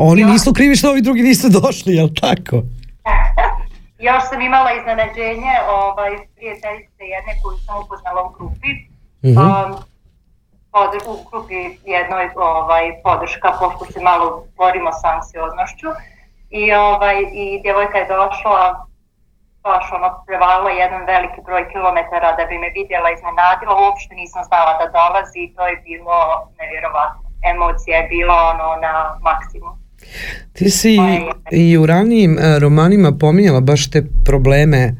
oni 0.09 0.23
nisu 0.23 0.53
krivi 0.53 0.75
što 0.75 0.89
ovi 0.89 1.01
drugi 1.01 1.21
nisu 1.21 1.47
došli, 1.49 1.95
jel 1.95 2.09
tako? 2.21 2.55
Još 4.07 4.23
sam 4.29 4.41
imala 4.41 4.69
iznenađenje 4.79 5.53
ovaj, 5.81 6.11
prijateljice 6.35 7.01
jedne 7.15 7.33
koju 7.41 7.57
sam 7.65 7.75
upoznala 7.83 8.21
u 8.27 8.29
grupi. 8.35 8.71
Mhm. 9.29 9.37
Um, 9.45 9.69
pod- 10.73 11.07
u 11.11 11.13
grupi 11.29 11.59
jednoj 11.97 12.25
ovaj, 12.35 12.85
podrška, 13.05 13.49
pošto 13.59 13.83
se 13.93 13.99
malo 14.09 14.25
borimo 14.57 14.91
s 14.99 15.01
anksioznošću. 15.13 15.89
I, 16.61 16.63
ovaj, 16.73 17.17
I 17.43 17.45
djevojka 17.63 17.97
je 17.97 18.11
došla, 18.17 18.85
baš 19.67 19.85
ono, 19.97 20.07
prevalila 20.27 20.71
jedan 20.83 21.01
veliki 21.13 21.39
broj 21.47 21.63
kilometara 21.71 22.29
da 22.37 22.43
bi 22.49 22.55
me 22.63 22.69
vidjela, 22.79 23.07
iznenadila, 23.09 23.73
uopšte 23.83 24.13
nisam 24.21 24.41
znala 24.49 24.71
da 24.79 24.85
dolazi 24.97 25.39
i 25.43 25.51
to 25.55 25.63
je 25.71 25.75
bilo 25.87 26.17
nevjerovatno. 26.59 27.23
Emocija 27.53 27.95
je 27.97 28.09
bila 28.15 28.37
ono 28.51 28.67
na 28.85 28.93
maksimum. 29.29 29.73
Ti 30.53 30.69
si 30.69 30.97
i 31.51 31.77
u 31.77 31.85
ranijim 31.85 32.33
e, 32.39 32.59
romanima 32.59 33.11
pominjala 33.19 33.61
baš 33.61 33.91
te 33.91 34.03
probleme 34.25 34.93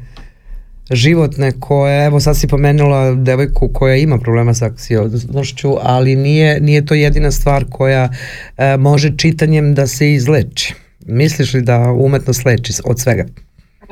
životne 0.90 1.52
koje, 1.60 2.06
evo 2.06 2.20
sad 2.20 2.36
si 2.36 2.48
pomenula 2.48 3.14
devojku 3.14 3.70
koja 3.74 3.96
ima 3.96 4.18
problema 4.18 4.54
sa 4.54 4.64
anksioznošću, 4.64 5.74
ali 5.82 6.16
nije, 6.16 6.60
nije 6.60 6.86
to 6.86 6.94
jedina 6.94 7.30
stvar 7.30 7.64
koja 7.70 8.08
e, 8.56 8.76
može 8.76 9.16
čitanjem 9.16 9.74
da 9.74 9.86
se 9.86 10.12
izleči. 10.12 10.74
Misliš 11.06 11.54
li 11.54 11.62
da 11.62 11.92
umetnost 11.92 12.44
leči 12.44 12.72
od 12.84 13.00
svega? 13.00 13.24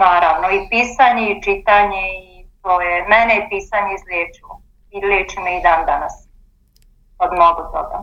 Naravno, 0.06 0.46
i 0.56 0.60
pisanje 0.72 1.24
i 1.32 1.40
čitanje 1.46 2.04
i 2.24 2.28
to 2.62 2.72
je, 2.86 2.94
mene 3.12 3.32
je 3.34 3.48
pisanje 3.52 3.90
izliječilo 3.98 4.54
i 4.94 4.96
liječi 5.08 5.36
me 5.44 5.50
i 5.58 5.62
dan 5.66 5.80
danas 5.90 6.14
od 7.24 7.30
mnogo 7.38 7.62
toga. 7.74 7.98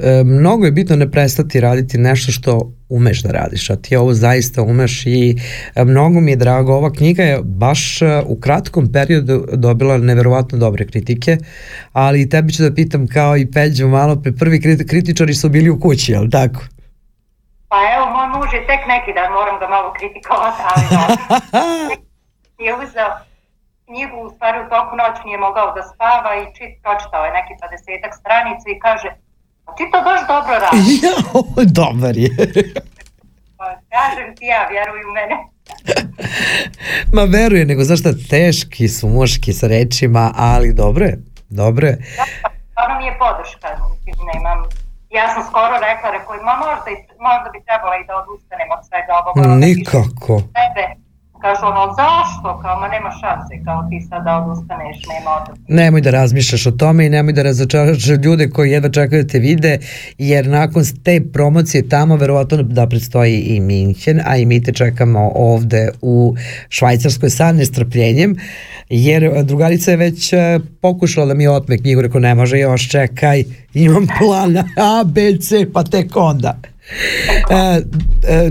E, 0.00 0.24
mnogo 0.24 0.64
je 0.64 0.72
bitno 0.72 0.96
ne 0.96 1.10
prestati 1.10 1.60
raditi 1.60 1.98
nešto 1.98 2.32
što 2.32 2.72
umeš 2.88 3.22
da 3.22 3.30
radiš, 3.30 3.70
a 3.70 3.76
ti 3.76 3.96
ovo 3.96 4.14
zaista 4.14 4.62
umeš 4.62 5.06
i 5.06 5.36
e, 5.74 5.84
mnogo 5.84 6.20
mi 6.20 6.30
je 6.30 6.36
drago. 6.36 6.72
Ova 6.72 6.92
knjiga 6.92 7.22
je 7.22 7.40
baš 7.44 8.02
e, 8.02 8.22
u 8.26 8.40
kratkom 8.40 8.92
periodu 8.92 9.46
dobila 9.52 9.98
neverovatno 9.98 10.58
dobre 10.58 10.86
kritike, 10.86 11.36
ali 11.92 12.22
i 12.22 12.28
tebi 12.28 12.52
ću 12.52 12.62
da 12.62 12.74
pitam 12.74 13.06
kao 13.06 13.36
i 13.36 13.50
Peđu 13.50 13.88
malo 13.88 14.16
pre, 14.22 14.32
prvi 14.32 14.60
kriti- 14.60 14.88
kritičari 14.88 15.34
su 15.34 15.48
bili 15.48 15.70
u 15.70 15.80
kući, 15.80 16.12
jel 16.12 16.30
tako? 16.30 16.60
Pa 17.72 17.78
evo, 17.94 18.04
moj 18.16 18.28
muž 18.34 18.48
je 18.52 18.66
tek 18.70 18.82
neki 18.94 19.10
dan, 19.18 19.28
moram 19.38 19.56
ga 19.60 19.66
malo 19.74 19.88
kritikovati, 19.98 20.60
ali 20.70 20.84
je 22.66 22.70
uzeo 22.82 23.10
knjigu, 23.86 24.16
u 24.26 24.30
stvari 24.34 24.58
u 24.64 24.70
toku 24.74 24.92
noći 25.00 25.20
nije 25.26 25.38
mogao 25.46 25.68
da 25.76 25.82
spava 25.92 26.30
i 26.40 26.44
čit, 26.56 26.72
pročitao 26.82 27.24
je 27.24 27.36
neki 27.38 27.52
20 27.60 28.18
stranica 28.20 28.66
i 28.70 28.80
kaže, 28.84 29.08
"Pa 29.64 29.70
ti 29.76 29.84
to 29.92 29.98
baš 30.08 30.20
dobro 30.32 30.54
radiš. 30.64 30.86
Jao, 31.04 31.42
dobar 31.80 32.14
je. 32.24 32.30
Pa 33.58 33.66
kažem 33.94 34.28
ti 34.36 34.44
ja, 34.54 34.62
vjeruj 34.72 35.02
u 35.08 35.12
mene. 35.18 35.36
Ma 37.16 37.24
veruje, 37.36 37.64
nego 37.64 37.82
zašto 37.84 38.08
teški 38.30 38.88
su 38.88 39.08
muški 39.08 39.52
sa 39.52 39.66
rečima, 39.66 40.32
ali 40.36 40.74
dobro 40.74 41.04
je, 41.04 41.16
dobro 41.48 41.86
je. 41.86 41.96
Stvarno 42.70 42.94
mi 42.98 43.04
je 43.06 43.18
podrška, 43.18 43.68
nemam, 44.34 44.58
ja 45.18 45.24
sam 45.34 45.42
skoro 45.50 45.74
rekla, 45.88 46.08
rekao, 46.16 46.32
ma 46.48 46.54
možda, 46.64 46.90
možda 47.26 47.48
bi 47.54 47.58
trebala 47.66 47.94
i 47.96 48.04
da 48.08 48.12
odustanem 48.22 48.68
od 48.76 48.80
svega 48.88 49.12
ovoga. 49.20 49.40
Nikako. 49.66 50.34
Kažu 51.42 51.66
ono, 51.66 51.94
zašto, 52.02 52.60
kao, 52.62 52.80
ma 52.80 52.88
nema 52.88 53.10
šanse, 53.20 53.64
kao 53.64 53.86
ti 53.90 54.06
sad 54.08 54.24
da 54.24 54.36
odustaneš, 54.36 54.96
nema 55.14 55.30
od 55.30 55.58
Nemoj 55.68 56.00
da 56.00 56.10
razmišljaš 56.10 56.66
o 56.66 56.70
tome 56.70 57.06
i 57.06 57.10
nemoj 57.10 57.32
da 57.32 57.42
razočaraš 57.42 58.06
ljude 58.24 58.50
koji 58.50 58.70
jedva 58.70 58.90
čekaju 58.90 59.22
da 59.22 59.28
te 59.28 59.38
vide, 59.38 59.78
jer 60.18 60.46
nakon 60.46 60.82
te 61.04 61.20
promocije 61.32 61.88
tamo 61.88 62.16
verovatno 62.16 62.62
da 62.62 62.86
predstoji 62.86 63.40
i 63.40 63.60
Minhen, 63.60 64.20
a 64.26 64.36
i 64.36 64.46
mi 64.46 64.62
te 64.62 64.72
čekamo 64.72 65.32
ovde 65.34 65.90
u 66.02 66.34
Švajcarskoj 66.68 67.30
sa 67.30 67.52
nestrpljenjem, 67.52 68.36
jer 68.88 69.44
drugarica 69.44 69.90
je 69.90 69.96
već 69.96 70.32
e, 70.32 70.60
pokušala 70.80 71.26
da 71.26 71.34
mi 71.34 71.48
otme 71.48 71.78
knjigu, 71.78 72.02
rekao 72.02 72.20
ne 72.20 72.34
može 72.34 72.58
još, 72.58 72.88
čekaj, 72.88 73.44
imam 73.74 74.06
plan 74.18 74.56
A, 74.76 75.04
B, 75.06 75.38
C, 75.38 75.66
pa 75.72 75.82
tek 75.82 76.16
onda. 76.16 76.56
E, 77.50 77.82
e, 78.28 78.50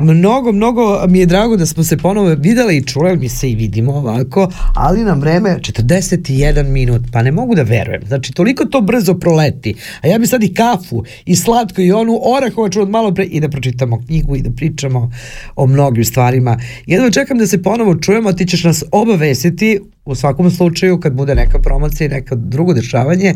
Mnogo, 0.00 0.52
mnogo 0.52 1.06
mi 1.08 1.18
je 1.18 1.26
drago 1.26 1.56
da 1.56 1.66
smo 1.66 1.84
se 1.84 1.96
ponovo 1.96 2.34
videli 2.38 2.76
i 2.76 2.84
čuli, 2.84 3.16
mi 3.16 3.28
se 3.28 3.50
i 3.50 3.54
vidimo 3.54 3.92
ovako, 3.92 4.50
ali 4.74 5.04
nam 5.04 5.20
vreme 5.20 5.58
41 5.60 6.64
minut, 6.64 7.02
pa 7.12 7.22
ne 7.22 7.32
mogu 7.32 7.54
da 7.54 7.62
verujem. 7.62 8.02
Znači, 8.06 8.32
toliko 8.32 8.64
to 8.64 8.80
brzo 8.80 9.14
proleti, 9.14 9.74
a 10.00 10.06
ja 10.06 10.18
bi 10.18 10.26
sad 10.26 10.42
i 10.42 10.54
kafu, 10.54 11.04
i 11.24 11.36
slatko, 11.36 11.80
i 11.80 11.92
onu 11.92 12.20
orahovaču 12.22 12.82
od 12.82 12.90
malo 12.90 13.14
pre, 13.14 13.24
i 13.24 13.40
da 13.40 13.48
pročitamo 13.48 14.02
knjigu 14.06 14.36
i 14.36 14.42
da 14.42 14.50
pričamo 14.50 15.10
o 15.56 15.66
mnogim 15.66 16.04
stvarima. 16.04 16.58
Jedno 16.86 17.10
čekam 17.10 17.38
da 17.38 17.46
se 17.46 17.62
ponovo 17.62 17.94
čujemo, 17.94 18.32
ti 18.32 18.46
ćeš 18.46 18.64
nas 18.64 18.84
obavesiti 18.92 19.80
u 20.10 20.14
svakom 20.14 20.50
slučaju 20.50 21.00
kad 21.00 21.12
bude 21.12 21.34
neka 21.34 21.58
promocija 21.58 22.06
i 22.06 22.10
neka 22.10 22.34
drugo 22.34 22.72
dešavanje, 22.72 23.34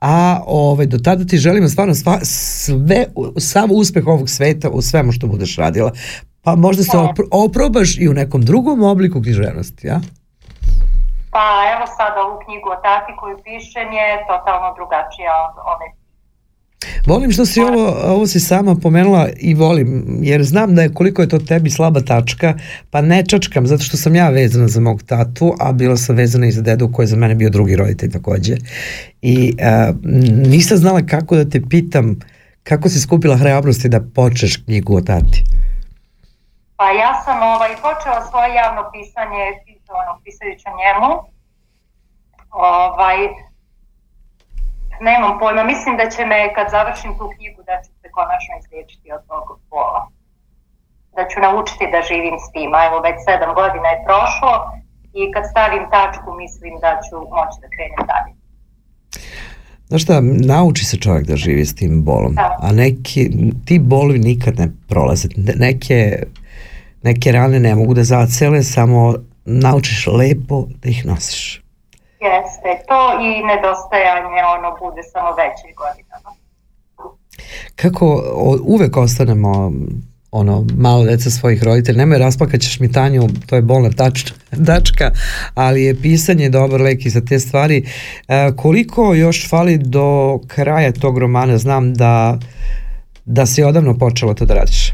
a 0.00 0.40
ovaj, 0.46 0.86
do 0.86 0.98
tada 0.98 1.24
ti 1.24 1.38
želimo 1.38 1.68
stvarno 1.68 1.94
sva, 1.94 2.18
sve, 2.22 3.06
sav 3.38 3.68
uspeh 3.70 4.06
ovog 4.06 4.28
sveta 4.28 4.70
u 4.70 4.82
svemu 4.82 5.12
što 5.12 5.26
budeš 5.26 5.56
radila. 5.56 5.92
Pa 6.42 6.54
možda 6.56 6.82
se 6.82 6.98
opro, 6.98 7.24
oprobaš 7.30 7.98
i 7.98 8.08
u 8.08 8.12
nekom 8.12 8.42
drugom 8.42 8.82
obliku 8.82 9.22
književnosti, 9.22 9.86
ja? 9.86 10.00
Pa 11.30 11.46
evo 11.74 11.84
sad 11.96 12.12
ovu 12.24 12.36
knjigu 12.44 12.68
o 12.76 12.82
tati 12.86 13.12
koju 13.20 13.36
pišem 13.44 13.88
je 13.92 14.08
totalno 14.30 14.68
drugačija 14.78 15.32
od 15.46 15.54
ove 15.72 16.01
Volim 17.06 17.32
što 17.32 17.46
si 17.46 17.60
ovo, 17.60 17.96
ovo 18.04 18.26
si 18.26 18.40
sama 18.40 18.74
pomenula 18.82 19.28
i 19.36 19.54
volim, 19.54 20.18
jer 20.22 20.44
znam 20.44 20.74
da 20.74 20.82
je 20.82 20.94
koliko 20.94 21.22
je 21.22 21.28
to 21.28 21.38
tebi 21.38 21.70
slaba 21.70 22.00
tačka, 22.00 22.54
pa 22.90 23.00
ne 23.00 23.24
čačkam, 23.26 23.66
zato 23.66 23.82
što 23.82 23.96
sam 23.96 24.14
ja 24.14 24.28
vezana 24.28 24.68
za 24.68 24.80
mog 24.80 25.02
tatu, 25.02 25.54
a 25.60 25.72
bila 25.72 25.96
sam 25.96 26.16
vezana 26.16 26.46
i 26.46 26.52
za 26.52 26.62
dedu 26.62 26.92
koji 26.92 27.04
je 27.04 27.08
za 27.08 27.16
mene 27.16 27.34
bio 27.34 27.50
drugi 27.50 27.76
roditelj 27.76 28.10
takođe. 28.10 28.56
I 29.22 29.56
uh, 29.58 29.96
nisam 30.48 30.76
znala 30.76 31.02
kako 31.06 31.36
da 31.36 31.50
te 31.50 31.60
pitam 31.70 32.18
kako 32.62 32.88
si 32.88 33.00
skupila 33.00 33.36
hrabrosti 33.36 33.88
da 33.88 34.00
počneš 34.14 34.56
knjigu 34.56 34.96
o 34.96 35.00
tati. 35.00 35.44
Pa 36.76 36.90
ja 36.90 37.22
sam 37.24 37.42
ovaj, 37.42 37.74
počela 37.76 38.20
svoje 38.30 38.54
javno 38.54 38.82
pisanje 38.92 39.44
ono, 40.00 40.20
pisajući 40.24 40.64
o 40.70 40.74
njemu. 40.80 41.10
Ovaj, 42.50 43.18
nemam 45.08 45.32
pojma, 45.40 45.62
mislim 45.72 45.94
da 46.00 46.06
će 46.14 46.22
me 46.30 46.54
kad 46.56 46.66
završim 46.76 47.12
tu 47.18 47.24
knjigu 47.34 47.60
da 47.68 47.74
ću 47.84 47.90
se 48.00 48.06
konačno 48.16 48.52
izliječiti 48.62 49.06
od 49.16 49.22
tog 49.30 49.44
bola. 49.70 50.02
Da 51.16 51.22
ću 51.30 51.36
naučiti 51.46 51.84
da 51.94 51.98
živim 52.10 52.36
s 52.44 52.52
tim, 52.54 52.70
a 52.76 52.80
evo 52.88 52.98
već 53.06 53.16
sedam 53.26 53.50
godina 53.60 53.88
je 53.92 54.02
prošlo 54.08 54.52
i 55.20 55.32
kad 55.34 55.44
stavim 55.52 55.84
tačku 55.90 56.28
mislim 56.42 56.72
da 56.84 56.90
ću 57.06 57.16
moći 57.36 57.56
da 57.62 57.68
krenem 57.74 58.02
dalje. 58.12 58.32
Znaš 59.88 60.02
šta, 60.02 60.20
nauči 60.46 60.84
se 60.84 60.96
čovjek 60.96 61.26
da 61.26 61.36
živi 61.36 61.64
s 61.66 61.74
tim 61.74 62.02
bolom, 62.02 62.34
Da. 62.34 62.56
a 62.60 62.72
neki, 62.72 63.30
ti 63.64 63.78
bolovi 63.78 64.18
nikad 64.18 64.58
ne 64.58 64.68
prolaze. 64.88 65.28
Ne- 65.36 65.54
Neke, 65.56 66.22
neke 67.02 67.32
rane 67.32 67.60
ne 67.60 67.74
mogu 67.74 67.94
da 67.94 68.04
zacele, 68.04 68.62
samo 68.62 69.14
naučiš 69.44 70.06
lepo 70.06 70.66
da 70.82 70.88
ih 70.88 71.06
nosiš. 71.06 71.61
Jeste, 72.26 72.84
to 72.88 73.00
i 73.26 73.30
nedostajanje 73.50 74.40
ono 74.56 74.76
bude 74.80 75.02
samo 75.02 75.30
veće 75.40 75.68
godinama. 75.82 76.30
Kako 77.76 78.06
uvek 78.64 78.96
ostanemo 78.96 79.72
ono, 80.32 80.64
malo 80.76 81.04
deca 81.04 81.30
svojih 81.30 81.62
roditelja, 81.62 81.98
nemoj 81.98 82.18
raspakat 82.18 82.60
ćeš 82.60 82.80
mi 82.80 82.92
Tanju, 82.92 83.22
to 83.48 83.56
je 83.56 83.62
bolna 83.62 83.90
tač, 83.90 84.32
tačka, 84.66 85.10
ali 85.54 85.84
je 85.84 86.00
pisanje 86.02 86.48
dobar 86.48 86.80
lek 86.80 87.06
i 87.06 87.10
za 87.10 87.20
te 87.28 87.38
stvari. 87.38 87.86
E, 88.28 88.50
koliko 88.56 89.14
još 89.14 89.50
fali 89.50 89.78
do 89.78 90.38
kraja 90.48 90.92
tog 90.92 91.18
romana? 91.18 91.58
Znam 91.58 91.94
da, 91.94 92.38
da 93.24 93.46
si 93.46 93.62
odavno 93.62 93.98
počela 93.98 94.34
to 94.34 94.44
da 94.44 94.54
radiš. 94.54 94.90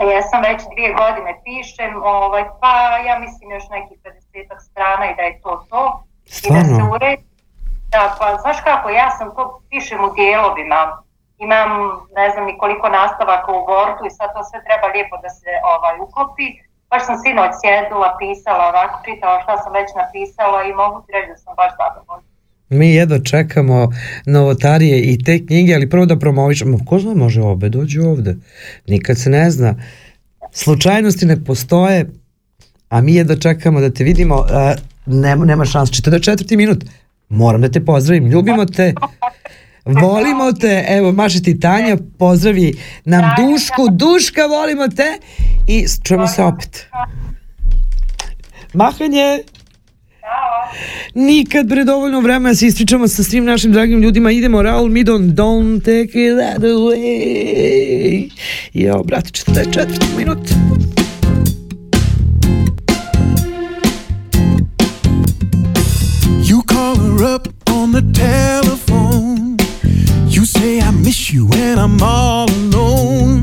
E, 0.00 0.02
Ja 0.14 0.22
sam 0.22 0.40
već 0.42 0.60
dvije 0.72 0.90
godine 1.00 1.30
pišem, 1.44 2.02
ovaj, 2.02 2.44
pa 2.60 2.72
ja 3.08 3.18
mislim 3.18 3.50
još 3.50 3.64
nekih 3.70 3.98
50 4.04 4.60
strana 4.70 5.04
i 5.10 5.16
da 5.16 5.22
je 5.22 5.40
to 5.42 5.66
to. 5.70 6.09
I 6.30 6.48
da 6.52 6.60
se 6.60 6.68
Stvarno? 6.68 6.94
uredi. 6.94 7.22
Da, 7.94 8.02
pa 8.18 8.26
znaš 8.42 8.58
kako, 8.68 8.86
ja 9.02 9.08
sam 9.18 9.28
to 9.36 9.42
pišem 9.70 10.00
u 10.08 10.10
dijelovima. 10.18 10.80
Imam 11.46 11.70
ne 12.18 12.26
znam 12.32 12.44
ni 12.48 12.54
koliko 12.62 12.86
nastavaka 13.00 13.50
u 13.58 13.60
Wordu 13.70 14.02
i 14.06 14.14
sad 14.18 14.28
to 14.34 14.40
sve 14.48 14.58
treba 14.66 14.86
lijepo 14.94 15.16
da 15.24 15.30
se 15.38 15.50
ovaj, 15.74 15.94
uklopi. 16.04 16.46
Baš 16.90 17.02
sam 17.06 17.16
sinoć 17.24 17.52
sjedila, 17.60 18.08
pisala, 18.20 18.64
ovako 18.72 18.96
čitala 19.06 19.36
šta 19.44 19.54
sam 19.62 19.72
već 19.78 19.88
napisala 20.02 20.58
i 20.64 20.78
mogu 20.82 20.96
ti 21.02 21.10
reći 21.16 21.28
da 21.32 21.36
sam 21.44 21.52
baš 21.60 21.72
zadovoljna. 21.80 22.28
Mi 22.78 22.88
jedva 22.94 23.18
čekamo 23.32 23.88
novotarije 24.26 24.96
i 25.10 25.24
te 25.24 25.46
knjige, 25.46 25.74
ali 25.74 25.90
prvo 25.90 26.06
da 26.06 26.18
promovišemo. 26.18 26.78
Ko 26.88 26.98
zna, 26.98 27.14
može 27.14 27.42
obe, 27.42 27.68
dođi 27.68 27.98
ovde. 28.00 28.36
Nikad 28.86 29.18
se 29.18 29.30
ne 29.30 29.50
zna. 29.50 29.74
Slučajnosti 30.52 31.26
ne 31.26 31.44
postoje, 31.44 32.10
a 32.88 33.00
mi 33.00 33.14
jedva 33.14 33.36
čekamo 33.36 33.80
da 33.80 33.90
te 33.90 34.04
vidimo. 34.04 34.44
Nema, 35.10 35.44
nema 35.44 35.64
šans, 35.64 35.90
44. 35.90 36.56
minut. 36.56 36.84
Moram 37.28 37.60
da 37.60 37.68
te 37.70 37.84
pozdravim, 37.84 38.26
ljubimo 38.26 38.64
te. 38.64 38.94
Volimo 39.84 40.52
te, 40.52 40.84
evo 40.88 41.12
maši 41.12 41.42
ti 41.42 41.60
Tanja, 41.60 41.96
pozdravi 42.18 42.74
nam 43.04 43.24
Dušku, 43.36 43.88
Duška 43.90 44.46
volimo 44.46 44.88
te 44.88 45.18
i 45.66 45.86
čujemo 46.04 46.26
se 46.26 46.42
opet. 46.42 46.86
Mahanje! 48.72 49.42
Nikad 51.14 51.66
bre 51.66 51.84
dovoljno 51.84 52.20
vremena 52.20 52.54
se 52.54 52.66
ispričamo 52.66 53.08
sa 53.08 53.22
svim 53.22 53.44
našim 53.44 53.72
dragim 53.72 54.02
ljudima. 54.02 54.30
Idemo 54.30 54.62
Raul 54.62 54.88
Midon, 54.88 55.22
don't 55.22 55.84
take 55.84 56.20
it 56.20 56.38
that 56.38 56.62
away. 56.62 58.30
Jo, 58.74 59.02
brate, 59.02 59.30
44 59.30 60.16
minut. 60.16 60.38
Up 67.24 67.48
on 67.70 67.92
the 67.92 68.02
telephone. 68.12 69.56
You 70.28 70.44
say, 70.44 70.80
I 70.80 70.90
miss 70.90 71.32
you 71.32 71.48
and 71.54 71.78
I'm 71.78 72.02
all 72.02 72.50
alone. 72.50 73.42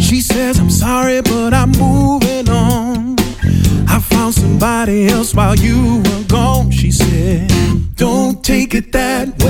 She 0.00 0.20
says, 0.20 0.58
I'm 0.58 0.70
sorry, 0.70 1.20
but 1.20 1.52
I'm 1.52 1.72
moving 1.72 2.48
on. 2.48 3.16
I 3.88 3.98
found 4.00 4.34
somebody 4.34 5.08
else 5.08 5.34
while 5.34 5.56
you 5.56 6.02
were 6.04 6.24
gone. 6.28 6.70
She 6.70 6.90
said, 6.90 7.50
Don't 7.96 8.42
take 8.42 8.74
it 8.74 8.92
that 8.92 9.28
way. 9.38 9.41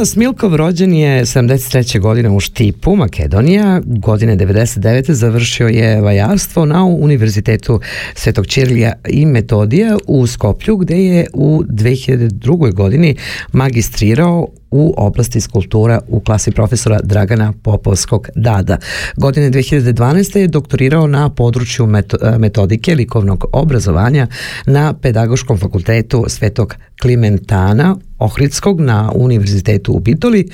Nikolas 0.00 0.16
Milkov 0.16 0.56
rođen 0.56 0.94
je 0.94 1.24
73. 1.24 2.00
godine 2.00 2.30
u 2.30 2.40
Štipu, 2.40 2.96
Makedonija. 2.96 3.80
Godine 3.84 4.36
99. 4.36 5.12
završio 5.12 5.68
je 5.68 6.00
vajarstvo 6.00 6.64
na 6.64 6.84
Univerzitetu 6.84 7.80
Svetog 8.14 8.46
Čirlija 8.46 8.92
i 9.08 9.26
Metodija 9.26 9.96
u 10.06 10.26
Skoplju, 10.26 10.76
gde 10.76 11.04
je 11.04 11.26
u 11.32 11.62
2002. 11.64 12.74
godini 12.74 13.16
magistrirao 13.52 14.48
u 14.70 14.94
oblasti 14.96 15.40
skulptura 15.40 16.00
u 16.08 16.20
klasi 16.20 16.50
profesora 16.50 17.00
Dragana 17.02 17.52
Popovskog 17.62 18.28
Dada. 18.34 18.76
Godine 19.16 19.50
2012. 19.50 20.38
je 20.38 20.48
doktorirao 20.48 21.06
na 21.06 21.30
području 21.30 21.86
meto- 21.86 22.38
metodike 22.38 22.94
likovnog 22.94 23.44
obrazovanja 23.52 24.26
na 24.66 24.94
Pedagoškom 24.94 25.58
fakultetu 25.58 26.24
Svetog 26.28 26.74
Klimentana 27.02 27.96
Ohridskog 28.20 28.80
na 28.80 29.12
Univerzitetu 29.14 29.92
u 29.92 29.98
Bitoli. 29.98 30.48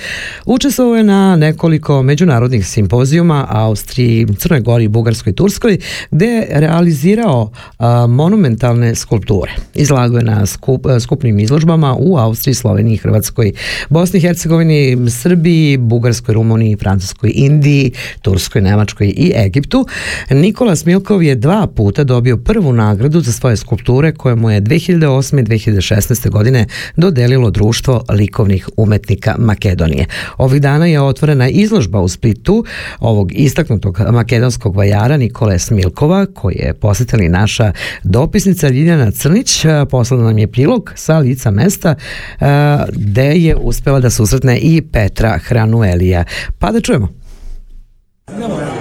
Učestvovao 0.44 0.96
je 0.96 1.04
na 1.04 1.36
nekoliko 1.36 2.02
međunarodnih 2.02 2.66
simpozijuma 2.66 3.46
Austriji, 3.50 4.26
Crnoj 4.38 4.60
Gori, 4.60 4.88
Bugarskoj 4.88 5.30
i 5.30 5.34
Turskoj, 5.34 5.78
gde 6.10 6.26
je 6.26 6.46
realizirao 6.50 7.50
a, 7.78 8.06
monumentalne 8.06 8.94
skulpture. 8.94 9.52
Izlagao 9.74 10.18
je 10.18 10.24
na 10.24 10.46
skup, 10.46 10.86
skupnim 11.00 11.38
izložbama 11.38 11.96
u 11.98 12.16
Austriji, 12.16 12.54
Sloveniji, 12.54 12.96
Hrvatskoj, 12.96 13.52
Bosni 13.88 14.05
i 14.14 14.20
Hercegovini, 14.20 15.10
Srbiji, 15.10 15.76
Bugarskoj, 15.76 16.34
Rumuniji, 16.34 16.76
Francuskoj, 16.76 17.32
Indiji, 17.34 17.92
Turskoj, 18.22 18.62
Nemačkoj 18.62 19.06
i 19.06 19.32
Egiptu. 19.36 19.86
Nikola 20.30 20.76
Smilkov 20.76 21.22
je 21.22 21.34
dva 21.34 21.66
puta 21.66 22.04
dobio 22.04 22.36
prvu 22.36 22.72
nagradu 22.72 23.20
za 23.20 23.32
svoje 23.32 23.56
skulpture 23.56 24.12
koje 24.12 24.34
mu 24.34 24.50
je 24.50 24.60
2008. 24.60 25.40
i 25.40 25.44
2016. 25.44 26.30
godine 26.30 26.66
dodelilo 26.96 27.50
Društvo 27.50 28.04
likovnih 28.10 28.68
umetnika 28.76 29.36
Makedonije. 29.38 30.06
Ovih 30.38 30.60
dana 30.60 30.86
je 30.86 31.00
otvorena 31.00 31.48
izložba 31.48 32.00
u 32.00 32.08
Splitu 32.08 32.64
ovog 33.00 33.32
istaknutog 33.34 34.00
makedonskog 34.12 34.76
vajara 34.76 35.16
Nikole 35.16 35.58
Smilkova, 35.58 36.26
koji 36.26 36.54
je 36.54 36.74
posjetila 36.74 37.22
i 37.22 37.28
naša 37.28 37.72
dopisnica 38.02 38.68
Ljiljana 38.68 39.10
Crnić. 39.10 39.64
Poslala 39.90 40.24
nam 40.24 40.38
je 40.38 40.46
prilog 40.46 40.92
sa 40.94 41.18
lica 41.18 41.50
mesta 41.50 41.94
a, 42.40 42.84
gde 42.92 43.34
je 43.34 43.56
uspela 43.56 43.95
da 44.00 44.10
susretne 44.10 44.58
i 44.58 44.82
Petra 44.92 45.38
Hranuelija. 45.38 46.24
Pa 46.58 46.72
da 46.72 46.80
čujemo. 46.80 47.08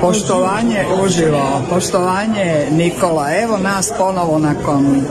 Poštovanje 0.01 0.85
uživo, 1.03 1.61
poštovanje 1.69 2.67
Nikola. 2.71 3.27
Evo 3.43 3.57
nas 3.57 3.91
ponovo 3.97 4.39
nakon 4.39 5.01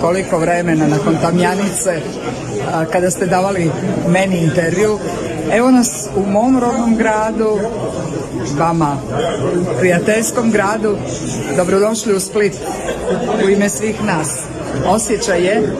koliko 0.00 0.38
vremena, 0.38 0.86
nakon 0.88 1.16
Tamjanice, 1.20 2.00
kada 2.92 3.10
ste 3.10 3.26
davali 3.26 3.70
meni 4.08 4.38
intervju. 4.38 4.98
Evo 5.52 5.70
nas 5.70 6.08
u 6.16 6.30
mom 6.30 6.58
rodnom 6.58 6.96
gradu, 6.96 7.58
vama 8.58 8.96
prijateljskom 9.78 10.50
gradu. 10.50 10.96
Dobrodošli 11.56 12.14
u 12.14 12.20
Split 12.20 12.54
u 13.46 13.48
ime 13.48 13.68
svih 13.68 14.04
nas. 14.04 14.28
Osjećaj 14.86 15.44
je 15.44 15.72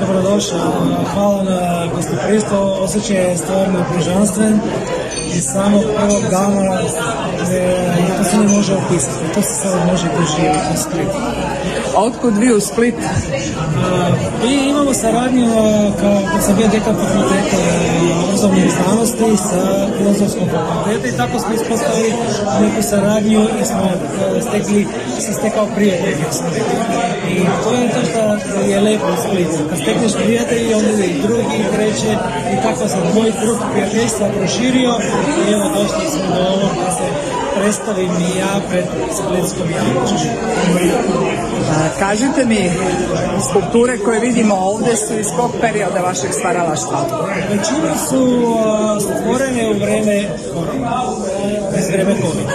Dobrodošao, 0.00 0.72
hvala 1.14 1.42
na 1.42 1.86
gostoprijstvo, 1.94 2.76
osjećaj 2.80 3.16
je 3.16 3.36
stvarno 3.36 3.84
prižanstven 3.92 4.60
i 5.36 5.40
samog 5.40 5.82
prvog 5.96 6.22
dana 6.30 6.80
e, 7.50 7.96
to 8.18 8.24
se 8.24 8.36
ne 8.36 8.48
može 8.56 8.74
opisati, 8.74 9.34
to 9.34 9.42
se 9.42 9.54
samo 9.54 9.84
može 9.84 10.06
doživjeti 10.18 10.66
u 10.74 10.76
Splitu. 10.76 11.18
Otkud 11.96 12.36
vi 12.38 12.52
u 12.52 12.60
Split? 12.60 12.94
Mi 14.44 14.68
imamo 14.68 14.94
saradnju 14.94 15.48
a, 15.58 15.90
kao 16.00 16.20
kad 16.32 16.44
sam 16.44 16.56
bio 16.56 16.68
dekan 16.68 16.94
fakulteta 16.94 17.56
e, 17.56 18.24
obrazovnih 18.24 18.72
znanosti 18.72 19.36
sa 19.36 19.88
filozofskom 19.98 20.48
fakulteta 20.48 21.08
i 21.08 21.16
tako 21.16 21.38
smo 21.38 21.54
ispostavili 21.54 22.12
neku 22.60 22.82
saradnju 22.82 23.40
i 23.62 23.64
smo 23.64 23.90
e, 24.36 24.42
stekli, 24.42 24.86
sam 25.20 25.34
stekao 25.34 25.66
prijatelje. 25.74 26.16
I 27.36 27.42
to 27.64 27.70
je 27.72 27.88
to 28.14 28.38
što 28.48 28.60
je 28.70 28.80
lepo 28.80 29.06
u 29.06 29.22
Splitu. 29.28 29.68
Kad 29.68 29.78
stekneš 29.78 30.12
prijatelji, 30.12 30.74
onda 30.74 30.90
ide 30.90 31.06
i 31.06 31.22
drugi, 31.22 31.56
i 31.60 31.72
treće 31.74 32.12
i 32.54 32.56
tako 32.62 32.88
sam 32.88 33.00
moj 33.14 33.32
krug 33.42 33.58
prijateljstva 33.72 34.28
proširio 34.38 34.92
i 35.48 35.52
evo 35.52 35.64
došli 35.76 36.10
smo 36.10 36.34
do 36.34 36.42
ovog 36.42 36.72
da 36.84 36.90
se 36.92 37.06
predstavim 37.56 38.10
i 38.10 38.38
ja 38.38 38.60
pred 38.70 38.84
splitskom 39.18 39.68
javnošću. 39.70 40.28
Kažite 41.98 42.44
mi, 42.44 42.70
skulpture 43.50 43.98
koje 43.98 44.20
vidimo 44.20 44.54
ovdje 44.54 44.96
su 44.96 45.14
iz 45.18 45.26
kog 45.36 45.50
perioda 45.60 46.00
vašeg 46.00 46.32
stvaralaštva? 46.32 46.98
Većina 47.50 47.96
su 48.08 48.54
stvorene 49.00 49.70
u 49.70 49.74
vreme 49.74 50.28
korona, 50.54 51.02
iz 51.78 51.88
vreme 51.88 52.14
COVID. 52.22 52.46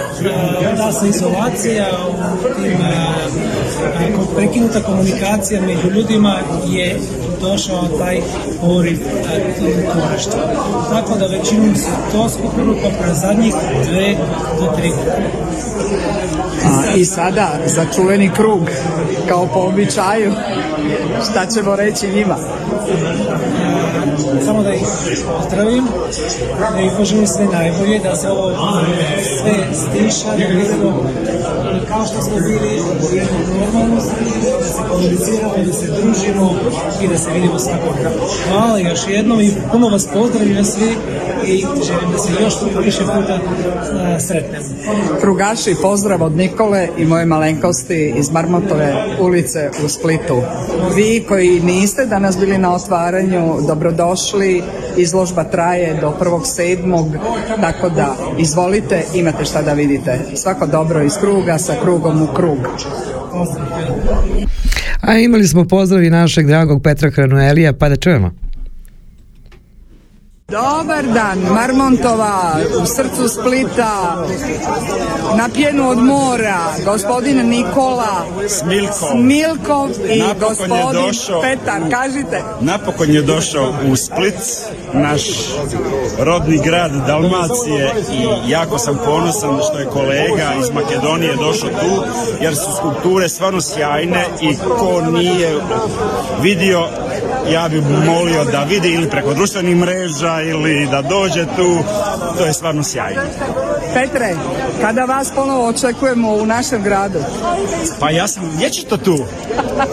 Ta 0.76 0.92
se 0.92 1.08
izolacija 1.08 1.86
u 2.08 2.62
tim 2.62 2.78
a, 3.84 4.16
ko- 4.16 4.34
prekinuta 4.36 4.82
komunikacija 4.82 5.60
među 5.60 5.90
ljudima 5.90 6.34
je 6.68 6.98
došao 7.40 7.88
taj 7.98 8.20
poriv 8.60 8.98
tvorištva. 9.92 10.40
Tako 10.90 11.18
da 11.18 11.26
većinom 11.26 11.76
su 11.76 11.88
to 12.12 12.28
skulpturu 12.28 12.74
kao 12.74 13.14
zadnjih 13.14 13.54
dve 13.88 14.14
do 14.60 14.72
tri 14.76 14.88
godine. 14.88 15.30
A, 16.64 16.96
I 16.96 17.04
sada 17.04 17.48
za 17.66 17.84
čuveni 17.96 18.30
krug, 18.30 18.60
kao 19.28 19.46
po 19.54 19.60
običaju, 19.60 20.32
šta 21.30 21.46
ćemo 21.46 21.76
reći 21.76 22.08
njima? 22.08 22.36
samo 24.44 24.62
da 24.62 24.72
ih 24.74 24.82
pozdravim, 25.26 25.84
da 26.74 26.80
ih 26.80 26.90
poželim 26.98 27.26
sve 27.26 27.44
najbolje, 27.44 27.98
da 27.98 28.16
se 28.16 28.30
ovo 28.30 28.52
sve 29.40 29.52
stiša, 29.72 30.28
da 30.28 30.44
budemo 30.54 31.10
kao 31.96 32.06
što 32.06 32.22
smo 32.22 32.36
bili 32.36 32.80
u 33.10 33.14
jednom 33.14 33.42
normalnom 33.60 33.98
da 34.60 34.66
se 34.66 34.82
komuniciramo, 34.90 35.54
da 35.66 35.72
se 35.72 35.86
družimo 35.86 36.54
i 37.02 37.08
da 37.08 37.18
se 37.18 37.30
vidimo 37.30 37.58
svakog 37.58 37.94
dana. 38.02 38.16
Hvala 38.48 38.78
još 38.78 39.00
jednom 39.08 39.40
i 39.40 39.52
puno 39.72 39.88
vas 39.88 40.08
pozdravljam 40.12 40.64
svi 40.64 40.96
i 41.46 41.64
želim 41.86 42.10
da 42.12 42.18
se 42.18 42.32
još 42.42 42.54
više 42.84 43.00
puta 43.00 43.38
a, 43.92 44.20
sretnemo. 44.20 44.64
Krugaši, 45.20 45.74
pozdrav 45.82 46.22
od 46.22 46.36
Nikole 46.36 46.88
i 46.98 47.04
moje 47.04 47.26
malenkosti 47.26 48.14
iz 48.16 48.30
Marmotove 48.30 48.94
ulice 49.20 49.70
u 49.84 49.88
Splitu. 49.88 50.42
Vi 50.96 51.24
koji 51.28 51.60
niste 51.60 52.06
danas 52.06 52.38
bili 52.38 52.58
na 52.58 52.74
otvaranju, 52.74 53.56
dobrodošli. 53.66 54.62
Izložba 54.96 55.44
traje 55.44 56.00
do 56.00 56.12
1.7. 56.20 57.60
Tako 57.60 57.88
da 57.88 58.16
izvolite, 58.38 59.04
imate 59.14 59.44
šta 59.44 59.62
da 59.62 59.72
vidite. 59.72 60.18
Svako 60.34 60.66
dobro 60.66 61.02
iz 61.02 61.12
kruga 61.20 61.58
sa 61.58 61.74
krugom 61.82 62.22
u 62.22 62.26
krug. 62.26 62.58
A 65.00 65.18
imali 65.18 65.48
smo 65.48 65.64
pozdrav 65.64 66.02
i 66.02 66.10
našeg 66.10 66.46
dragog 66.46 66.82
Petra 66.82 67.10
Hranuelija, 67.10 67.72
pa 67.72 67.88
da 67.88 67.96
čujemo. 67.96 68.45
Dobar 70.48 71.06
dan, 71.06 71.38
Marmontova, 71.54 72.56
u 72.82 72.86
srcu 72.86 73.28
Splita, 73.28 74.26
na 75.38 75.48
pjenu 75.54 75.88
od 75.88 75.98
mora, 75.98 76.58
gospodin 76.84 77.48
Nikola 77.48 78.26
Smilkov. 78.48 79.08
Smilkov 79.10 79.88
i 80.10 80.18
Napokon 80.18 80.48
gospodin 80.48 81.06
došao 81.06 81.42
Petar, 81.42 81.90
kažite. 81.90 82.42
Napokon 82.60 83.10
je 83.10 83.22
došao 83.22 83.74
u 83.92 83.96
Split, 83.96 84.34
naš 84.92 85.22
rodni 86.18 86.60
grad 86.64 86.92
Dalmacije 87.06 87.94
i 88.12 88.50
jako 88.50 88.78
sam 88.78 88.98
ponosan 89.04 89.58
što 89.68 89.78
je 89.78 89.86
kolega 89.86 90.52
iz 90.60 90.70
Makedonije 90.70 91.36
došao 91.36 91.68
tu 91.68 92.02
jer 92.40 92.56
su 92.56 92.76
skulpture 92.76 93.28
stvarno 93.28 93.60
sjajne 93.60 94.24
i 94.40 94.56
ko 94.78 95.00
nije 95.00 95.54
vidio 96.42 96.88
ja 97.52 97.68
bi 97.68 97.80
molio 97.80 98.44
da 98.44 98.64
vidi 98.64 98.88
ili 98.88 99.10
preko 99.10 99.34
društvenih 99.34 99.76
mreža 99.76 100.35
ili 100.42 100.86
da 100.90 101.02
dođe 101.02 101.44
tu, 101.44 101.78
to 102.38 102.46
je 102.46 102.52
stvarno 102.52 102.82
sjajno. 102.82 103.20
Petre, 103.96 104.36
kada 104.80 105.04
vas 105.04 105.30
ponovo 105.34 105.68
očekujemo 105.68 106.32
u 106.32 106.46
našem 106.46 106.82
gradu? 106.82 107.18
Pa 108.00 108.10
ja 108.10 108.28
sam 108.28 108.50
vječito 108.58 108.96
tu, 108.96 109.18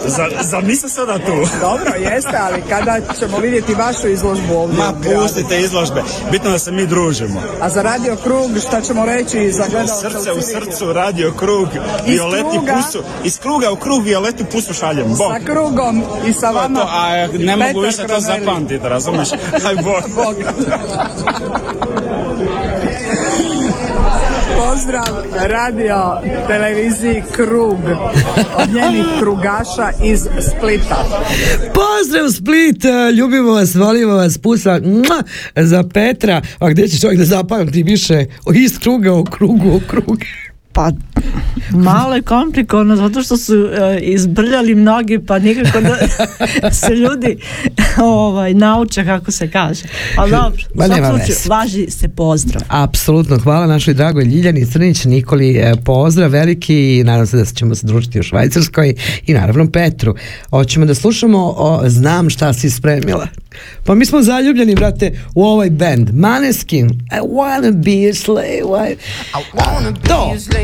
za, 0.06 0.28
za 0.42 0.60
nisam 0.60 0.90
sada 0.90 1.18
tu. 1.18 1.46
Dobro, 1.60 1.92
jeste, 1.98 2.38
ali 2.40 2.62
kada 2.68 2.98
ćemo 3.18 3.38
vidjeti 3.38 3.74
vašu 3.74 4.08
izložbu 4.08 4.54
ovdje 4.54 4.78
Ma 4.78 4.92
pustite 4.92 5.60
izložbe, 5.60 6.02
bitno 6.30 6.50
da 6.50 6.58
se 6.58 6.72
mi 6.72 6.86
družimo. 6.86 7.42
A 7.60 7.68
za 7.68 7.82
radio 7.82 8.16
krug 8.16 8.50
šta 8.66 8.80
ćemo 8.80 9.06
reći 9.06 9.52
za 9.52 9.64
Srce 10.00 10.32
u 10.32 10.42
srcu, 10.42 10.92
radio 10.92 11.32
krug, 11.32 11.68
violetni 12.06 12.58
kruga? 12.58 12.74
pusu, 12.74 13.02
iz 13.24 13.38
kruga 13.38 13.70
u 13.70 13.76
krug 13.76 14.02
violetni 14.02 14.46
pusu 14.52 14.74
šaljem, 14.74 15.08
bok. 15.08 15.32
Sa 15.32 15.52
krugom 15.52 16.02
i 16.26 16.32
sa 16.32 16.46
je 16.46 16.52
vama. 16.54 16.80
to, 16.80 16.86
a 16.90 17.26
ne 17.26 17.56
mogu 17.56 17.80
više 17.80 18.06
to 18.06 18.20
zapamtiti, 18.20 18.88
razumiješ? 18.88 19.32
Aj 19.66 19.74
bok. 19.74 20.04
Bog. 20.14 20.36
Pozdrav 24.56 25.24
radio 25.46 26.20
televiziji 26.46 27.22
Krug 27.32 27.78
od 28.56 28.68
njenih 28.74 29.06
krugaša 29.20 29.90
iz 30.04 30.20
Splita. 30.20 31.04
Pozdrav 31.74 32.30
Split, 32.30 32.84
e, 32.84 33.12
ljubimo 33.12 33.52
vas, 33.52 33.74
volimo 33.74 34.14
vas, 34.14 34.38
pusa 34.38 34.80
za 35.56 35.84
Petra. 35.94 36.42
A 36.58 36.70
gdje 36.70 36.88
će 36.88 37.00
čovjek 37.00 37.18
da 37.18 37.24
zapamti 37.24 37.82
više 37.82 38.24
iz 38.54 38.78
kruga 38.78 39.12
u 39.12 39.24
krugu 39.24 39.68
u 39.68 39.80
krug? 39.88 40.18
Pa 40.74 40.90
malo 41.70 42.14
je 42.14 42.22
komplikovano 42.22 42.96
zato 42.96 43.22
što 43.22 43.36
su 43.36 43.54
e, 43.54 43.98
izbrljali 44.00 44.74
mnogi 44.74 45.18
pa 45.26 45.38
nikako 45.38 45.80
da 45.80 45.96
se 46.80 46.94
ljudi 46.94 47.36
ovaj, 48.02 48.54
nauče 48.54 49.04
kako 49.04 49.30
se 49.30 49.50
kaže. 49.50 49.82
Ali 50.16 50.30
dobro, 50.30 50.62
Ma 50.74 50.86
svakom 50.86 51.02
nema 51.02 51.18
slučaju, 51.18 51.38
važi 51.48 51.90
se 51.90 52.08
pozdrav. 52.08 52.62
Apsolutno, 52.68 53.38
hvala 53.38 53.66
našoj 53.66 53.94
dragoj 53.94 54.24
Ljiljani 54.24 54.66
Crnić, 54.66 55.04
Nikoli, 55.04 55.56
e, 55.56 55.74
pozdrav 55.84 56.30
veliki 56.30 56.98
i 56.98 57.04
nadam 57.04 57.26
se 57.26 57.36
da 57.36 57.44
ćemo 57.44 57.74
se 57.74 57.86
družiti 57.86 58.20
u 58.20 58.22
Švajcarskoj 58.22 58.94
i 59.26 59.34
naravno 59.34 59.70
Petru. 59.70 60.14
Hoćemo 60.50 60.86
da 60.86 60.94
slušamo 60.94 61.54
o 61.56 61.82
Znam 61.86 62.30
šta 62.30 62.52
si 62.52 62.70
spremila. 62.70 63.28
Pa 63.84 63.94
mi 63.94 64.06
smo 64.06 64.22
zaljubljeni, 64.22 64.74
brate, 64.74 65.20
u 65.34 65.44
ovaj 65.44 65.70
band. 65.70 66.10
Maneskin, 66.14 66.86
I 66.88 67.20
wanna 67.20 67.72
be 67.72 68.10
a 68.10 68.14
slave. 68.14 68.90
I, 68.90 68.92
I 69.38 69.42
wanna 69.54 69.92
be 69.92 70.08
To. 70.08 70.32
a 70.36 70.40
slave, 70.40 70.63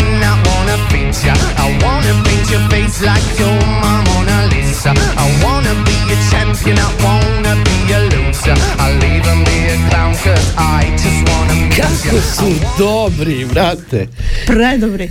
then 0.00 0.22
I 0.22 0.34
wanna 0.46 0.76
feed 0.90 1.14
ya. 1.26 1.34
I 1.64 1.66
wanna 1.84 2.14
paint 2.24 2.50
your 2.50 2.64
face 2.70 2.96
like 3.10 3.26
your 3.40 3.54
my 3.82 3.94
Mona 4.06 4.38
Lisa. 4.52 4.90
I 5.22 5.26
wanna 5.44 5.74
be 5.86 5.96
a 6.14 6.16
champion, 6.30 6.78
I 6.78 6.90
wanna 7.04 7.54
be 7.66 7.78
a 7.98 8.00
loser. 8.12 8.56
I'll 8.82 9.04
even 9.14 9.38
be 9.48 9.58
a 9.74 9.76
clown 9.88 10.14
cause 10.24 10.46
I 10.58 10.82
just 11.02 11.20
wanna 11.28 11.54
meet 11.54 11.76
Kako 11.76 12.16
ya. 12.16 12.22
su 12.22 12.48
dobri, 12.78 13.44
brate. 13.44 14.08
Predobri. 14.46 15.10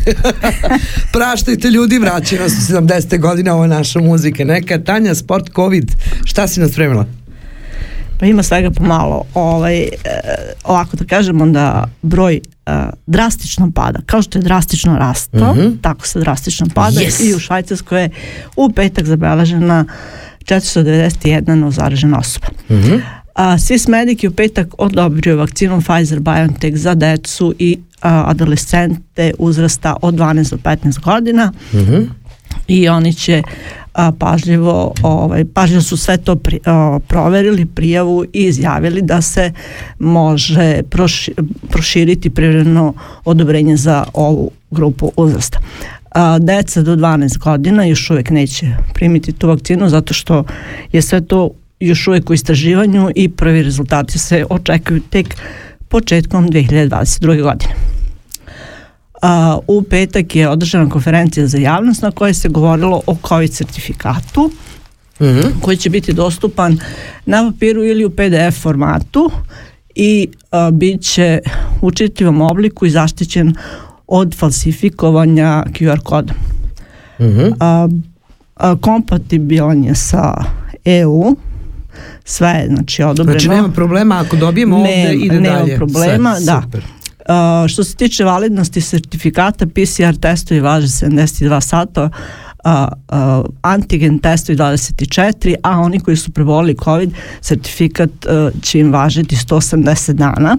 Praštajte 1.15 1.69
ljudi, 1.69 1.99
vraćaju 1.99 2.41
nas 2.41 2.51
u 2.51 2.73
70. 2.73 3.19
godine, 3.19 3.51
ovo 3.51 3.63
je 3.63 3.67
naša 3.67 3.99
muzika. 3.99 4.43
Neka 4.43 4.79
Tanja, 4.79 5.15
sport, 5.15 5.45
covid, 5.55 5.91
šta 6.25 6.47
si 6.47 6.59
nas 6.59 6.71
spremila? 6.71 7.05
Pa 8.19 8.25
ima 8.25 8.43
svega 8.43 8.71
pomalo. 8.71 9.23
Ovaj, 9.33 9.77
e, 9.77 9.87
ovako 10.63 10.97
da 10.97 11.05
kažemo 11.05 11.45
da 11.47 11.83
broj 12.01 12.35
e, 12.65 12.71
drastično 13.07 13.71
pada. 13.71 13.99
Kao 14.01 14.21
što 14.21 14.39
je 14.39 14.43
drastično 14.43 14.97
rastao, 14.97 15.53
Mhm. 15.53 15.67
tako 15.77 16.07
se 16.07 16.19
drastično 16.19 16.67
pada 16.67 16.99
Yes. 16.99 17.23
i 17.23 17.35
u 17.35 17.39
Švajcarskoj 17.39 18.01
je 18.01 18.09
u 18.55 18.71
petak 18.71 19.05
zabeležena 19.05 19.85
491 20.45 21.25
novozaražena 21.51 22.19
osoba. 22.19 22.47
Mhm. 22.71 22.95
A, 23.35 23.53
Swiss 23.53 23.89
Medic 23.89 24.23
je 24.23 24.29
u 24.29 24.33
petak 24.33 24.67
odobrio 24.77 25.37
vakcinu 25.37 25.81
Pfizer 25.81 26.19
BioNTech 26.19 26.77
za 26.77 26.93
decu 26.95 27.55
i 27.59 27.79
a, 28.01 28.23
adolescente 28.27 29.31
uzrasta 29.39 29.95
od 30.01 30.13
12 30.13 30.49
do 30.51 30.57
15 30.59 30.99
godina 30.99 31.51
Mhm. 31.73 32.01
i 32.67 32.89
oni 32.89 33.13
će 33.13 33.43
a, 33.95 34.11
pažljivo, 34.11 34.93
ovaj, 35.01 35.45
pažljivo 35.53 35.81
su 35.81 35.97
sve 35.97 36.17
to 36.17 36.35
pri, 36.35 36.59
a, 36.65 36.99
proverili 37.07 37.65
prijavu 37.65 38.25
i 38.33 38.43
izjavili 38.43 39.01
da 39.01 39.21
se 39.21 39.51
može 39.99 40.81
proši- 40.89 41.33
proširiti 41.69 42.29
privremeno 42.29 42.93
odobrenje 43.25 43.77
za 43.77 44.03
ovu 44.13 44.51
grupu 44.71 45.11
uzrasta. 45.17 45.59
A, 46.11 46.39
deca 46.39 46.81
do 46.81 46.95
12 46.95 47.37
godina 47.37 47.85
još 47.85 48.09
uvijek 48.09 48.29
neće 48.29 48.67
primiti 48.93 49.31
tu 49.31 49.47
vakcinu 49.47 49.89
zato 49.89 50.13
što 50.13 50.43
je 50.91 51.01
sve 51.01 51.21
to 51.21 51.49
još 51.79 52.07
uvijek 52.07 52.29
u 52.29 52.33
istraživanju 52.33 53.09
i 53.15 53.29
prvi 53.29 53.63
rezultati 53.63 54.19
se 54.19 54.45
očekuju 54.49 55.01
tek 55.09 55.35
početkom 55.87 56.49
2022. 56.49 57.41
godine. 57.41 57.94
U 59.67 59.81
petak 59.81 60.35
je 60.35 60.49
održana 60.49 60.89
konferencija 60.89 61.47
za 61.47 61.57
javnost 61.57 62.01
na 62.01 62.11
kojoj 62.11 62.33
se 62.33 62.49
govorilo 62.49 63.01
o 63.07 63.15
COVID 63.19 63.51
certifikatu 63.51 64.51
koji 65.61 65.77
će 65.77 65.89
biti 65.89 66.13
dostupan 66.13 66.77
na 67.25 67.43
papiru 67.45 67.83
ili 67.83 68.05
u 68.05 68.09
PDF 68.09 68.61
formatu 68.61 69.31
i 69.95 70.27
a, 70.51 70.71
bit 70.71 71.01
će 71.03 71.39
u 71.81 71.91
čitljivom 71.91 72.41
obliku 72.41 72.85
i 72.85 72.89
zaštićen 72.89 73.55
od 74.07 74.35
falsifikovanja 74.35 75.63
QR 75.69 75.99
koda. 75.99 76.33
A, 77.59 77.87
a, 78.55 78.75
kompatibilan 78.75 79.83
je 79.83 79.95
sa 79.95 80.43
EU 80.85 81.35
sve 82.25 82.49
je 82.49 82.67
znači 82.67 83.03
odobreno 83.03 83.39
Znači 83.39 83.49
nema 83.49 83.69
problema 83.69 84.19
ako 84.19 84.35
dobijemo 84.35 84.77
ovdje 84.77 84.95
Nema- 84.97 85.13
ide 85.15 85.39
nema 85.39 85.55
dalje. 85.55 85.75
problema, 85.75 86.35
Sve, 86.35 86.45
da. 86.45 86.61
super. 86.61 86.83
Uh, 87.29 87.67
što 87.67 87.83
se 87.83 87.95
tiče 87.95 88.23
validnosti 88.23 88.81
sertifikata, 88.81 89.65
PCR 89.65 90.19
testovi 90.21 90.59
važe 90.59 90.87
72 90.87 91.61
sata, 91.61 92.09
a, 92.65 92.87
a, 93.07 93.43
antigen 93.61 94.19
testovi 94.19 94.57
24, 94.57 95.55
a 95.63 95.79
oni 95.79 95.99
koji 95.99 96.17
su 96.17 96.31
prebolili 96.31 96.75
COVID, 96.83 97.13
sertifikat 97.41 98.09
a, 98.25 98.49
će 98.61 98.79
im 98.79 98.91
važiti 98.91 99.35
180 99.35 100.13
dana. 100.13 100.57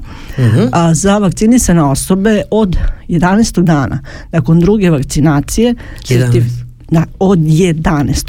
A, 0.73 0.95
za 0.95 1.19
vakcinisane 1.19 1.83
osobe 1.83 2.43
od 2.51 2.77
11. 3.09 3.62
dana, 3.62 3.99
nakon 4.33 4.61
druge 4.61 4.91
vakcinacije, 4.91 5.75
11. 6.09 6.66
da, 6.89 7.05
od 7.18 7.39
11. 7.39 7.74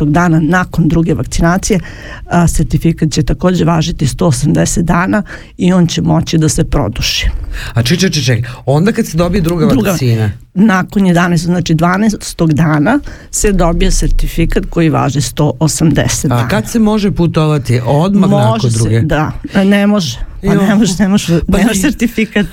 dana 0.06 0.40
nakon 0.40 0.88
druge 0.88 1.14
vakcinacije 1.14 1.80
a, 2.26 2.48
sertifikat 2.48 3.12
će 3.12 3.24
također 3.24 3.68
važiti 3.68 4.08
180 4.08 4.82
dana 4.82 5.24
i 5.58 5.74
on 5.74 5.88
će 5.88 6.02
moći 6.02 6.38
da 6.38 6.50
se 6.50 6.64
produši. 6.64 7.30
A 7.74 7.84
ček, 7.84 8.00
ček, 8.00 8.14
ček, 8.16 8.46
onda 8.66 8.92
kad 8.92 9.08
se 9.08 9.18
dobije 9.18 9.42
druga, 9.42 9.66
Druga- 9.66 9.90
vakcina, 9.90 10.32
Nakon 10.54 11.04
11. 11.04 11.38
znači 11.38 11.76
12. 11.76 12.18
dana 12.48 13.00
se 13.32 13.52
dobije 13.52 13.92
sertifikat 13.92 14.64
koji 14.66 14.90
važi 14.90 15.20
180 15.22 16.28
dana. 16.28 16.42
a 16.42 16.48
kad 16.48 16.70
se 16.70 16.80
može 16.80 17.12
putovati? 17.12 17.82
Odmah 17.86 18.30
nakon 18.30 18.48
može 18.50 18.72
se, 18.72 18.78
druge? 18.78 19.02
da, 19.02 19.32
ne 19.56 19.88
može. 19.88 20.20
Pa 20.44 20.56
ne 20.56 20.76
može, 20.76 20.94
ne 21.00 21.08
može, 21.08 21.40
Pa 21.42 21.58
nemaš 21.58 21.76
ne. 21.76 21.82
sertifikat. 21.82 22.46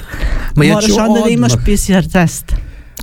Ma 0.57 0.65
ja 0.65 0.75
Moraš 0.75 0.91
onda 0.91 1.21
da 1.21 1.29
imaš 1.29 1.53
odmah. 1.53 1.65
PCR 1.67 2.11
test. 2.13 2.45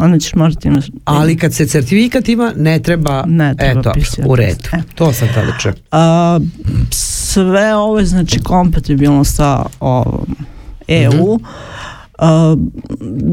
Onda 0.01 0.19
ćeš 0.19 0.35
morati 0.35 0.67
imaš... 0.67 0.85
Ali 1.05 1.37
kad 1.37 1.53
se 1.53 1.67
certifikat 1.67 2.29
ima, 2.29 2.53
ne 2.55 2.79
treba, 2.79 3.23
Ne 3.27 3.55
treba 3.55 3.79
eto, 3.79 3.91
PCR 3.99 4.21
u 4.25 4.35
redu. 4.35 4.59
e. 4.73 4.81
To 4.95 5.13
sam 5.13 5.27
tada 5.33 5.57
čuo. 5.59 5.71
A, 5.91 6.39
sve 6.91 7.75
ovo 7.75 7.99
je 7.99 8.05
znači 8.05 8.39
kompatibilno 8.39 9.23
sa 9.23 9.65
ovom 9.79 10.35
EU. 10.87 11.11
Mhm. 11.11 11.45
Uh, 12.21 12.59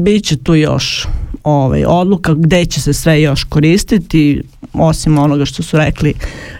Biće 0.03 0.37
tu 0.37 0.55
još 0.55 1.07
ovaj, 1.43 1.85
odluka 1.87 2.33
gde 2.33 2.65
će 2.65 2.81
se 2.81 2.93
sve 2.93 3.21
još 3.21 3.43
koristiti 3.43 4.41
osim 4.73 5.17
onoga 5.17 5.45
što 5.45 5.63
su 5.63 5.77
rekli 5.77 6.13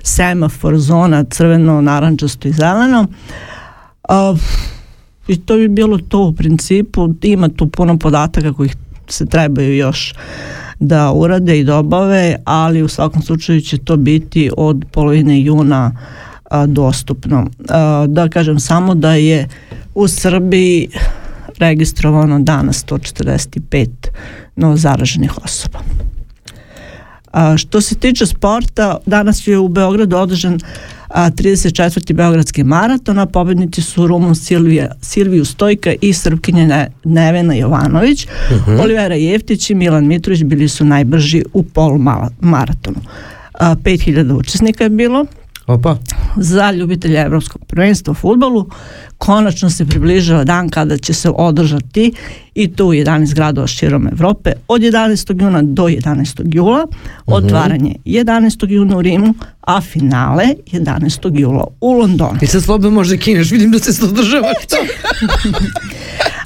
semafor 0.03 0.77
zona 0.77 1.23
crveno, 1.23 1.81
narančasto 1.81 2.47
i 2.47 2.51
zeleno 2.51 3.07
uh, 4.09 4.39
i 5.27 5.37
to 5.37 5.55
bi 5.55 5.67
bilo 5.67 5.97
to 5.97 6.19
u 6.19 6.33
principu 6.33 7.13
ima 7.21 7.49
tu 7.49 7.67
puno 7.67 7.97
podataka 7.97 8.53
kojih 8.53 8.75
se 9.11 9.25
trebaju 9.25 9.77
još 9.77 10.13
da 10.79 11.11
urade 11.11 11.59
i 11.59 11.63
dobave, 11.63 12.35
ali 12.45 12.83
u 12.83 12.87
svakom 12.87 13.21
slučaju 13.21 13.61
će 13.61 13.77
to 13.77 13.97
biti 13.97 14.51
od 14.57 14.85
polovine 14.91 15.41
juna 15.41 15.91
a, 16.49 16.65
dostupno. 16.65 17.47
A, 17.69 18.05
da 18.09 18.29
kažem 18.29 18.59
samo 18.59 18.95
da 18.95 19.13
je 19.13 19.47
u 19.95 20.07
Srbiji 20.07 20.89
registrovano 21.57 22.39
danas 22.39 22.85
145 22.85 23.87
novozaraženih 24.55 25.37
osoba. 25.43 25.79
A, 27.31 27.57
što 27.57 27.81
se 27.81 27.95
tiče 27.95 28.25
sporta, 28.25 28.97
danas 29.05 29.47
je 29.47 29.57
u 29.57 29.67
Beogradu 29.67 30.17
održan 30.17 30.59
a, 31.09 31.29
34. 31.31 32.13
Beogradski 32.13 32.63
maraton, 32.63 33.19
a 33.19 33.25
pobednici 33.25 33.81
su 33.81 34.07
Rumun 34.07 34.35
Silvija, 34.35 34.91
Silviju 35.01 35.45
Stojka 35.45 35.93
i 36.01 36.13
Srpkinja 36.13 36.65
Ne- 36.67 36.91
Nevena 37.03 37.53
Jovanović. 37.53 38.27
Mhm. 38.51 38.79
Olivera 38.79 39.15
Jeftić 39.15 39.69
i 39.69 39.75
Milan 39.75 40.07
Mitrović 40.07 40.43
bili 40.43 40.69
su 40.69 40.85
najbrži 40.85 41.43
u 41.53 41.63
pol 41.63 41.97
maratonu. 42.41 42.99
A, 43.53 43.75
5000 43.75 44.33
učesnika 44.33 44.83
je 44.83 44.89
bilo 44.89 45.25
Opa. 45.69 45.97
za 46.35 46.71
ljubitelja 46.71 47.25
evropskog 47.25 47.65
prvenstva 47.65 48.11
u 48.11 48.15
futbolu. 48.15 48.69
Konačno 49.17 49.69
se 49.69 49.85
približava 49.85 50.43
dan 50.43 50.69
kada 50.69 50.97
će 50.97 51.13
se 51.13 51.29
održati 51.29 52.13
i 52.55 52.67
to 52.67 52.85
u 52.85 52.93
11 52.93 53.33
gradova 53.33 53.67
širom 53.67 54.07
Evrope 54.07 54.51
od 54.67 54.81
11. 54.81 55.43
juna 55.43 55.61
do 55.61 55.83
11. 55.83 56.55
jula. 56.55 56.87
Otvaranje 57.25 57.95
11. 58.05 58.69
juna 58.69 58.97
u 58.97 59.01
Rimu, 59.01 59.33
a 59.61 59.81
finale 59.81 60.45
11. 60.71 61.39
jula 61.39 61.67
u 61.81 61.91
Londonu. 61.91 62.39
I 62.41 62.47
sad 62.47 62.63
slobodno 62.63 62.89
može 62.89 63.17
kineš, 63.17 63.51
vidim 63.51 63.71
da 63.71 63.79
se 63.79 64.05
održava. 64.05 64.53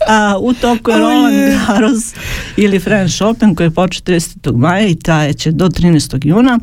A, 0.07 0.38
u 0.39 0.53
toku 0.53 0.91
je 0.91 0.97
Roland 0.97 1.36
Garros 1.36 2.13
ili 2.57 2.80
French 2.80 3.21
Open 3.21 3.55
koji 3.55 3.67
je 3.67 3.71
počeo 3.71 4.01
30. 4.01 4.55
maja 4.55 4.88
i 4.88 4.95
trajeće 4.95 5.51
do 5.51 5.69
13. 5.69 6.28
juna. 6.28 6.59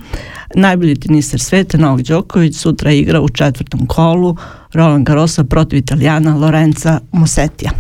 Najbolji 0.55 0.95
teniser 1.01 1.41
sveta 1.41 1.79
Novak 1.79 2.03
Đoković 2.03 2.57
sutra 2.57 2.93
igra 2.93 3.21
u 3.21 3.29
četvrtom 3.29 3.87
kolu 3.87 4.37
Roland 4.73 5.07
Garrosa 5.07 5.45
protiv 5.45 5.79
Italijana 5.79 6.37
Lorenza 6.37 7.01
Musetija. 7.13 7.71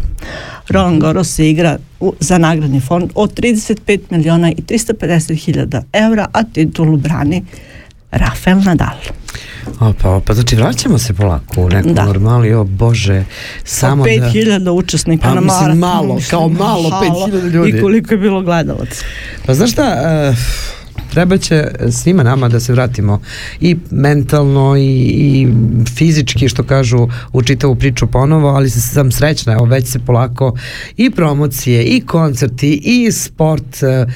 Roland 0.68 1.00
Garros 1.02 1.28
se 1.28 1.50
igra 1.50 1.78
u, 2.00 2.14
za 2.20 2.38
nagradni 2.38 2.80
fond 2.80 3.10
od 3.14 3.40
35 3.40 3.98
miliona 4.10 4.50
i 4.50 4.54
350 4.54 5.44
hiljada 5.44 5.82
eura, 5.92 6.26
a 6.32 6.42
titulu 6.42 6.96
brani 6.96 7.44
Rafael 8.10 8.58
Nadal. 8.64 8.96
Opa, 9.80 10.10
opa, 10.10 10.34
znači 10.34 10.56
vraćamo 10.56 10.98
se 10.98 11.14
polako 11.14 11.60
u 11.62 11.68
neku 11.68 11.88
Da. 11.92 12.04
normali, 12.04 12.52
o 12.54 12.64
bože, 12.64 13.24
samo 13.64 14.04
da... 14.04 14.10
5000 14.10 14.70
učesnika 14.70 15.28
Pa, 15.28 15.34
na 15.34 15.40
maratonu. 15.40 15.74
malo, 15.74 16.18
kao 16.30 16.48
malo, 16.48 16.90
halo. 16.90 17.26
5000 17.28 17.50
ljudi. 17.50 17.78
I 17.78 17.80
koliko 17.80 18.14
je 18.14 18.18
bilo 18.18 18.42
gledalaca. 18.42 19.04
Pa 19.46 19.54
znaš 19.54 19.72
šta, 19.72 19.82
e, 19.84 20.34
treba 21.10 21.38
će 21.38 21.64
svima 21.90 22.22
nama 22.22 22.48
da 22.48 22.60
se 22.60 22.72
vratimo 22.72 23.20
i 23.60 23.76
mentalno 23.90 24.76
i, 24.76 24.82
i 24.82 25.48
fizički 25.96 26.48
što 26.48 26.62
kažu 26.62 27.08
u 27.32 27.42
čitavu 27.42 27.74
priču 27.74 28.06
ponovo, 28.06 28.48
ali 28.48 28.70
sam 28.70 29.12
srećna, 29.12 29.52
evo 29.52 29.64
već 29.64 29.86
se 29.86 29.98
polako 29.98 30.56
i 30.96 31.10
promocije 31.10 31.84
i 31.84 32.00
koncerti 32.00 32.80
i 32.84 33.12
sport 33.12 33.82
e, 33.82 34.06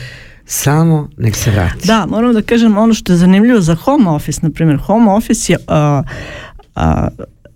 samo 0.47 1.09
nek 1.17 1.37
se 1.37 1.51
vrati. 1.51 1.87
Da, 1.87 2.07
moram 2.07 2.35
da 2.35 2.43
kažem 2.43 2.79
ono 2.79 2.95
što 2.95 3.13
je 3.13 3.17
zanimljivo 3.17 3.61
za 3.61 3.75
home 3.75 4.11
office, 4.11 4.41
na 4.43 4.51
primjer, 4.51 4.79
home 4.79 5.11
office 5.11 5.53
je 5.53 5.59
a, 5.67 6.03
a, 6.75 7.09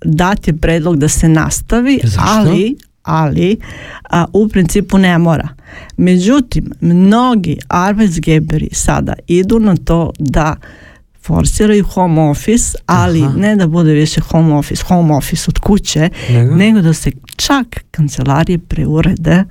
dat 0.04 0.46
je 0.46 0.56
predlog 0.56 0.96
da 0.96 1.08
se 1.08 1.28
nastavi, 1.28 2.00
Zašto? 2.04 2.20
ali 2.24 2.76
ali 3.08 3.56
a, 4.10 4.24
u 4.32 4.48
principu 4.48 4.98
ne 4.98 5.18
mora. 5.18 5.48
Međutim, 5.96 6.72
mnogi 6.80 7.58
Arbeitsgeberi 7.68 8.68
sada 8.72 9.12
idu 9.26 9.58
na 9.58 9.76
to 9.76 10.10
da 10.18 10.56
forsiraju 11.22 11.84
home 11.84 12.20
office, 12.20 12.78
ali 12.86 13.22
Aha. 13.22 13.32
ne 13.36 13.56
da 13.56 13.66
bude 13.66 13.92
više 13.92 14.20
home 14.20 14.54
office, 14.54 14.84
home 14.84 15.14
office 15.14 15.44
od 15.48 15.58
kuće, 15.58 16.08
Nego? 16.30 16.54
nego 16.54 16.80
da 16.80 16.92
se 16.92 17.10
čak 17.38 17.66
kancelarije 17.90 18.58
preurede 18.58 19.44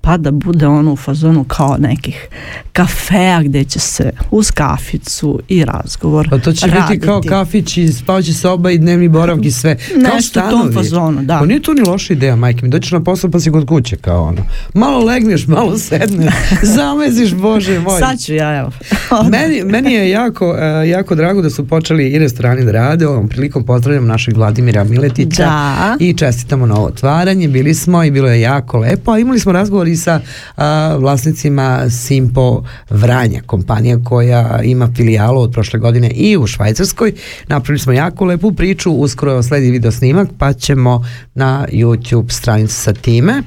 pa 0.00 0.16
da 0.16 0.30
bude 0.30 0.66
ono 0.66 0.92
u 0.92 0.96
fazonu 0.96 1.44
kao 1.44 1.76
nekih 1.78 2.28
kafeja 2.72 3.42
gdje 3.42 3.64
će 3.64 3.78
se 3.78 4.10
uz 4.30 4.50
kaficu 4.50 5.40
i 5.48 5.64
razgovor 5.64 6.28
Pa 6.30 6.38
to 6.38 6.52
će 6.52 6.66
raditi. 6.66 6.92
biti 6.92 7.06
kao 7.06 7.20
kafić 7.28 7.76
i 7.76 7.88
spavaće 7.88 8.34
soba 8.34 8.70
i 8.70 8.78
dnevni 8.78 9.08
boravak 9.08 9.44
i 9.44 9.50
sve. 9.50 9.76
kao 10.04 10.14
Nešto 10.14 10.40
u 10.46 10.50
tom 10.50 10.72
fazonu, 10.74 11.22
da. 11.22 11.38
Pa 11.38 11.46
nije 11.46 11.62
to 11.62 11.74
ni 11.74 11.80
loša 11.80 12.12
ideja, 12.12 12.36
majke 12.36 12.62
mi. 12.62 12.68
Dođeš 12.68 12.92
na 12.92 13.02
posao 13.04 13.30
pa 13.30 13.40
si 13.40 13.50
kod 13.50 13.66
kuće 13.66 13.96
kao 13.96 14.22
ono. 14.22 14.42
Malo 14.74 15.04
legneš, 15.04 15.46
malo 15.46 15.78
sedneš, 15.78 16.34
zameziš, 16.76 17.34
bože 17.34 17.80
moj. 17.80 18.00
Sad 18.00 18.20
ću 18.20 18.34
ja, 18.34 18.58
evo. 18.58 18.70
meni, 19.32 19.64
meni 19.64 19.92
je 19.92 20.10
jako, 20.10 20.56
e, 20.58 20.88
jako 20.88 21.14
drago 21.14 21.42
da 21.42 21.50
su 21.50 21.68
počeli 21.68 22.08
i 22.08 22.18
restorani 22.18 22.64
da 22.64 22.72
rade. 22.72 23.06
Ovom 23.08 23.28
prilikom 23.28 23.64
pozdravljam 23.64 24.06
našeg 24.06 24.36
Vladimira 24.36 24.84
Miletića 24.84 25.44
Da. 25.44 25.96
i 26.00 26.14
čestitamo 26.14 26.66
novo 26.66 26.90
otvaranje. 27.22 27.48
Bili 27.48 27.74
smo 27.74 28.04
i 28.04 28.10
bilo 28.10 28.28
je 28.28 28.40
jako 28.40 28.78
lepo. 28.78 29.12
A 29.12 29.18
imali 29.18 29.40
smo 29.40 29.52
razgovor 29.52 29.88
i 29.88 29.96
sa 29.96 30.20
a, 30.56 30.96
vlasnicima 30.98 31.90
Simpo 31.90 32.64
Vranja, 32.90 33.42
kompanija 33.46 33.98
koja 34.04 34.60
ima 34.62 34.88
filijalu 34.96 35.40
od 35.40 35.52
prošle 35.52 35.78
godine 35.78 36.10
i 36.10 36.36
u 36.36 36.46
Švajcarskoj. 36.46 37.12
Napravili 37.48 37.78
smo 37.78 37.92
jako 37.92 38.24
lepu 38.24 38.52
priču, 38.52 38.90
uskoro 38.90 39.42
sledi 39.42 39.70
video 39.70 39.92
snimak, 39.92 40.28
pa 40.38 40.52
ćemo 40.52 41.04
na 41.34 41.66
YouTube 41.72 42.30
stranicu 42.30 42.74
sa 42.74 42.92
time. 42.92 43.42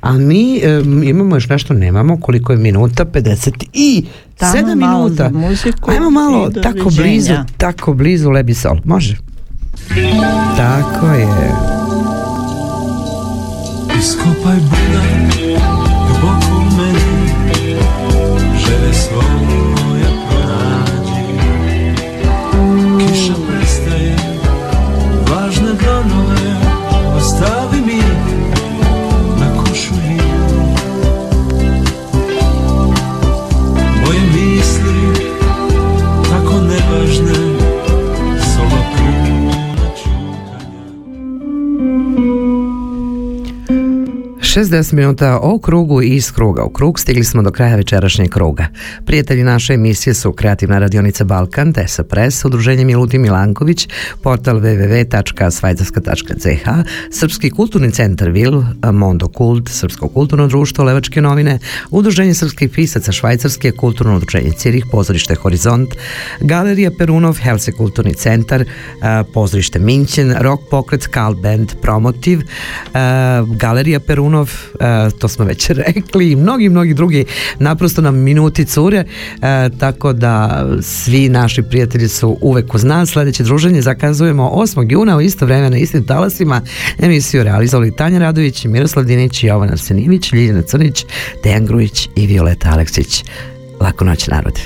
A 0.00 0.12
mi 0.12 0.60
em, 0.62 1.02
imamo 1.02 1.36
još 1.36 1.48
nešto, 1.48 1.74
nemamo, 1.74 2.20
koliko 2.20 2.52
je 2.52 2.58
minuta? 2.58 3.04
50 3.04 3.64
i 3.72 4.04
Tamo 4.36 4.52
7 4.52 4.74
malo 4.74 5.04
minuta. 5.04 5.30
muziku 5.30 5.90
Ajmo 5.90 6.10
malo 6.10 6.50
tako 6.62 6.90
blizu, 6.90 7.32
tako 7.56 7.94
blizu 7.94 8.30
Lebi 8.30 8.54
Sol. 8.54 8.78
Može? 8.84 9.16
Tako 10.56 11.06
je. 11.06 11.75
Iskopaj 13.98 14.56
bunar 14.56 15.06
duboko 16.08 16.56
u 16.56 16.76
meni 16.76 17.76
Želje 18.58 18.92
svoja 18.94 20.10
pronađi. 20.28 21.22
Kiša 22.98 23.45
60 44.56 44.92
minuta 44.92 45.38
o 45.42 45.58
krugu 45.58 46.02
i 46.02 46.08
iz 46.08 46.32
kruga 46.32 46.64
u 46.64 46.70
krug 46.70 47.00
stigli 47.00 47.24
smo 47.24 47.42
do 47.42 47.50
kraja 47.50 47.76
večerašnjeg 47.76 48.30
kruga. 48.30 48.66
Prijatelji 49.06 49.44
naše 49.44 49.74
emisije 49.74 50.14
su 50.14 50.32
Kreativna 50.32 50.78
radionica 50.78 51.24
Balkan, 51.24 51.72
Tesa 51.72 52.04
Press, 52.04 52.44
Udruženje 52.44 52.84
Milutin 52.84 53.22
Milanković, 53.22 53.88
portal 54.22 54.56
www.svajcarska.ch, 54.56 56.68
Srpski 57.10 57.50
kulturni 57.50 57.92
centar 57.92 58.30
Vil, 58.30 58.62
Mondo 58.92 59.28
Kult, 59.28 59.68
Srpsko 59.68 60.08
kulturno 60.08 60.48
društvo, 60.48 60.84
Levačke 60.84 61.20
novine, 61.20 61.58
Udruženje 61.90 62.34
srpskih 62.34 62.70
pisaca 62.70 63.12
Švajcarske, 63.12 63.72
Kulturno 63.72 64.16
udruženje 64.16 64.52
Cirih, 64.52 64.84
Pozorište 64.90 65.34
Horizont, 65.34 65.94
Galerija 66.40 66.90
Perunov, 66.98 67.38
Helse 67.38 67.72
kulturni 67.72 68.14
centar, 68.14 68.60
eh, 68.60 68.66
Pozorište 69.34 69.78
Minćen, 69.78 70.34
Rock 70.40 70.62
pokret, 70.70 71.02
Skal 71.02 71.34
band, 71.34 71.72
Promotiv, 71.82 72.40
eh, 72.40 72.44
Galerija 73.60 74.00
Perunov, 74.00 74.45
eh, 74.80 75.10
to 75.18 75.28
smo 75.28 75.44
već 75.44 75.70
rekli, 75.86 76.30
i 76.30 76.36
mnogi, 76.36 76.68
mnogi 76.68 76.94
drugi, 76.94 77.24
naprosto 77.58 78.02
nam 78.02 78.16
minuti 78.16 78.64
cure, 78.64 78.98
eh, 78.98 79.68
tako 79.78 80.12
da 80.12 80.66
svi 80.82 81.28
naši 81.28 81.62
prijatelji 81.62 82.08
su 82.08 82.38
uvek 82.40 82.74
uz 82.74 82.84
nas. 82.84 83.10
Sljedeće 83.10 83.42
druženje 83.42 83.82
zakazujemo 83.82 84.50
8. 84.54 84.92
juna 84.92 85.16
u 85.16 85.20
isto 85.20 85.46
vreme 85.46 85.70
na 85.70 85.76
istim 85.76 86.06
talasima. 86.06 86.60
Emisiju 86.98 87.42
realizovali 87.42 87.96
Tanja 87.96 88.18
Radović, 88.18 88.64
Miroslav 88.64 89.04
Dinić, 89.04 89.44
Jovan 89.44 89.70
Arsenivić, 89.70 90.32
Ljiljana 90.32 90.62
Crnić, 90.62 91.04
Dejan 91.44 91.66
Grujić 91.66 92.08
i 92.16 92.26
Violeta 92.26 92.70
Aleksić. 92.70 93.24
Laku 93.80 94.04
noć 94.04 94.26
narode. 94.26 94.60